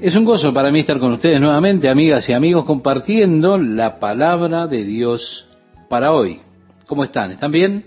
Es 0.00 0.16
un 0.16 0.24
gozo 0.24 0.52
para 0.52 0.72
mí 0.72 0.80
estar 0.80 0.98
con 0.98 1.12
ustedes 1.12 1.40
nuevamente, 1.40 1.88
amigas 1.88 2.28
y 2.28 2.32
amigos, 2.32 2.64
compartiendo 2.64 3.56
la 3.56 4.00
palabra 4.00 4.66
de 4.66 4.84
Dios 4.84 5.46
para 5.88 6.12
hoy. 6.12 6.40
¿Cómo 6.86 7.04
están? 7.04 7.30
¿Están 7.30 7.52
bien? 7.52 7.86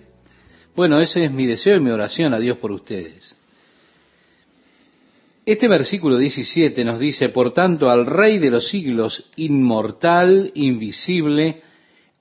Bueno, 0.75 0.99
ese 0.99 1.25
es 1.25 1.31
mi 1.31 1.45
deseo 1.45 1.75
y 1.75 1.81
mi 1.81 1.91
oración 1.91 2.33
a 2.33 2.39
Dios 2.39 2.57
por 2.57 2.71
ustedes. 2.71 3.35
Este 5.45 5.67
versículo 5.67 6.17
17 6.17 6.83
nos 6.85 6.99
dice, 6.99 7.29
por 7.29 7.53
tanto, 7.53 7.89
al 7.89 8.05
Rey 8.05 8.39
de 8.39 8.49
los 8.49 8.67
siglos, 8.69 9.29
inmortal, 9.35 10.51
invisible, 10.55 11.61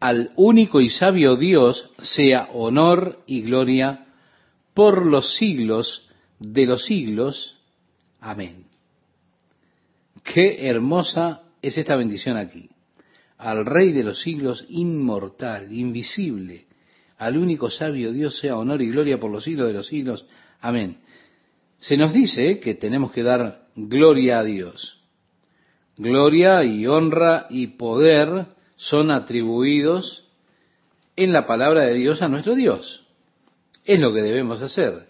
al 0.04 0.32
único 0.36 0.82
y 0.82 0.90
sabio 0.90 1.34
Dios, 1.34 1.90
sea 1.96 2.50
honor 2.52 3.20
y 3.26 3.40
gloria 3.40 4.04
por 4.74 5.06
los 5.06 5.34
siglos 5.38 6.10
de 6.38 6.66
los 6.66 6.84
siglos. 6.84 7.56
Amén. 8.20 8.66
Qué 10.22 10.68
hermosa 10.68 11.44
es 11.62 11.78
esta 11.78 11.96
bendición 11.96 12.36
aquí 12.36 12.68
al 13.38 13.64
Rey 13.64 13.92
de 13.92 14.04
los 14.04 14.20
siglos, 14.20 14.66
inmortal, 14.68 15.72
invisible, 15.72 16.66
al 17.16 17.38
único 17.38 17.70
sabio 17.70 18.12
Dios 18.12 18.38
sea 18.38 18.58
honor 18.58 18.82
y 18.82 18.90
gloria 18.90 19.18
por 19.18 19.30
los 19.30 19.44
siglos 19.44 19.68
de 19.68 19.72
los 19.72 19.86
siglos. 19.86 20.26
Amén. 20.60 20.98
Se 21.78 21.96
nos 21.96 22.12
dice 22.12 22.60
que 22.60 22.74
tenemos 22.74 23.10
que 23.10 23.22
dar 23.22 23.68
gloria 23.74 24.40
a 24.40 24.44
Dios. 24.44 25.00
Gloria 25.96 26.62
y 26.62 26.86
honra 26.86 27.46
y 27.48 27.68
poder 27.68 28.53
son 28.76 29.10
atribuidos 29.10 30.24
en 31.16 31.32
la 31.32 31.46
palabra 31.46 31.82
de 31.82 31.94
Dios 31.94 32.22
a 32.22 32.28
nuestro 32.28 32.54
Dios. 32.54 33.04
Es 33.84 34.00
lo 34.00 34.12
que 34.12 34.22
debemos 34.22 34.60
hacer. 34.62 35.06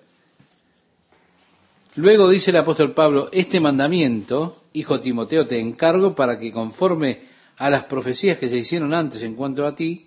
Luego 1.96 2.28
dice 2.28 2.50
el 2.50 2.56
apóstol 2.56 2.92
Pablo, 2.92 3.28
este 3.30 3.60
mandamiento, 3.60 4.62
hijo 4.72 5.00
Timoteo, 5.00 5.46
te 5.46 5.60
encargo 5.60 6.14
para 6.14 6.38
que 6.38 6.50
conforme 6.50 7.20
a 7.56 7.70
las 7.70 7.84
profecías 7.84 8.38
que 8.38 8.48
se 8.48 8.58
hicieron 8.58 8.92
antes 8.92 9.22
en 9.22 9.36
cuanto 9.36 9.64
a 9.64 9.76
ti, 9.76 10.06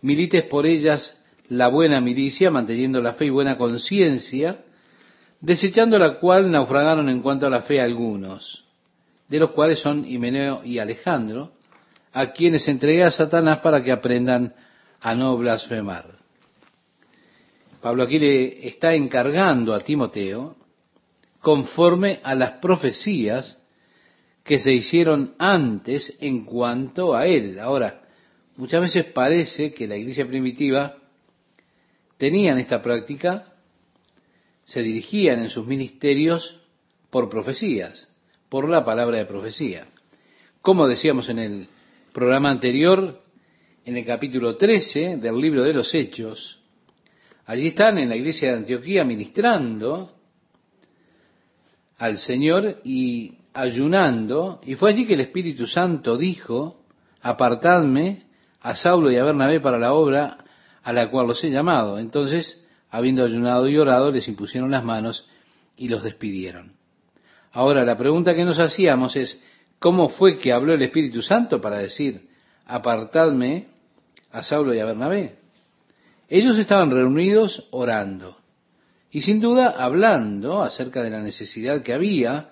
milites 0.00 0.44
por 0.44 0.66
ellas 0.66 1.20
la 1.50 1.68
buena 1.68 2.00
milicia, 2.00 2.50
manteniendo 2.50 3.02
la 3.02 3.12
fe 3.14 3.26
y 3.26 3.30
buena 3.30 3.58
conciencia, 3.58 4.64
desechando 5.40 5.98
la 5.98 6.18
cual 6.18 6.50
naufragaron 6.50 7.08
en 7.08 7.20
cuanto 7.20 7.46
a 7.46 7.50
la 7.50 7.62
fe 7.62 7.80
algunos, 7.80 8.64
de 9.28 9.38
los 9.40 9.50
cuales 9.50 9.80
son 9.80 10.06
Himeneo 10.08 10.62
y 10.64 10.78
Alejandro, 10.78 11.52
a 12.12 12.32
quienes 12.32 12.66
entregué 12.68 13.04
a 13.04 13.10
Satanás 13.10 13.60
para 13.60 13.82
que 13.82 13.92
aprendan 13.92 14.54
a 15.00 15.14
no 15.14 15.36
blasfemar. 15.36 16.18
Pablo 17.80 18.02
aquí 18.02 18.18
le 18.18 18.66
está 18.68 18.94
encargando 18.94 19.72
a 19.74 19.80
Timoteo, 19.80 20.56
conforme 21.40 22.20
a 22.22 22.34
las 22.34 22.52
profecías 22.58 23.58
que 24.44 24.58
se 24.58 24.72
hicieron 24.72 25.34
antes 25.38 26.16
en 26.20 26.44
cuanto 26.44 27.14
a 27.14 27.26
él. 27.26 27.58
Ahora, 27.58 28.02
muchas 28.56 28.82
veces 28.82 29.06
parece 29.06 29.72
que 29.72 29.86
la 29.86 29.96
iglesia 29.96 30.26
primitiva 30.26 30.96
tenían 32.18 32.58
esta 32.58 32.82
práctica 32.82 33.44
se 34.64 34.82
dirigían 34.82 35.40
en 35.40 35.48
sus 35.48 35.66
ministerios 35.66 36.60
por 37.10 37.28
profecías, 37.28 38.14
por 38.48 38.68
la 38.68 38.84
palabra 38.84 39.18
de 39.18 39.24
profecía. 39.24 39.88
Como 40.62 40.86
decíamos 40.86 41.28
en 41.28 41.38
el 41.40 41.68
programa 42.12 42.50
anterior, 42.50 43.20
en 43.84 43.96
el 43.96 44.04
capítulo 44.04 44.56
13 44.56 45.16
del 45.16 45.40
libro 45.40 45.62
de 45.62 45.72
los 45.72 45.94
Hechos, 45.94 46.58
allí 47.46 47.68
están 47.68 47.98
en 47.98 48.08
la 48.08 48.16
iglesia 48.16 48.50
de 48.50 48.58
Antioquía 48.58 49.04
ministrando 49.04 50.10
al 51.98 52.18
Señor 52.18 52.80
y 52.84 53.38
ayunando, 53.52 54.60
y 54.64 54.74
fue 54.74 54.90
allí 54.90 55.06
que 55.06 55.14
el 55.14 55.20
Espíritu 55.20 55.66
Santo 55.66 56.16
dijo, 56.16 56.82
apartadme 57.20 58.24
a 58.60 58.76
Saulo 58.76 59.10
y 59.10 59.16
a 59.16 59.24
Bernabé 59.24 59.60
para 59.60 59.78
la 59.78 59.92
obra 59.92 60.38
a 60.82 60.92
la 60.92 61.10
cual 61.10 61.28
los 61.28 61.42
he 61.44 61.50
llamado. 61.50 61.98
Entonces 61.98 62.66
habiendo 62.90 63.24
ayunado 63.24 63.68
y 63.68 63.78
orado, 63.78 64.10
les 64.10 64.26
impusieron 64.28 64.70
las 64.70 64.84
manos 64.84 65.28
y 65.76 65.88
los 65.88 66.02
despidieron. 66.02 66.72
Ahora, 67.52 67.84
la 67.84 67.96
pregunta 67.96 68.34
que 68.34 68.44
nos 68.44 68.58
hacíamos 68.58 69.16
es, 69.16 69.42
¿cómo 69.80 70.08
fue 70.08 70.38
que 70.38 70.52
habló 70.52 70.74
el 70.74 70.82
Espíritu 70.82 71.22
Santo 71.22 71.60
para 71.60 71.78
decir, 71.78 72.28
apartadme 72.64 73.66
a 74.30 74.44
Saulo 74.44 74.72
y 74.72 74.78
a 74.78 74.84
Bernabé? 74.84 75.38
Ellos 76.28 76.56
estaban 76.60 76.92
reunidos 76.92 77.66
orando 77.72 78.36
y 79.10 79.22
sin 79.22 79.40
duda 79.40 79.70
hablando 79.70 80.62
acerca 80.62 81.02
de 81.02 81.10
la 81.10 81.20
necesidad 81.20 81.82
que 81.82 81.92
había 81.92 82.50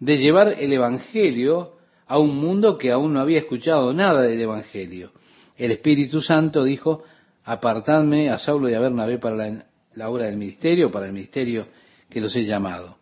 de 0.00 0.18
llevar 0.18 0.48
el 0.60 0.72
Evangelio 0.72 1.76
a 2.08 2.18
un 2.18 2.36
mundo 2.36 2.76
que 2.76 2.90
aún 2.90 3.12
no 3.12 3.20
había 3.20 3.38
escuchado 3.38 3.92
nada 3.92 4.22
del 4.22 4.40
Evangelio. 4.40 5.12
El 5.56 5.70
Espíritu 5.70 6.20
Santo 6.20 6.64
dijo, 6.64 7.04
apartadme 7.44 8.28
a 8.30 8.40
Saulo 8.40 8.68
y 8.68 8.74
a 8.74 8.80
Bernabé 8.80 9.18
para 9.18 9.36
la 9.36 9.64
la 9.94 10.08
obra 10.08 10.26
del 10.26 10.36
ministerio, 10.36 10.90
para 10.90 11.06
el 11.06 11.12
ministerio 11.12 11.66
que 12.08 12.20
los 12.20 12.34
he 12.36 12.44
llamado. 12.44 12.96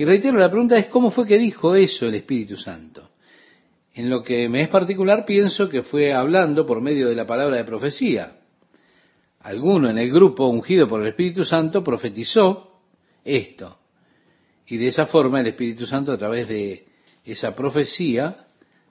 Y 0.00 0.04
reitero, 0.06 0.38
la 0.38 0.48
pregunta 0.48 0.78
es 0.78 0.86
cómo 0.86 1.10
fue 1.10 1.26
que 1.26 1.36
dijo 1.36 1.74
eso 1.74 2.06
el 2.06 2.14
Espíritu 2.14 2.56
Santo. 2.56 3.10
En 3.92 4.08
lo 4.08 4.22
que 4.22 4.48
me 4.48 4.62
es 4.62 4.70
particular 4.70 5.26
pienso 5.26 5.68
que 5.68 5.82
fue 5.82 6.14
hablando 6.14 6.64
por 6.64 6.80
medio 6.80 7.06
de 7.06 7.14
la 7.14 7.26
palabra 7.26 7.58
de 7.58 7.64
profecía. 7.64 8.38
Alguno 9.40 9.90
en 9.90 9.98
el 9.98 10.10
grupo 10.10 10.46
ungido 10.46 10.88
por 10.88 11.02
el 11.02 11.08
Espíritu 11.08 11.44
Santo 11.44 11.84
profetizó 11.84 12.80
esto. 13.22 13.78
Y 14.68 14.78
de 14.78 14.88
esa 14.88 15.04
forma 15.04 15.40
el 15.40 15.48
Espíritu 15.48 15.84
Santo 15.84 16.12
a 16.12 16.16
través 16.16 16.48
de 16.48 16.86
esa 17.26 17.54
profecía 17.54 18.46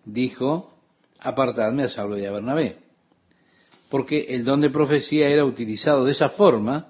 dijo, 0.05 0.77
apartadme 1.21 1.85
a 1.85 1.89
Saulo 1.89 2.19
y 2.19 2.25
a 2.25 2.31
Bernabé 2.31 2.77
porque 3.89 4.27
el 4.29 4.43
don 4.45 4.61
de 4.61 4.69
profecía 4.69 5.27
era 5.29 5.43
utilizado 5.43 6.05
de 6.05 6.11
esa 6.11 6.29
forma 6.29 6.89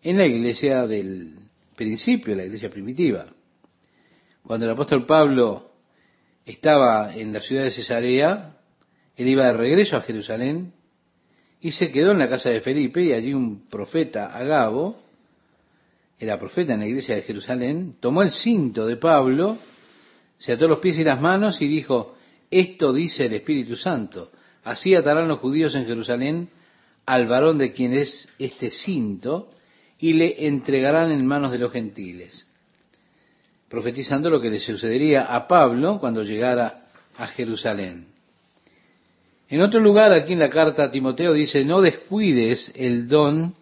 en 0.00 0.16
la 0.16 0.26
iglesia 0.26 0.86
del 0.86 1.34
principio, 1.74 2.36
la 2.36 2.44
iglesia 2.44 2.70
primitiva. 2.70 3.26
Cuando 4.42 4.66
el 4.66 4.72
apóstol 4.72 5.06
Pablo 5.06 5.70
estaba 6.44 7.14
en 7.14 7.32
la 7.32 7.40
ciudad 7.40 7.64
de 7.64 7.70
Cesarea, 7.70 8.56
él 9.16 9.28
iba 9.28 9.46
de 9.46 9.52
regreso 9.52 9.96
a 9.96 10.02
Jerusalén 10.02 10.72
y 11.60 11.72
se 11.72 11.90
quedó 11.90 12.12
en 12.12 12.18
la 12.18 12.28
casa 12.28 12.50
de 12.50 12.60
Felipe 12.60 13.02
y 13.02 13.12
allí 13.12 13.34
un 13.34 13.68
profeta, 13.68 14.36
Agabo, 14.36 14.96
era 16.18 16.38
profeta 16.38 16.74
en 16.74 16.80
la 16.80 16.86
iglesia 16.86 17.14
de 17.14 17.22
Jerusalén, 17.22 17.96
tomó 18.00 18.22
el 18.22 18.30
cinto 18.30 18.86
de 18.86 18.96
Pablo, 18.96 19.58
se 20.38 20.52
ató 20.52 20.66
los 20.66 20.78
pies 20.78 20.98
y 20.98 21.04
las 21.04 21.20
manos 21.20 21.60
y 21.60 21.66
dijo, 21.66 22.16
esto 22.50 22.92
dice 22.92 23.26
el 23.26 23.34
Espíritu 23.34 23.76
Santo, 23.76 24.30
Así 24.64 24.94
atarán 24.94 25.28
los 25.28 25.38
judíos 25.38 25.74
en 25.74 25.86
Jerusalén 25.86 26.50
al 27.06 27.26
varón 27.26 27.56
de 27.56 27.72
quien 27.72 27.94
es 27.94 28.28
este 28.38 28.70
cinto 28.70 29.50
y 29.98 30.12
le 30.12 30.46
entregarán 30.46 31.10
en 31.10 31.26
manos 31.26 31.52
de 31.52 31.58
los 31.58 31.72
gentiles, 31.72 32.46
profetizando 33.68 34.30
lo 34.30 34.40
que 34.40 34.50
le 34.50 34.60
sucedería 34.60 35.24
a 35.24 35.46
Pablo 35.46 35.98
cuando 36.00 36.22
llegara 36.22 36.86
a 37.16 37.26
Jerusalén. 37.26 38.06
En 39.48 39.62
otro 39.62 39.80
lugar, 39.80 40.12
aquí 40.12 40.34
en 40.34 40.38
la 40.38 40.50
carta 40.50 40.84
a 40.84 40.90
Timoteo 40.90 41.32
dice, 41.32 41.64
no 41.64 41.80
descuides 41.80 42.72
el 42.74 43.08
don 43.08 43.54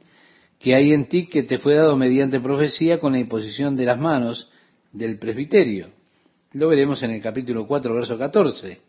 que 0.59 0.75
hay 0.75 0.93
en 0.93 1.09
ti 1.09 1.27
que 1.27 1.43
te 1.43 1.59
fue 1.59 1.75
dado 1.75 1.97
mediante 1.97 2.41
profecía 2.41 2.99
con 2.99 3.13
la 3.13 3.19
imposición 3.19 3.77
de 3.77 3.85
las 3.85 3.99
manos 3.99 4.51
del 4.93 5.19
presbiterio. 5.19 5.91
Lo 6.53 6.69
veremos 6.69 7.03
en 7.03 7.11
el 7.13 7.23
capítulo 7.23 7.67
4, 7.67 7.95
verso 7.95 8.19
14. 8.19 8.81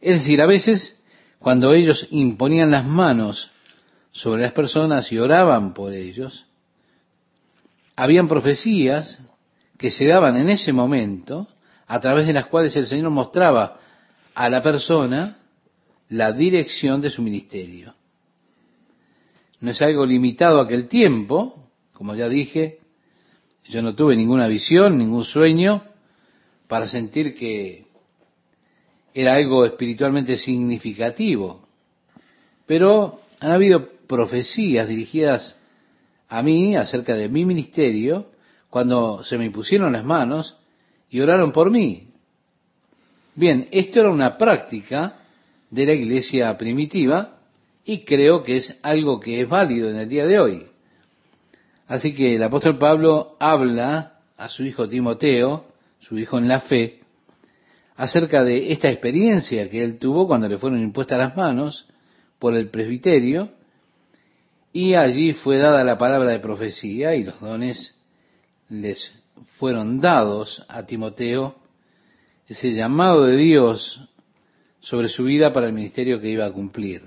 Es 0.00 0.20
decir, 0.20 0.40
a 0.40 0.46
veces 0.46 1.00
cuando 1.38 1.72
ellos 1.72 2.06
imponían 2.10 2.70
las 2.70 2.86
manos 2.86 3.50
sobre 4.12 4.42
las 4.42 4.52
personas 4.52 5.10
y 5.12 5.18
oraban 5.18 5.72
por 5.72 5.92
ellos, 5.92 6.46
habían 8.00 8.28
profecías 8.28 9.30
que 9.76 9.90
se 9.90 10.06
daban 10.06 10.38
en 10.38 10.48
ese 10.48 10.72
momento, 10.72 11.46
a 11.86 12.00
través 12.00 12.26
de 12.26 12.32
las 12.32 12.46
cuales 12.46 12.74
el 12.76 12.86
Señor 12.86 13.10
mostraba 13.10 13.78
a 14.34 14.48
la 14.48 14.62
persona 14.62 15.36
la 16.08 16.32
dirección 16.32 17.02
de 17.02 17.10
su 17.10 17.20
ministerio. 17.20 17.94
No 19.60 19.72
es 19.72 19.82
algo 19.82 20.06
limitado 20.06 20.60
a 20.60 20.64
aquel 20.64 20.88
tiempo, 20.88 21.68
como 21.92 22.14
ya 22.14 22.26
dije, 22.26 22.78
yo 23.68 23.82
no 23.82 23.94
tuve 23.94 24.16
ninguna 24.16 24.46
visión, 24.46 24.96
ningún 24.96 25.24
sueño 25.24 25.84
para 26.68 26.88
sentir 26.88 27.34
que 27.34 27.84
era 29.12 29.34
algo 29.34 29.66
espiritualmente 29.66 30.38
significativo. 30.38 31.68
Pero 32.64 33.20
han 33.40 33.50
habido 33.50 33.90
profecías 34.06 34.88
dirigidas 34.88 35.59
a 36.30 36.42
mí 36.42 36.76
acerca 36.76 37.14
de 37.14 37.28
mi 37.28 37.44
ministerio 37.44 38.30
cuando 38.70 39.24
se 39.24 39.36
me 39.36 39.44
impusieron 39.44 39.92
las 39.92 40.04
manos 40.04 40.56
y 41.10 41.20
oraron 41.20 41.50
por 41.50 41.70
mí. 41.70 42.08
Bien, 43.34 43.68
esto 43.72 44.00
era 44.00 44.10
una 44.10 44.38
práctica 44.38 45.16
de 45.70 45.86
la 45.86 45.92
iglesia 45.92 46.56
primitiva 46.56 47.40
y 47.84 48.04
creo 48.04 48.44
que 48.44 48.58
es 48.58 48.78
algo 48.82 49.18
que 49.18 49.40
es 49.40 49.48
válido 49.48 49.90
en 49.90 49.96
el 49.96 50.08
día 50.08 50.26
de 50.26 50.38
hoy. 50.38 50.66
Así 51.88 52.14
que 52.14 52.36
el 52.36 52.42
apóstol 52.44 52.78
Pablo 52.78 53.36
habla 53.40 54.20
a 54.36 54.48
su 54.48 54.64
hijo 54.64 54.88
Timoteo, 54.88 55.64
su 55.98 56.16
hijo 56.16 56.38
en 56.38 56.46
la 56.46 56.60
fe, 56.60 57.00
acerca 57.96 58.44
de 58.44 58.70
esta 58.70 58.88
experiencia 58.88 59.68
que 59.68 59.82
él 59.82 59.98
tuvo 59.98 60.28
cuando 60.28 60.48
le 60.48 60.58
fueron 60.58 60.80
impuestas 60.80 61.18
las 61.18 61.36
manos 61.36 61.88
por 62.38 62.54
el 62.54 62.70
presbiterio, 62.70 63.50
y 64.72 64.94
allí 64.94 65.32
fue 65.32 65.58
dada 65.58 65.82
la 65.84 65.98
palabra 65.98 66.30
de 66.30 66.38
profecía 66.38 67.14
y 67.14 67.24
los 67.24 67.40
dones 67.40 67.98
les 68.68 69.12
fueron 69.58 70.00
dados 70.00 70.64
a 70.68 70.86
Timoteo, 70.86 71.56
ese 72.46 72.72
llamado 72.72 73.26
de 73.26 73.36
Dios 73.36 74.08
sobre 74.80 75.08
su 75.08 75.24
vida 75.24 75.52
para 75.52 75.66
el 75.66 75.72
ministerio 75.72 76.20
que 76.20 76.30
iba 76.30 76.46
a 76.46 76.52
cumplir. 76.52 77.02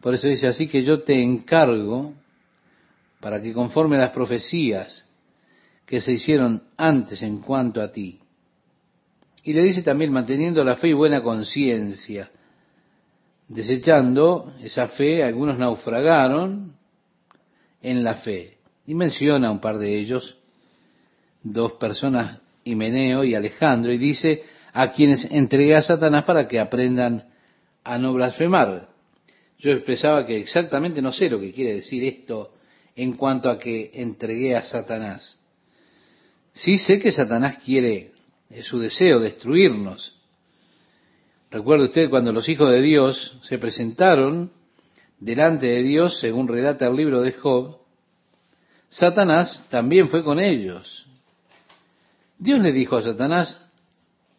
Por 0.00 0.14
eso 0.14 0.28
dice 0.28 0.46
así 0.46 0.68
que 0.68 0.82
yo 0.82 1.02
te 1.02 1.20
encargo 1.20 2.14
para 3.20 3.42
que 3.42 3.52
conforme 3.52 3.98
las 3.98 4.10
profecías 4.10 5.08
que 5.86 6.00
se 6.00 6.12
hicieron 6.12 6.62
antes 6.76 7.22
en 7.22 7.38
cuanto 7.38 7.80
a 7.80 7.90
ti, 7.90 8.20
y 9.42 9.52
le 9.54 9.62
dice 9.62 9.82
también 9.82 10.12
manteniendo 10.12 10.62
la 10.62 10.76
fe 10.76 10.88
y 10.88 10.92
buena 10.92 11.22
conciencia. 11.22 12.30
Desechando 13.48 14.52
esa 14.62 14.88
fe, 14.88 15.22
algunos 15.22 15.58
naufragaron 15.58 16.74
en 17.82 18.04
la 18.04 18.16
fe. 18.16 18.58
Y 18.86 18.94
menciona 18.94 19.50
un 19.50 19.60
par 19.60 19.78
de 19.78 19.98
ellos, 19.98 20.36
dos 21.42 21.72
personas, 21.72 22.40
Himeneo 22.64 23.24
y 23.24 23.34
Alejandro, 23.34 23.92
y 23.92 23.98
dice, 23.98 24.44
a 24.72 24.92
quienes 24.92 25.24
entregué 25.30 25.76
a 25.76 25.82
Satanás 25.82 26.24
para 26.24 26.46
que 26.46 26.60
aprendan 26.60 27.24
a 27.84 27.98
no 27.98 28.12
blasfemar. 28.12 28.88
Yo 29.58 29.72
expresaba 29.72 30.26
que 30.26 30.36
exactamente 30.38 31.02
no 31.02 31.12
sé 31.12 31.28
lo 31.28 31.40
que 31.40 31.52
quiere 31.52 31.74
decir 31.74 32.04
esto 32.04 32.52
en 32.94 33.14
cuanto 33.14 33.50
a 33.50 33.58
que 33.58 33.90
entregué 33.94 34.54
a 34.56 34.62
Satanás. 34.62 35.38
Sí 36.52 36.78
sé 36.78 37.00
que 37.00 37.12
Satanás 37.12 37.56
quiere, 37.64 38.12
es 38.50 38.66
su 38.66 38.78
deseo, 38.78 39.20
destruirnos. 39.20 40.17
Recuerde 41.50 41.84
usted 41.84 42.10
cuando 42.10 42.32
los 42.32 42.48
hijos 42.48 42.70
de 42.70 42.82
Dios 42.82 43.38
se 43.42 43.58
presentaron 43.58 44.52
delante 45.18 45.66
de 45.66 45.82
Dios, 45.82 46.20
según 46.20 46.46
relata 46.46 46.86
el 46.86 46.96
libro 46.96 47.22
de 47.22 47.32
Job, 47.32 47.78
Satanás 48.88 49.66
también 49.70 50.08
fue 50.08 50.22
con 50.22 50.38
ellos. 50.38 51.06
Dios 52.38 52.60
le 52.60 52.72
dijo 52.72 52.96
a 52.96 53.02
Satanás, 53.02 53.68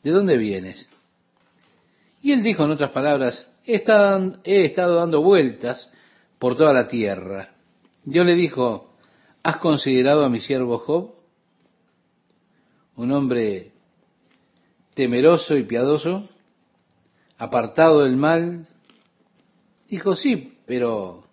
¿de 0.03 0.11
dónde 0.11 0.37
vienes? 0.37 0.87
Y 2.21 2.31
él 2.31 2.43
dijo 2.43 2.63
en 2.63 2.71
otras 2.71 2.91
palabras, 2.91 3.51
he 3.65 3.75
estado, 3.75 4.37
he 4.43 4.65
estado 4.65 4.95
dando 4.95 5.21
vueltas 5.21 5.91
por 6.37 6.55
toda 6.55 6.73
la 6.73 6.87
tierra. 6.87 7.49
Dios 8.03 8.25
le 8.25 8.35
dijo, 8.35 8.93
¿has 9.43 9.57
considerado 9.57 10.23
a 10.23 10.29
mi 10.29 10.39
siervo 10.39 10.79
Job? 10.79 11.13
Un 12.95 13.11
hombre 13.11 13.71
temeroso 14.93 15.55
y 15.55 15.63
piadoso, 15.63 16.27
apartado 17.39 18.03
del 18.03 18.17
mal. 18.17 18.67
Dijo, 19.87 20.15
sí, 20.15 20.57
pero 20.67 21.23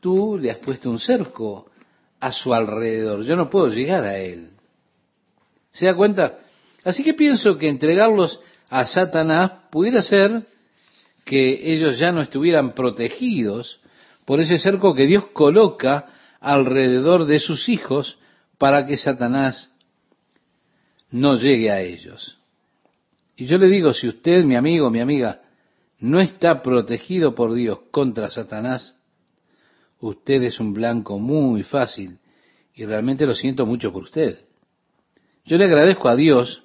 tú 0.00 0.38
le 0.38 0.50
has 0.50 0.58
puesto 0.58 0.88
un 0.88 0.98
cerco 0.98 1.70
a 2.18 2.32
su 2.32 2.54
alrededor. 2.54 3.24
Yo 3.24 3.36
no 3.36 3.50
puedo 3.50 3.68
llegar 3.68 4.04
a 4.04 4.16
él. 4.16 4.50
¿Se 5.72 5.86
da 5.86 5.94
cuenta? 5.94 6.38
Así 6.84 7.04
que 7.04 7.14
pienso 7.14 7.58
que 7.58 7.68
entregarlos 7.68 8.40
a 8.70 8.86
Satanás 8.86 9.52
pudiera 9.70 10.00
ser 10.02 10.46
que 11.24 11.72
ellos 11.72 11.98
ya 11.98 12.12
no 12.12 12.22
estuvieran 12.22 12.72
protegidos 12.72 13.80
por 14.24 14.40
ese 14.40 14.58
cerco 14.58 14.94
que 14.94 15.06
Dios 15.06 15.26
coloca 15.32 16.06
alrededor 16.40 17.26
de 17.26 17.38
sus 17.38 17.68
hijos 17.68 18.18
para 18.58 18.86
que 18.86 18.96
Satanás 18.96 19.70
no 21.10 21.36
llegue 21.36 21.70
a 21.70 21.80
ellos. 21.80 22.38
Y 23.36 23.46
yo 23.46 23.58
le 23.58 23.68
digo, 23.68 23.92
si 23.92 24.08
usted, 24.08 24.44
mi 24.44 24.56
amigo, 24.56 24.90
mi 24.90 25.00
amiga, 25.00 25.42
no 25.98 26.20
está 26.20 26.62
protegido 26.62 27.34
por 27.34 27.54
Dios 27.54 27.78
contra 27.90 28.30
Satanás, 28.30 28.96
usted 30.00 30.42
es 30.42 30.60
un 30.60 30.74
blanco 30.74 31.18
muy 31.18 31.62
fácil 31.62 32.18
y 32.74 32.84
realmente 32.84 33.26
lo 33.26 33.34
siento 33.34 33.66
mucho 33.66 33.92
por 33.92 34.02
usted. 34.02 34.38
Yo 35.44 35.56
le 35.56 35.64
agradezco 35.64 36.08
a 36.08 36.16
Dios 36.16 36.62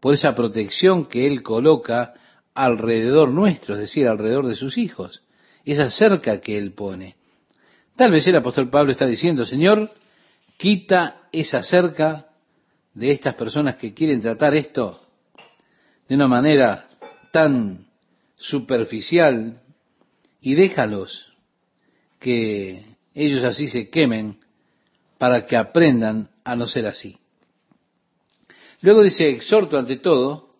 por 0.00 0.14
esa 0.14 0.34
protección 0.34 1.06
que 1.06 1.26
Él 1.26 1.42
coloca 1.42 2.14
alrededor 2.54 3.30
nuestro, 3.30 3.74
es 3.74 3.80
decir, 3.80 4.06
alrededor 4.06 4.46
de 4.46 4.54
sus 4.54 4.78
hijos, 4.78 5.22
esa 5.64 5.90
cerca 5.90 6.40
que 6.40 6.58
Él 6.58 6.72
pone. 6.72 7.16
Tal 7.96 8.12
vez 8.12 8.26
el 8.26 8.36
apóstol 8.36 8.70
Pablo 8.70 8.92
está 8.92 9.06
diciendo, 9.06 9.44
Señor, 9.44 9.90
quita 10.56 11.22
esa 11.32 11.62
cerca 11.62 12.28
de 12.92 13.10
estas 13.10 13.34
personas 13.34 13.76
que 13.76 13.94
quieren 13.94 14.20
tratar 14.20 14.54
esto 14.54 15.03
de 16.08 16.14
una 16.14 16.28
manera 16.28 16.86
tan 17.32 17.86
superficial 18.36 19.60
y 20.40 20.54
déjalos 20.54 21.32
que 22.18 22.84
ellos 23.14 23.44
así 23.44 23.68
se 23.68 23.88
quemen 23.88 24.40
para 25.18 25.46
que 25.46 25.56
aprendan 25.56 26.30
a 26.44 26.56
no 26.56 26.66
ser 26.66 26.86
así. 26.86 27.18
Luego 28.80 29.02
dice, 29.02 29.30
exhorto 29.30 29.78
ante 29.78 29.96
todo 29.96 30.50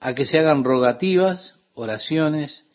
a 0.00 0.14
que 0.14 0.26
se 0.26 0.38
hagan 0.38 0.64
rogativas, 0.64 1.56
oraciones, 1.74 2.66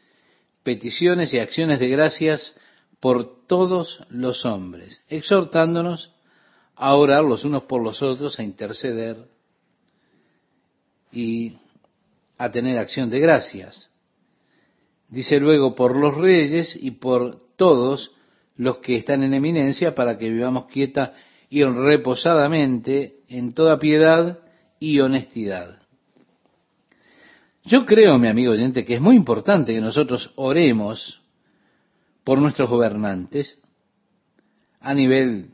peticiones 0.63 1.33
y 1.33 1.39
acciones 1.39 1.79
de 1.79 1.89
gracias 1.89 2.55
por 2.99 3.45
todos 3.45 4.03
los 4.09 4.45
hombres, 4.45 5.03
exhortándonos 5.07 6.11
a 6.75 6.95
orar 6.95 7.23
los 7.23 7.43
unos 7.43 7.63
por 7.63 7.83
los 7.83 8.01
otros, 8.01 8.39
a 8.39 8.43
interceder 8.43 9.27
y 11.11 11.57
a 12.37 12.51
tener 12.51 12.77
acción 12.77 13.09
de 13.09 13.19
gracias. 13.19 13.91
Dice 15.09 15.39
luego 15.39 15.75
por 15.75 15.95
los 15.95 16.15
reyes 16.15 16.77
y 16.79 16.91
por 16.91 17.41
todos 17.55 18.11
los 18.55 18.77
que 18.77 18.97
están 18.97 19.23
en 19.23 19.33
eminencia 19.33 19.95
para 19.95 20.17
que 20.17 20.29
vivamos 20.29 20.65
quieta 20.67 21.13
y 21.49 21.63
reposadamente 21.63 23.21
en 23.29 23.53
toda 23.53 23.79
piedad 23.79 24.39
y 24.79 24.99
honestidad. 24.99 25.79
Yo 27.63 27.85
creo, 27.85 28.17
mi 28.17 28.27
amigo 28.27 28.53
oyente, 28.53 28.85
que 28.85 28.95
es 28.95 29.01
muy 29.01 29.15
importante 29.15 29.73
que 29.73 29.81
nosotros 29.81 30.31
oremos 30.35 31.21
por 32.23 32.39
nuestros 32.39 32.69
gobernantes 32.69 33.59
a 34.79 34.93
nivel 34.93 35.51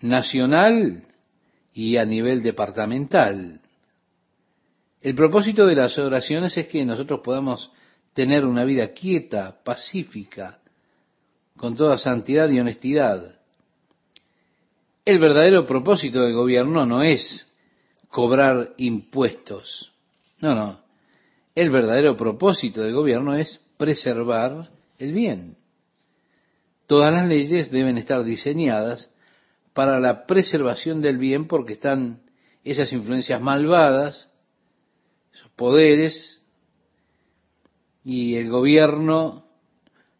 nacional 0.00 1.04
y 1.72 1.96
a 1.96 2.04
nivel 2.04 2.42
departamental. 2.42 3.60
El 5.04 5.14
propósito 5.14 5.66
de 5.66 5.74
las 5.74 5.98
oraciones 5.98 6.56
es 6.56 6.66
que 6.66 6.82
nosotros 6.82 7.20
podamos 7.22 7.70
tener 8.14 8.46
una 8.46 8.64
vida 8.64 8.94
quieta, 8.94 9.54
pacífica, 9.62 10.60
con 11.58 11.76
toda 11.76 11.98
santidad 11.98 12.48
y 12.48 12.58
honestidad. 12.58 13.38
El 15.04 15.18
verdadero 15.18 15.66
propósito 15.66 16.22
del 16.22 16.32
gobierno 16.32 16.86
no 16.86 17.02
es 17.02 17.46
cobrar 18.08 18.72
impuestos. 18.78 19.92
No, 20.40 20.54
no. 20.54 20.80
El 21.54 21.68
verdadero 21.68 22.16
propósito 22.16 22.80
del 22.80 22.94
gobierno 22.94 23.34
es 23.34 23.62
preservar 23.76 24.70
el 24.98 25.12
bien. 25.12 25.58
Todas 26.86 27.12
las 27.12 27.28
leyes 27.28 27.70
deben 27.70 27.98
estar 27.98 28.24
diseñadas 28.24 29.10
para 29.74 30.00
la 30.00 30.24
preservación 30.24 31.02
del 31.02 31.18
bien 31.18 31.46
porque 31.46 31.74
están 31.74 32.22
esas 32.64 32.90
influencias 32.94 33.42
malvadas, 33.42 34.30
esos 35.34 35.50
poderes, 35.50 36.42
y 38.04 38.36
el 38.36 38.48
gobierno 38.50 39.44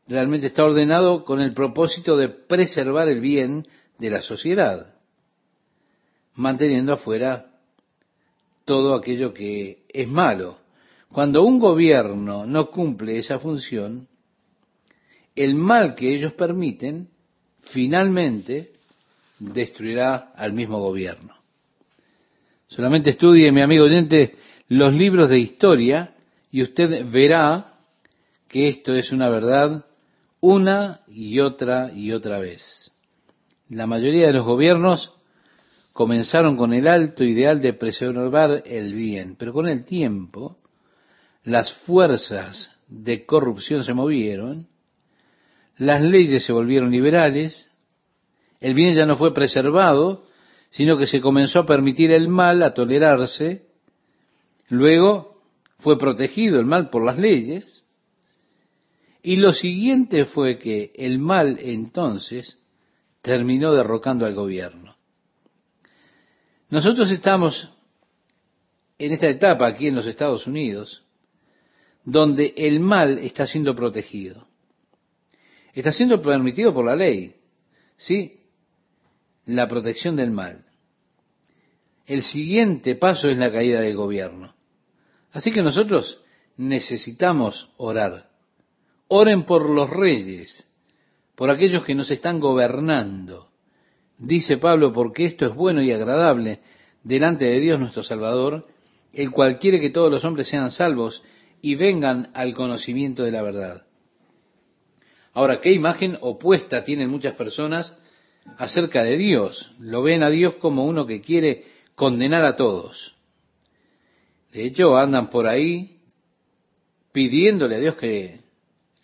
realmente 0.08 0.48
está 0.48 0.64
ordenado 0.64 1.24
con 1.24 1.40
el 1.40 1.54
propósito 1.54 2.16
de 2.16 2.28
preservar 2.28 3.08
el 3.08 3.20
bien 3.20 3.66
de 3.98 4.10
la 4.10 4.22
sociedad, 4.22 4.96
manteniendo 6.34 6.94
afuera 6.94 7.46
todo 8.64 8.94
aquello 8.94 9.32
que 9.32 9.84
es 9.88 10.08
malo. 10.08 10.58
Cuando 11.12 11.44
un 11.44 11.60
gobierno 11.60 12.44
no 12.44 12.70
cumple 12.70 13.18
esa 13.18 13.38
función, 13.38 14.08
el 15.36 15.54
mal 15.54 15.94
que 15.94 16.12
ellos 16.12 16.32
permiten 16.32 17.08
finalmente 17.62 18.72
destruirá 19.38 20.32
al 20.34 20.52
mismo 20.52 20.80
gobierno. 20.80 21.34
Solamente 22.66 23.10
estudie, 23.10 23.52
mi 23.52 23.60
amigo 23.60 23.84
oyente, 23.84 24.36
los 24.68 24.94
libros 24.94 25.28
de 25.28 25.38
historia 25.38 26.14
y 26.50 26.62
usted 26.62 27.10
verá 27.10 27.66
que 28.48 28.68
esto 28.68 28.94
es 28.94 29.12
una 29.12 29.28
verdad 29.28 29.84
una 30.44 31.00
y 31.08 31.40
otra 31.40 31.90
y 31.94 32.12
otra 32.12 32.38
vez. 32.38 32.92
La 33.70 33.86
mayoría 33.86 34.26
de 34.26 34.34
los 34.34 34.44
gobiernos 34.44 35.14
comenzaron 35.94 36.58
con 36.58 36.74
el 36.74 36.86
alto 36.86 37.24
ideal 37.24 37.62
de 37.62 37.72
preservar 37.72 38.62
el 38.66 38.92
bien, 38.92 39.36
pero 39.38 39.54
con 39.54 39.66
el 39.68 39.86
tiempo 39.86 40.58
las 41.44 41.72
fuerzas 41.72 42.70
de 42.88 43.24
corrupción 43.24 43.84
se 43.84 43.94
movieron, 43.94 44.68
las 45.78 46.02
leyes 46.02 46.44
se 46.44 46.52
volvieron 46.52 46.90
liberales, 46.90 47.74
el 48.60 48.74
bien 48.74 48.94
ya 48.94 49.06
no 49.06 49.16
fue 49.16 49.32
preservado, 49.32 50.24
sino 50.68 50.98
que 50.98 51.06
se 51.06 51.22
comenzó 51.22 51.60
a 51.60 51.66
permitir 51.66 52.10
el 52.10 52.28
mal, 52.28 52.62
a 52.62 52.74
tolerarse, 52.74 53.62
luego 54.68 55.42
fue 55.78 55.98
protegido 55.98 56.58
el 56.58 56.66
mal 56.66 56.90
por 56.90 57.04
las 57.04 57.18
leyes, 57.18 57.84
y 59.22 59.36
lo 59.36 59.52
siguiente 59.52 60.26
fue 60.26 60.58
que 60.58 60.92
el 60.94 61.18
mal 61.18 61.58
entonces 61.60 62.58
terminó 63.22 63.72
derrocando 63.72 64.26
al 64.26 64.34
gobierno. 64.34 64.96
Nosotros 66.68 67.10
estamos 67.10 67.70
en 68.98 69.12
esta 69.12 69.28
etapa 69.28 69.66
aquí 69.66 69.88
en 69.88 69.94
los 69.94 70.06
Estados 70.06 70.46
Unidos, 70.46 71.04
donde 72.04 72.52
el 72.56 72.80
mal 72.80 73.18
está 73.18 73.46
siendo 73.46 73.74
protegido. 73.74 74.46
Está 75.72 75.92
siendo 75.92 76.20
permitido 76.20 76.72
por 76.72 76.84
la 76.84 76.94
ley, 76.94 77.34
¿sí? 77.96 78.40
La 79.46 79.68
protección 79.68 80.16
del 80.16 80.30
mal. 80.30 80.64
El 82.06 82.22
siguiente 82.22 82.94
paso 82.94 83.28
es 83.28 83.38
la 83.38 83.50
caída 83.50 83.80
del 83.80 83.96
gobierno. 83.96 84.54
Así 85.32 85.50
que 85.50 85.62
nosotros 85.62 86.20
necesitamos 86.56 87.70
orar. 87.76 88.28
Oren 89.08 89.44
por 89.44 89.68
los 89.68 89.90
reyes, 89.90 90.68
por 91.34 91.50
aquellos 91.50 91.84
que 91.84 91.94
nos 91.94 92.10
están 92.10 92.40
gobernando 92.40 93.50
Dice 94.18 94.58
Pablo, 94.58 94.92
porque 94.92 95.24
esto 95.24 95.46
es 95.46 95.54
bueno 95.54 95.82
y 95.82 95.92
agradable 95.92 96.60
delante 97.02 97.46
de 97.46 97.60
Dios 97.60 97.80
nuestro 97.80 98.02
Salvador, 98.02 98.66
el 99.12 99.30
cual 99.30 99.58
quiere 99.58 99.80
que 99.80 99.90
todos 99.90 100.10
los 100.10 100.24
hombres 100.24 100.48
sean 100.48 100.70
salvos 100.70 101.22
y 101.60 101.74
vengan 101.74 102.30
al 102.34 102.54
conocimiento 102.54 103.24
de 103.24 103.32
la 103.32 103.42
verdad. 103.42 103.86
Ahora, 105.32 105.60
¿qué 105.60 105.72
imagen 105.72 106.16
opuesta 106.20 106.84
tienen 106.84 107.10
muchas 107.10 107.34
personas 107.34 107.96
acerca 108.56 109.02
de 109.02 109.16
Dios? 109.16 109.72
Lo 109.80 110.02
ven 110.02 110.22
a 110.22 110.30
Dios 110.30 110.54
como 110.54 110.84
uno 110.84 111.06
que 111.06 111.20
quiere 111.20 111.64
condenar 111.94 112.44
a 112.44 112.56
todos. 112.56 113.16
De 114.52 114.66
hecho, 114.66 114.96
andan 114.96 115.30
por 115.30 115.46
ahí 115.46 116.00
pidiéndole 117.12 117.76
a 117.76 117.80
Dios 117.80 117.96
que 117.96 118.40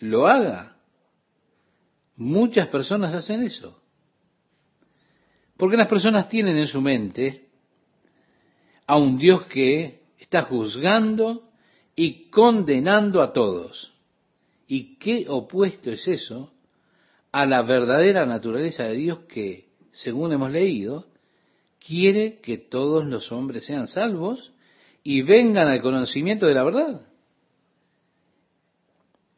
lo 0.00 0.26
haga. 0.26 0.76
Muchas 2.16 2.68
personas 2.68 3.14
hacen 3.14 3.42
eso. 3.42 3.80
Porque 5.56 5.76
las 5.76 5.88
personas 5.88 6.28
tienen 6.28 6.56
en 6.56 6.66
su 6.66 6.80
mente 6.80 7.48
a 8.86 8.96
un 8.96 9.18
Dios 9.18 9.44
que 9.46 10.00
está 10.18 10.42
juzgando 10.42 11.50
y 11.94 12.30
condenando 12.30 13.20
a 13.22 13.32
todos. 13.32 13.92
¿Y 14.66 14.96
qué 14.96 15.26
opuesto 15.28 15.90
es 15.90 16.08
eso 16.08 16.52
a 17.32 17.44
la 17.46 17.62
verdadera 17.62 18.24
naturaleza 18.26 18.84
de 18.84 18.94
Dios 18.94 19.18
que, 19.28 19.68
según 19.90 20.32
hemos 20.32 20.50
leído, 20.50 21.09
quiere 21.84 22.40
que 22.40 22.58
todos 22.58 23.06
los 23.06 23.32
hombres 23.32 23.64
sean 23.64 23.88
salvos 23.88 24.52
y 25.02 25.22
vengan 25.22 25.68
al 25.68 25.80
conocimiento 25.80 26.46
de 26.46 26.54
la 26.54 26.64
verdad? 26.64 27.00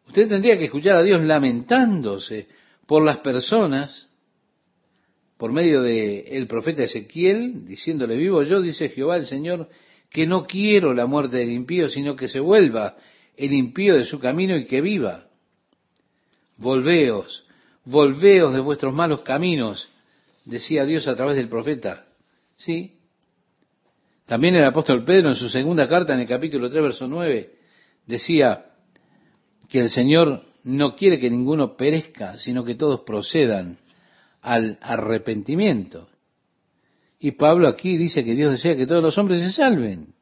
Usted 0.08 0.28
tendría 0.28 0.58
que 0.58 0.66
escuchar 0.66 0.96
a 0.96 1.02
Dios 1.02 1.22
lamentándose 1.22 2.48
por 2.86 3.04
las 3.04 3.18
personas 3.18 4.08
por 5.42 5.50
medio 5.50 5.82
del 5.82 6.24
el 6.28 6.46
profeta 6.46 6.84
Ezequiel, 6.84 7.64
diciéndole, 7.66 8.16
vivo 8.16 8.44
yo, 8.44 8.60
dice 8.60 8.90
Jehová 8.90 9.16
el 9.16 9.26
Señor, 9.26 9.68
que 10.08 10.24
no 10.24 10.44
quiero 10.46 10.94
la 10.94 11.06
muerte 11.06 11.38
del 11.38 11.50
impío, 11.50 11.88
sino 11.88 12.14
que 12.14 12.28
se 12.28 12.38
vuelva 12.38 12.96
el 13.36 13.52
impío 13.52 13.96
de 13.96 14.04
su 14.04 14.20
camino 14.20 14.56
y 14.56 14.66
que 14.66 14.80
viva. 14.80 15.26
Volveos, 16.58 17.44
volveos 17.84 18.52
de 18.52 18.60
vuestros 18.60 18.94
malos 18.94 19.22
caminos, 19.22 19.88
decía 20.44 20.84
Dios 20.84 21.08
a 21.08 21.16
través 21.16 21.36
del 21.36 21.48
profeta. 21.48 22.06
Sí. 22.64 22.92
También 24.24 24.54
el 24.54 24.64
apóstol 24.64 25.04
Pedro 25.04 25.30
en 25.30 25.34
su 25.34 25.48
segunda 25.48 25.88
carta, 25.88 26.14
en 26.14 26.20
el 26.20 26.28
capítulo 26.28 26.70
3, 26.70 26.80
verso 26.80 27.08
9, 27.08 27.56
decía 28.06 28.66
que 29.68 29.80
el 29.80 29.88
Señor 29.88 30.44
no 30.62 30.94
quiere 30.94 31.18
que 31.18 31.28
ninguno 31.28 31.76
perezca, 31.76 32.38
sino 32.38 32.64
que 32.64 32.76
todos 32.76 33.00
procedan 33.00 33.78
al 34.42 34.78
arrepentimiento. 34.80 36.08
Y 37.18 37.32
Pablo 37.32 37.66
aquí 37.66 37.96
dice 37.96 38.24
que 38.24 38.36
Dios 38.36 38.52
desea 38.52 38.76
que 38.76 38.86
todos 38.86 39.02
los 39.02 39.18
hombres 39.18 39.40
se 39.40 39.50
salven. 39.50 40.14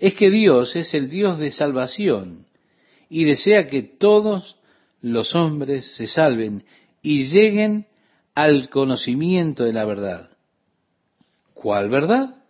Es 0.00 0.14
que 0.14 0.28
Dios 0.28 0.74
es 0.74 0.92
el 0.92 1.08
Dios 1.08 1.38
de 1.38 1.52
salvación 1.52 2.46
y 3.08 3.24
desea 3.24 3.68
que 3.68 3.82
todos 3.82 4.56
los 5.00 5.36
hombres 5.36 5.94
se 5.94 6.08
salven 6.08 6.64
y 7.00 7.26
lleguen 7.26 7.86
al 8.34 8.70
conocimiento 8.70 9.62
de 9.62 9.72
la 9.72 9.84
verdad. 9.84 10.31
¿Cuál 11.54 11.88
verdad? 11.88 12.44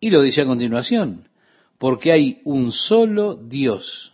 Y 0.00 0.10
lo 0.10 0.20
dice 0.22 0.42
a 0.42 0.46
continuación, 0.46 1.28
porque 1.78 2.12
hay 2.12 2.40
un 2.44 2.72
solo 2.72 3.36
Dios 3.36 4.12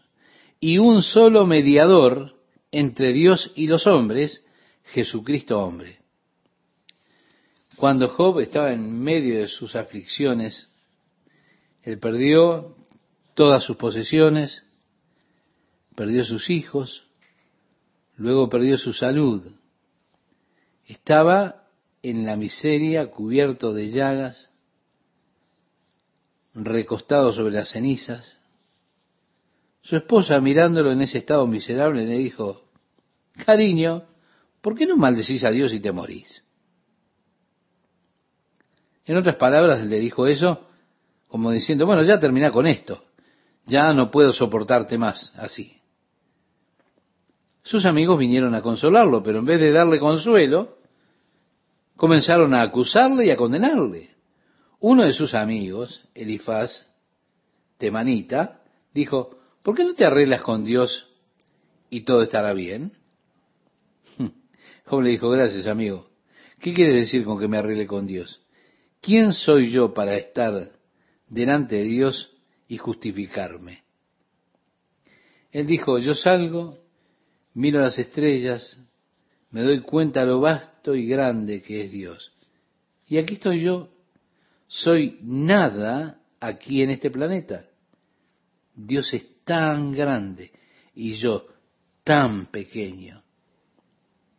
y 0.61 0.79
un 0.79 1.03
solo 1.03 1.47
mediador 1.47 2.37
entre 2.71 3.13
Dios 3.13 3.53
y 3.57 3.67
los 3.67 3.87
hombres, 3.87 4.45
Jesucristo 4.85 5.59
hombre. 5.59 5.99
Cuando 7.77 8.09
Job 8.09 8.41
estaba 8.41 8.73
en 8.73 9.01
medio 9.01 9.41
de 9.41 9.49
sus 9.49 9.75
aflicciones, 9.75 10.69
él 11.83 11.99
perdió 11.99 12.77
todas 13.35 13.65
sus 13.65 13.77
posesiones, 13.77 14.65
perdió 15.97 16.25
sus 16.25 16.51
hijos, 16.51 17.07
luego 18.17 18.49
perdió 18.49 18.77
su 18.77 18.93
salud. 18.93 19.51
Estaba 20.85 21.60
en 22.03 22.25
la 22.25 22.37
miseria, 22.37 23.11
cubierto 23.11 23.73
de 23.73 23.91
llagas, 23.91 24.49
recostado 26.55 27.33
sobre 27.33 27.55
las 27.55 27.71
cenizas. 27.71 28.39
Su 29.83 29.97
esposa, 29.97 30.41
mirándolo 30.41 30.93
en 30.93 31.03
ese 31.03 31.19
estado 31.19 31.47
miserable, 31.47 32.07
le 32.07 32.19
dijo, 32.19 32.63
cariño, 33.45 34.05
¿por 34.61 34.75
qué 34.75 34.87
no 34.87 34.97
maldecís 34.97 35.45
a 35.45 35.51
Dios 35.51 35.73
y 35.73 35.81
te 35.81 35.93
morís? 35.93 36.45
En 39.07 39.17
otras 39.17 39.37
palabras, 39.37 39.85
le 39.87 39.99
dijo 39.99 40.27
eso 40.27 40.67
como 41.31 41.53
diciendo, 41.53 41.87
bueno, 41.87 42.03
ya 42.03 42.19
termina 42.19 42.51
con 42.51 42.67
esto, 42.67 43.05
ya 43.65 43.93
no 43.93 44.11
puedo 44.11 44.33
soportarte 44.33 44.99
más 44.99 45.33
así. 45.37 45.81
Sus 47.63 47.87
amigos 47.87 48.19
vinieron 48.19 48.55
a 48.57 48.63
consolarlo, 48.63 49.23
pero 49.23 49.39
en 49.39 49.45
vez 49.45 49.61
de 49.61 49.71
darle 49.71 50.01
consuelo, 50.01 50.80
comenzaron 52.01 52.55
a 52.55 52.63
acusarle 52.63 53.27
y 53.27 53.31
a 53.31 53.37
condenarle. 53.37 54.09
Uno 54.79 55.05
de 55.05 55.13
sus 55.13 55.35
amigos, 55.35 56.09
Elifaz, 56.15 56.91
temanita, 57.77 58.63
dijo, 58.95 59.39
¿por 59.63 59.75
qué 59.75 59.85
no 59.85 59.93
te 59.93 60.07
arreglas 60.07 60.41
con 60.41 60.65
Dios 60.65 61.11
y 61.91 62.01
todo 62.01 62.23
estará 62.23 62.55
bien? 62.55 62.93
Job 64.87 65.03
le 65.03 65.11
dijo, 65.11 65.29
gracias 65.29 65.67
amigo. 65.67 66.09
¿Qué 66.59 66.73
quieres 66.73 66.95
decir 66.95 67.23
con 67.23 67.39
que 67.39 67.49
me 67.49 67.59
arregle 67.59 67.87
con 67.87 68.07
Dios? 68.07 68.41
¿Quién 69.03 69.35
soy 69.35 69.71
yo 69.71 69.93
para 69.93 70.17
estar 70.17 70.71
delante 71.29 71.77
de 71.77 71.85
Dios 71.85 72.35
y 72.67 72.79
justificarme? 72.79 73.83
Él 75.53 75.67
dijo, 75.67 75.99
yo 75.99 76.15
salgo, 76.15 76.79
miro 77.53 77.79
las 77.79 77.99
estrellas, 77.99 78.83
me 79.51 79.61
doy 79.61 79.83
cuenta 79.83 80.25
lo 80.25 80.41
vasto 80.41 80.70
y 80.87 81.07
grande 81.07 81.63
que 81.63 81.85
es 81.85 81.91
Dios. 81.91 82.33
Y 83.07 83.19
aquí 83.19 83.35
estoy 83.35 83.61
yo, 83.61 83.91
soy 84.67 85.19
nada 85.23 86.21
aquí 86.41 86.83
en 86.83 86.91
este 86.91 87.11
planeta. 87.11 87.67
Dios 88.75 89.13
es 89.13 89.45
tan 89.45 89.93
grande 89.93 90.53
y 90.95 91.15
yo 91.15 91.47
tan 92.05 92.47
pequeño. 92.47 93.23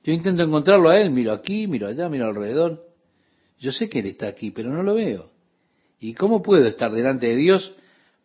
Yo 0.04 0.14
intento 0.14 0.44
encontrarlo 0.44 0.90
a 0.90 1.00
Él, 1.00 1.12
miro 1.12 1.32
aquí, 1.32 1.68
miro 1.68 1.88
allá, 1.88 2.10
miro 2.10 2.26
alrededor. 2.26 2.88
Yo 3.60 3.72
sé 3.72 3.88
que 3.88 4.00
Él 4.00 4.08
está 4.08 4.28
aquí, 4.28 4.52
pero 4.52 4.70
no 4.72 4.82
lo 4.82 4.96
veo. 4.96 5.32
¿Y 6.00 6.16
cómo 6.16 6.42
puedo 6.42 6.66
estar 6.66 6.92
delante 6.92 7.28
de 7.28 7.36
Dios 7.36 7.76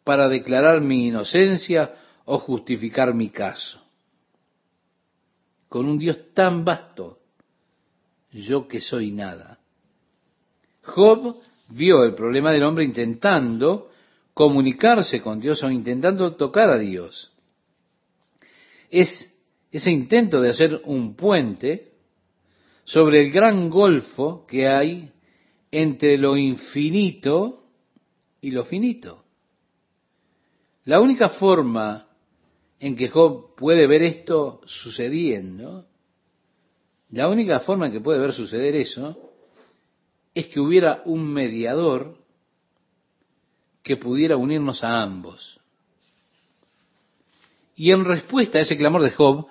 para 0.02 0.28
declarar 0.28 0.80
mi 0.80 1.08
inocencia 1.08 1.94
o 2.24 2.38
justificar 2.38 3.14
mi 3.14 3.28
caso? 3.28 3.82
Con 5.68 5.86
un 5.86 5.98
Dios 5.98 6.32
tan 6.32 6.64
vasto, 6.64 7.18
yo 8.42 8.68
que 8.68 8.80
soy 8.80 9.12
nada. 9.12 9.58
Job 10.82 11.36
vio 11.68 12.04
el 12.04 12.14
problema 12.14 12.52
del 12.52 12.62
hombre 12.62 12.84
intentando 12.84 13.90
comunicarse 14.34 15.20
con 15.20 15.40
Dios 15.40 15.62
o 15.62 15.70
intentando 15.70 16.36
tocar 16.36 16.70
a 16.70 16.78
Dios. 16.78 17.32
Es 18.90 19.32
ese 19.72 19.90
intento 19.90 20.40
de 20.40 20.50
hacer 20.50 20.82
un 20.84 21.14
puente 21.14 21.92
sobre 22.84 23.22
el 23.22 23.32
gran 23.32 23.68
golfo 23.68 24.46
que 24.46 24.68
hay 24.68 25.10
entre 25.70 26.16
lo 26.18 26.36
infinito 26.36 27.60
y 28.40 28.50
lo 28.52 28.64
finito. 28.64 29.24
La 30.84 31.00
única 31.00 31.30
forma 31.30 32.06
en 32.78 32.94
que 32.94 33.08
Job 33.08 33.56
puede 33.56 33.86
ver 33.86 34.02
esto 34.02 34.60
sucediendo, 34.66 35.86
la 37.10 37.28
única 37.28 37.60
forma 37.60 37.86
en 37.86 37.92
que 37.92 38.00
puede 38.00 38.18
ver 38.18 38.32
suceder 38.32 38.74
eso, 38.74 39.16
es 40.34 40.46
que 40.48 40.60
hubiera 40.60 41.02
un 41.04 41.32
mediador 41.32 42.18
que 43.82 43.96
pudiera 43.96 44.36
unirnos 44.36 44.82
a 44.82 45.02
ambos. 45.02 45.60
Y 47.76 47.90
en 47.90 48.04
respuesta 48.04 48.58
a 48.58 48.62
ese 48.62 48.76
clamor 48.76 49.02
de 49.02 49.12
Job, 49.12 49.46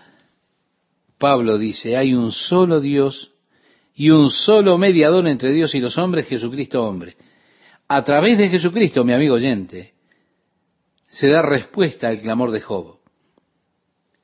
Pablo 1.18 1.58
dice, 1.58 1.96
hay 1.96 2.14
un 2.14 2.32
solo 2.32 2.82
Dios 2.82 3.32
y 3.96 4.10
un 4.10 4.30
solo 4.30 4.78
mediador 4.78 5.28
entre 5.28 5.52
Dios 5.52 5.74
y 5.74 5.80
los 5.80 5.98
hombres, 5.98 6.28
Jesucristo 6.28 6.84
hombre. 6.84 7.16
A 7.88 8.04
través 8.04 8.38
de 8.38 8.50
Jesucristo, 8.50 9.06
mi 9.06 9.14
amigo 9.14 9.36
oyente, 9.36 9.94
se 11.08 11.30
da 11.30 11.42
respuesta 11.42 12.10
al 12.10 12.20
clamor 12.20 12.52
de 12.52 12.62
Job. 12.62 12.98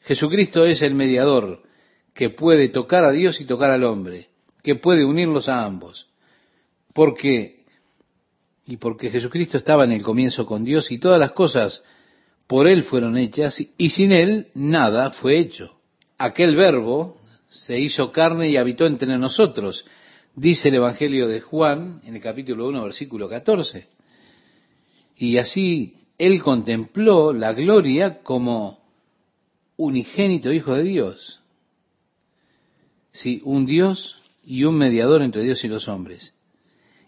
Jesucristo 0.01 0.65
es 0.65 0.81
el 0.81 0.93
mediador 0.93 1.63
que 2.21 2.29
puede 2.29 2.69
tocar 2.69 3.03
a 3.03 3.11
Dios 3.11 3.41
y 3.41 3.45
tocar 3.45 3.71
al 3.71 3.83
hombre, 3.83 4.27
que 4.61 4.75
puede 4.75 5.03
unirlos 5.03 5.49
a 5.49 5.65
ambos. 5.65 6.05
Porque, 6.93 7.63
y 8.67 8.77
porque 8.77 9.09
Jesucristo 9.09 9.57
estaba 9.57 9.85
en 9.85 9.91
el 9.91 10.03
comienzo 10.03 10.45
con 10.45 10.63
Dios 10.63 10.91
y 10.91 10.99
todas 10.99 11.19
las 11.19 11.31
cosas 11.31 11.81
por 12.45 12.67
Él 12.67 12.83
fueron 12.83 13.17
hechas 13.17 13.59
y 13.75 13.89
sin 13.89 14.11
Él 14.11 14.49
nada 14.53 15.09
fue 15.09 15.39
hecho. 15.39 15.79
Aquel 16.19 16.55
verbo 16.55 17.17
se 17.49 17.79
hizo 17.79 18.11
carne 18.11 18.49
y 18.49 18.57
habitó 18.57 18.85
entre 18.85 19.17
nosotros, 19.17 19.83
dice 20.35 20.69
el 20.69 20.75
Evangelio 20.75 21.27
de 21.27 21.41
Juan 21.41 22.01
en 22.05 22.17
el 22.17 22.21
capítulo 22.21 22.67
1, 22.67 22.83
versículo 22.83 23.27
14. 23.27 23.87
Y 25.17 25.39
así 25.39 25.95
él 26.19 26.39
contempló 26.43 27.33
la 27.33 27.53
gloria 27.53 28.21
como 28.21 28.77
unigénito 29.75 30.53
Hijo 30.53 30.75
de 30.75 30.83
Dios. 30.83 31.40
Sí, 33.11 33.41
un 33.43 33.65
Dios 33.65 34.21
y 34.45 34.63
un 34.63 34.77
mediador 34.77 35.21
entre 35.21 35.43
Dios 35.43 35.63
y 35.63 35.67
los 35.67 35.87
hombres. 35.87 36.33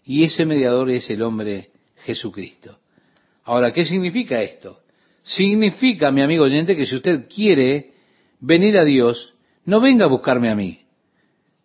Y 0.04 0.24
ese 0.24 0.44
mediador 0.44 0.90
es 0.90 1.08
el 1.10 1.22
hombre 1.22 1.70
Jesucristo. 2.04 2.78
Ahora, 3.44 3.72
¿qué 3.72 3.84
significa 3.84 4.42
esto? 4.42 4.80
Significa, 5.22 6.10
mi 6.10 6.20
amigo 6.20 6.44
oyente, 6.44 6.76
que 6.76 6.86
si 6.86 6.96
usted 6.96 7.26
quiere 7.28 7.92
venir 8.40 8.76
a 8.76 8.84
Dios, 8.84 9.34
no 9.64 9.80
venga 9.80 10.04
a 10.04 10.08
buscarme 10.08 10.50
a 10.50 10.54
mí. 10.54 10.80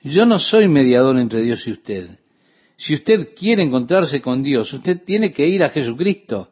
Yo 0.01 0.25
no 0.25 0.39
soy 0.39 0.69
mediador 0.69 1.17
entre 1.17 1.41
Dios 1.41 1.67
y 1.67 1.71
usted. 1.71 2.19
Si 2.77 2.93
usted 2.93 3.35
quiere 3.35 3.63
encontrarse 3.63 4.21
con 4.21 4.41
Dios, 4.41 4.71
usted 4.71 5.03
tiene 5.03 5.33
que 5.33 5.45
ir 5.45 5.61
a 5.61 5.69
Jesucristo, 5.69 6.49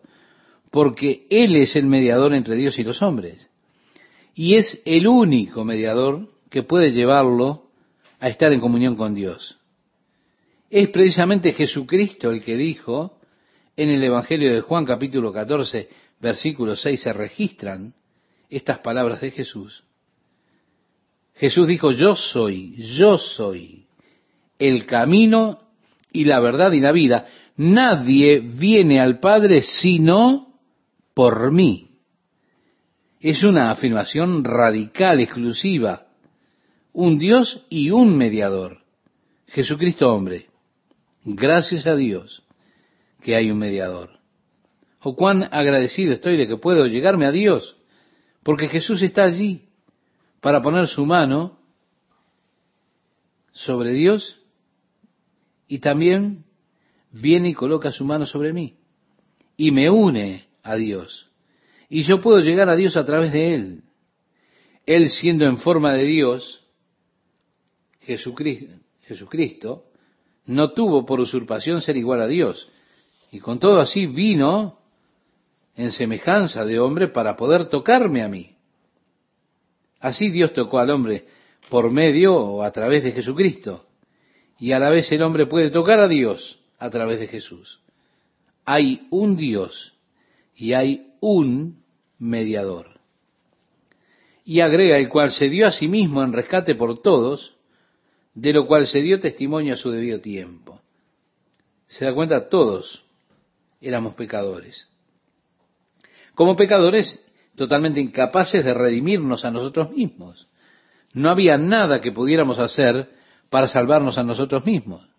porque 0.69 1.25
Él 1.29 1.55
es 1.55 1.77
el 1.77 1.85
mediador 1.85 2.33
entre 2.33 2.55
Dios 2.55 2.77
y 2.77 2.83
los 2.83 3.01
hombres. 3.01 3.49
Y 4.35 4.55
es 4.55 4.81
el 4.83 5.07
único 5.07 5.63
mediador 5.63 6.27
que 6.49 6.63
puede 6.63 6.91
llevarlo 6.91 7.66
a 8.19 8.29
estar 8.29 8.51
en 8.51 8.59
comunión 8.59 8.95
con 8.95 9.13
Dios. 9.13 9.57
Es 10.69 10.89
precisamente 10.89 11.53
Jesucristo 11.53 12.31
el 12.31 12.43
que 12.43 12.55
dijo 12.55 13.19
en 13.75 13.89
el 13.89 14.03
Evangelio 14.03 14.53
de 14.53 14.61
Juan 14.61 14.85
capítulo 14.85 15.31
14, 15.31 15.87
versículo 16.19 16.75
6 16.75 16.99
se 16.99 17.13
registran 17.13 17.93
estas 18.49 18.79
palabras 18.79 19.21
de 19.21 19.31
Jesús. 19.31 19.83
Jesús 21.35 21.67
dijo, 21.67 21.91
yo 21.91 22.15
soy, 22.15 22.75
yo 22.77 23.17
soy 23.17 23.85
el 24.57 24.85
camino 24.85 25.59
y 26.11 26.25
la 26.25 26.39
verdad 26.39 26.71
y 26.71 26.79
la 26.79 26.91
vida. 26.91 27.27
Nadie 27.57 28.39
viene 28.39 28.99
al 28.99 29.19
Padre 29.19 29.61
sino 29.61 30.59
por 31.13 31.51
mí. 31.51 31.87
Es 33.19 33.43
una 33.43 33.71
afirmación 33.71 34.43
radical, 34.43 35.19
exclusiva. 35.19 36.06
Un 36.99 37.19
Dios 37.19 37.63
y 37.69 37.91
un 37.91 38.17
mediador. 38.17 38.79
Jesucristo 39.45 40.11
hombre. 40.11 40.47
Gracias 41.23 41.85
a 41.85 41.95
Dios 41.95 42.41
que 43.21 43.35
hay 43.35 43.51
un 43.51 43.59
mediador. 43.59 44.17
O 45.01 45.15
cuán 45.15 45.43
agradecido 45.51 46.11
estoy 46.11 46.37
de 46.37 46.47
que 46.47 46.57
puedo 46.57 46.87
llegarme 46.87 47.27
a 47.27 47.31
Dios, 47.31 47.77
porque 48.41 48.67
Jesús 48.67 49.03
está 49.03 49.25
allí 49.25 49.69
para 50.41 50.63
poner 50.63 50.87
su 50.87 51.05
mano 51.05 51.59
sobre 53.51 53.91
Dios 53.91 54.41
y 55.67 55.77
también 55.77 56.45
viene 57.11 57.49
y 57.49 57.53
coloca 57.53 57.91
su 57.91 58.05
mano 58.05 58.25
sobre 58.25 58.53
mí 58.53 58.75
y 59.55 59.69
me 59.69 59.91
une 59.91 60.47
a 60.63 60.75
Dios. 60.75 61.29
Y 61.89 62.01
yo 62.01 62.21
puedo 62.21 62.39
llegar 62.39 62.69
a 62.69 62.75
Dios 62.75 62.97
a 62.97 63.05
través 63.05 63.31
de 63.33 63.53
Él. 63.53 63.83
Él 64.87 65.11
siendo 65.11 65.45
en 65.45 65.59
forma 65.59 65.93
de 65.93 66.03
Dios, 66.05 66.63
Jesucristo, 68.07 69.83
no 70.45 70.71
tuvo 70.71 71.05
por 71.05 71.19
usurpación 71.19 71.81
ser 71.81 71.97
igual 71.97 72.21
a 72.21 72.27
Dios. 72.27 72.71
Y 73.31 73.39
con 73.39 73.59
todo 73.59 73.79
así 73.79 74.05
vino 74.05 74.79
en 75.75 75.91
semejanza 75.91 76.65
de 76.65 76.79
hombre 76.79 77.09
para 77.09 77.35
poder 77.35 77.65
tocarme 77.65 78.23
a 78.23 78.29
mí. 78.29 78.55
Así 79.99 80.29
Dios 80.29 80.53
tocó 80.53 80.79
al 80.79 80.89
hombre 80.89 81.25
por 81.69 81.91
medio 81.91 82.35
o 82.35 82.63
a 82.63 82.71
través 82.71 83.03
de 83.03 83.11
Jesucristo. 83.11 83.85
Y 84.59 84.71
a 84.71 84.79
la 84.79 84.89
vez 84.89 85.11
el 85.11 85.21
hombre 85.21 85.45
puede 85.45 85.69
tocar 85.69 85.99
a 85.99 86.07
Dios 86.07 86.59
a 86.79 86.89
través 86.89 87.19
de 87.19 87.27
Jesús. 87.27 87.81
Hay 88.65 89.07
un 89.11 89.35
Dios 89.35 89.93
y 90.55 90.73
hay 90.73 91.13
un 91.19 91.83
mediador. 92.17 92.99
Y 94.45 94.61
agrega 94.61 94.97
el 94.97 95.09
cual 95.09 95.31
se 95.31 95.49
dio 95.49 95.67
a 95.67 95.71
sí 95.71 95.87
mismo 95.87 96.23
en 96.23 96.33
rescate 96.33 96.73
por 96.73 96.99
todos, 96.99 97.56
de 98.37 98.53
lo 98.53 98.67
cual 98.67 98.85
se 98.85 99.01
dio 99.01 99.19
testimonio 99.19 99.73
a 99.73 99.77
su 99.77 99.89
debido 99.89 100.21
tiempo. 100.21 100.79
Se 101.87 102.05
da 102.05 102.13
cuenta, 102.13 102.49
todos 102.49 103.03
éramos 103.81 104.13
pecadores. 104.13 104.87
Como 106.35 106.55
pecadores 106.55 107.19
totalmente 107.55 107.99
incapaces 107.99 108.63
de 108.63 108.75
redimirnos 108.75 109.43
a 109.43 109.49
nosotros 109.49 109.89
mismos. 109.89 110.47
No 111.13 111.31
había 111.31 111.57
nada 111.57 111.99
que 111.99 112.11
pudiéramos 112.11 112.59
hacer 112.59 113.09
para 113.49 113.67
salvarnos 113.67 114.19
a 114.19 114.23
nosotros 114.23 114.63
mismos. 114.67 115.09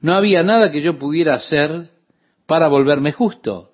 No 0.00 0.14
había 0.14 0.42
nada 0.42 0.72
que 0.72 0.80
yo 0.80 0.98
pudiera 0.98 1.34
hacer 1.34 1.90
para 2.46 2.68
volverme 2.68 3.12
justo. 3.12 3.72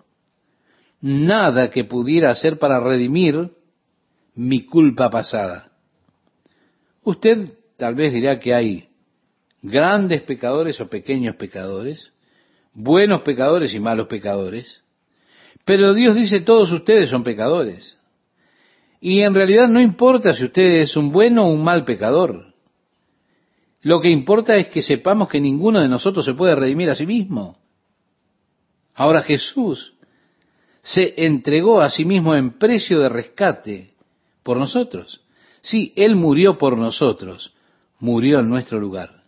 Nada 1.01 1.71
que 1.71 1.85
pudiera 1.85 2.31
hacer 2.31 2.59
para 2.59 2.81
redimir 2.81 3.53
mi 4.35 4.67
culpa 4.67 5.11
pasada. 5.11 5.71
Usted 7.05 7.62
tal 7.83 7.97
vez 7.97 8.13
dirá 8.13 8.39
que 8.39 8.55
hay 8.55 8.89
grandes 9.61 10.23
pecadores 10.23 10.81
o 10.81 10.89
pequeños 10.89 11.35
pecadores, 11.35 12.13
buenos 12.75 13.23
pecadores 13.23 13.75
y 13.75 13.81
malos 13.81 14.07
pecadores, 14.07 14.85
pero 15.65 15.93
Dios 15.93 16.15
dice, 16.15 16.43
todos 16.43 16.71
ustedes 16.71 17.11
son 17.11 17.25
pecadores. 17.25 17.99
Y 19.01 19.23
en 19.23 19.35
realidad 19.35 19.67
no 19.67 19.81
importa 19.81 20.33
si 20.33 20.45
usted 20.45 20.83
es 20.83 20.97
un 20.97 21.11
bueno 21.11 21.45
o 21.45 21.53
un 21.53 21.65
mal 21.65 21.85
pecador. 21.85 22.55
Lo 23.81 24.01
que 24.01 24.11
importa 24.11 24.55
es 24.55 24.69
que 24.69 24.81
sepamos 24.81 25.29
que 25.29 25.41
ninguno 25.41 25.81
de 25.81 25.89
nosotros 25.89 26.25
se 26.25 26.35
puede 26.35 26.55
redimir 26.55 26.89
a 26.89 26.95
sí 26.95 27.05
mismo. 27.05 27.59
Ahora 28.95 29.23
Jesús 29.23 29.93
se 30.83 31.15
entregó 31.17 31.81
a 31.81 31.91
sí 31.91 32.05
mismo 32.05 32.37
en 32.37 32.53
precio 32.53 33.01
de 33.01 33.09
rescate 33.09 33.95
por 34.45 34.57
nosotros. 34.57 35.25
Sí, 35.63 35.93
Él 35.97 36.15
murió 36.15 36.59
por 36.59 36.79
nosotros, 36.79 37.53
murió 38.03 38.41
en 38.41 38.51
nuestro 38.51 38.79
lugar. 38.79 39.23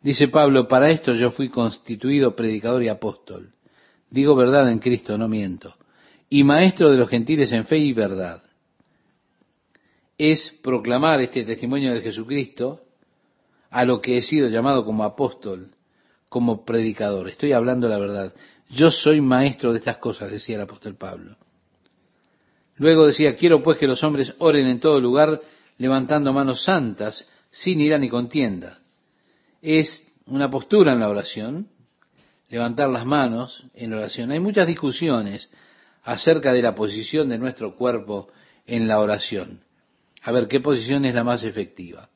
Dice 0.00 0.28
Pablo, 0.28 0.68
para 0.68 0.90
esto 0.90 1.12
yo 1.12 1.30
fui 1.30 1.48
constituido 1.48 2.34
predicador 2.34 2.82
y 2.82 2.88
apóstol 2.88 3.54
Digo 4.14 4.36
verdad 4.36 4.70
en 4.70 4.78
Cristo, 4.78 5.18
no 5.18 5.26
miento. 5.26 5.74
Y 6.30 6.44
maestro 6.44 6.88
de 6.88 6.96
los 6.96 7.08
gentiles 7.08 7.50
en 7.50 7.64
fe 7.64 7.78
y 7.78 7.92
verdad. 7.92 8.44
Es 10.16 10.56
proclamar 10.62 11.20
este 11.20 11.42
testimonio 11.42 11.92
de 11.92 12.00
Jesucristo 12.00 12.82
a 13.70 13.84
lo 13.84 14.00
que 14.00 14.16
he 14.16 14.22
sido 14.22 14.48
llamado 14.48 14.84
como 14.84 15.02
apóstol, 15.02 15.72
como 16.28 16.64
predicador. 16.64 17.26
Estoy 17.26 17.54
hablando 17.54 17.88
la 17.88 17.98
verdad. 17.98 18.32
Yo 18.70 18.92
soy 18.92 19.20
maestro 19.20 19.72
de 19.72 19.78
estas 19.78 19.96
cosas, 19.96 20.30
decía 20.30 20.54
el 20.54 20.62
apóstol 20.62 20.94
Pablo. 20.94 21.36
Luego 22.76 23.08
decía, 23.08 23.34
quiero 23.34 23.64
pues 23.64 23.78
que 23.78 23.88
los 23.88 24.04
hombres 24.04 24.32
oren 24.38 24.68
en 24.68 24.78
todo 24.78 25.00
lugar, 25.00 25.40
levantando 25.78 26.32
manos 26.32 26.64
santas, 26.64 27.26
sin 27.50 27.80
ira 27.80 27.98
ni 27.98 28.08
contienda. 28.08 28.78
Es 29.62 30.06
una 30.26 30.50
postura 30.50 30.92
en 30.92 31.00
la 31.00 31.08
oración, 31.08 31.68
levantar 32.48 32.88
las 32.90 33.06
manos 33.06 33.66
en 33.74 33.92
oración. 33.92 34.30
Hay 34.30 34.40
muchas 34.40 34.66
discusiones 34.66 35.48
acerca 36.02 36.52
de 36.52 36.62
la 36.62 36.74
posición 36.74 37.28
de 37.28 37.38
nuestro 37.38 37.76
cuerpo 37.76 38.28
en 38.66 38.86
la 38.86 39.00
oración. 39.00 39.62
A 40.22 40.32
ver, 40.32 40.48
¿qué 40.48 40.60
posición 40.60 41.04
es 41.04 41.14
la 41.14 41.24
más 41.24 41.42
efectiva? 41.44 42.08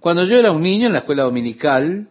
Cuando 0.00 0.24
yo 0.24 0.36
era 0.36 0.52
un 0.52 0.62
niño 0.62 0.86
en 0.86 0.92
la 0.92 1.00
escuela 1.00 1.24
dominical, 1.24 2.08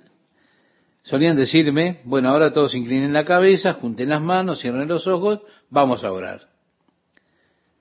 solían 1.04 1.38
decirme, 1.38 2.02
bueno, 2.04 2.30
ahora 2.30 2.52
todos 2.52 2.76
inclinen 2.76 3.14
la 3.14 3.24
cabeza, 3.24 3.74
junten 3.74 4.10
las 4.10 4.22
manos, 4.22 4.60
cierren 4.60 4.88
los 4.88 5.08
ojos, 5.08 5.40
vamos 5.70 6.04
a 6.04 6.12
orar. 6.12 6.50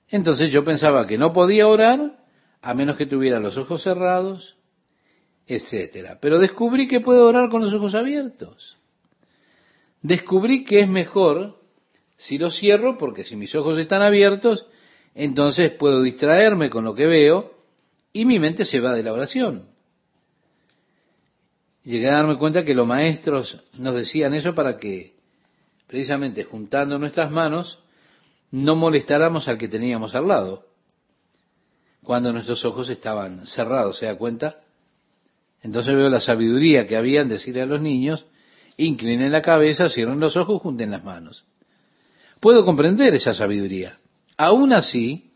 Entonces 0.09 0.51
yo 0.51 0.63
pensaba 0.63 1.05
que 1.05 1.17
no 1.17 1.33
podía 1.33 1.67
orar 1.67 2.17
a 2.61 2.73
menos 2.73 2.97
que 2.97 3.05
tuviera 3.05 3.39
los 3.39 3.57
ojos 3.57 3.83
cerrados, 3.83 4.57
etcétera. 5.45 6.19
Pero 6.21 6.39
descubrí 6.39 6.87
que 6.87 6.99
puedo 6.99 7.27
orar 7.27 7.49
con 7.49 7.61
los 7.61 7.73
ojos 7.73 7.95
abiertos 7.95 8.77
descubrí 10.01 10.63
que 10.63 10.79
es 10.79 10.89
mejor 10.89 11.55
si 12.17 12.37
lo 12.37 12.49
cierro, 12.49 12.97
porque 12.97 13.23
si 13.23 13.35
mis 13.35 13.53
ojos 13.53 13.77
están 13.77 14.01
abiertos, 14.01 14.65
entonces 15.13 15.71
puedo 15.73 16.01
distraerme 16.01 16.69
con 16.69 16.83
lo 16.83 16.95
que 16.95 17.05
veo 17.05 17.53
y 18.11 18.25
mi 18.25 18.39
mente 18.39 18.65
se 18.65 18.79
va 18.79 18.93
de 18.93 19.03
la 19.03 19.13
oración. 19.13 19.69
Llegué 21.83 22.09
a 22.09 22.13
darme 22.13 22.37
cuenta 22.37 22.65
que 22.65 22.73
los 22.73 22.87
maestros 22.87 23.61
nos 23.77 23.95
decían 23.95 24.33
eso 24.33 24.55
para 24.55 24.77
que, 24.77 25.15
precisamente 25.85 26.43
juntando 26.43 26.97
nuestras 26.97 27.31
manos, 27.31 27.79
no 28.49 28.75
molestáramos 28.75 29.47
al 29.47 29.57
que 29.57 29.67
teníamos 29.67 30.15
al 30.15 30.27
lado, 30.27 30.66
cuando 32.07 32.31
nuestros 32.31 32.63
ojos 32.63 32.87
estaban 32.87 33.45
cerrados, 33.47 33.97
¿se 33.97 34.05
da 34.05 34.15
cuenta? 34.15 34.61
Entonces 35.61 35.93
veo 35.93 36.09
la 36.09 36.21
sabiduría 36.21 36.87
que 36.87 36.95
había 36.95 37.19
en 37.19 37.27
decirle 37.27 37.63
a 37.63 37.65
los 37.65 37.81
niños, 37.81 38.25
inclinen 38.77 39.29
la 39.29 39.41
cabeza, 39.41 39.89
cierren 39.89 40.21
los 40.21 40.37
ojos, 40.37 40.61
junten 40.61 40.89
las 40.89 41.03
manos. 41.03 41.43
Puedo 42.39 42.63
comprender 42.63 43.13
esa 43.13 43.33
sabiduría. 43.33 43.99
Aún 44.37 44.71
así, 44.71 45.31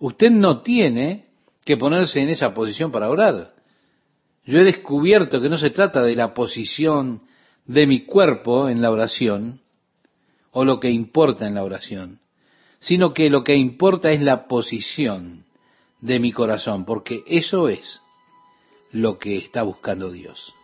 usted 0.00 0.32
no 0.32 0.62
tiene 0.62 1.26
que 1.64 1.76
ponerse 1.76 2.20
en 2.20 2.30
esa 2.30 2.52
posición 2.52 2.90
para 2.90 3.08
orar. 3.08 3.54
Yo 4.44 4.58
he 4.58 4.64
descubierto 4.64 5.40
que 5.40 5.48
no 5.48 5.56
se 5.56 5.70
trata 5.70 6.02
de 6.02 6.16
la 6.16 6.34
posición 6.34 7.22
de 7.64 7.86
mi 7.86 8.04
cuerpo 8.04 8.68
en 8.68 8.82
la 8.82 8.90
oración, 8.90 9.60
o 10.50 10.64
lo 10.64 10.80
que 10.80 10.90
importa 10.90 11.46
en 11.46 11.54
la 11.54 11.62
oración, 11.62 12.18
sino 12.84 13.14
que 13.14 13.30
lo 13.30 13.44
que 13.44 13.56
importa 13.56 14.10
es 14.12 14.20
la 14.20 14.46
posición 14.46 15.44
de 16.02 16.20
mi 16.20 16.32
corazón, 16.32 16.84
porque 16.84 17.24
eso 17.26 17.70
es 17.70 18.02
lo 18.92 19.18
que 19.18 19.38
está 19.38 19.62
buscando 19.62 20.12
Dios. 20.12 20.54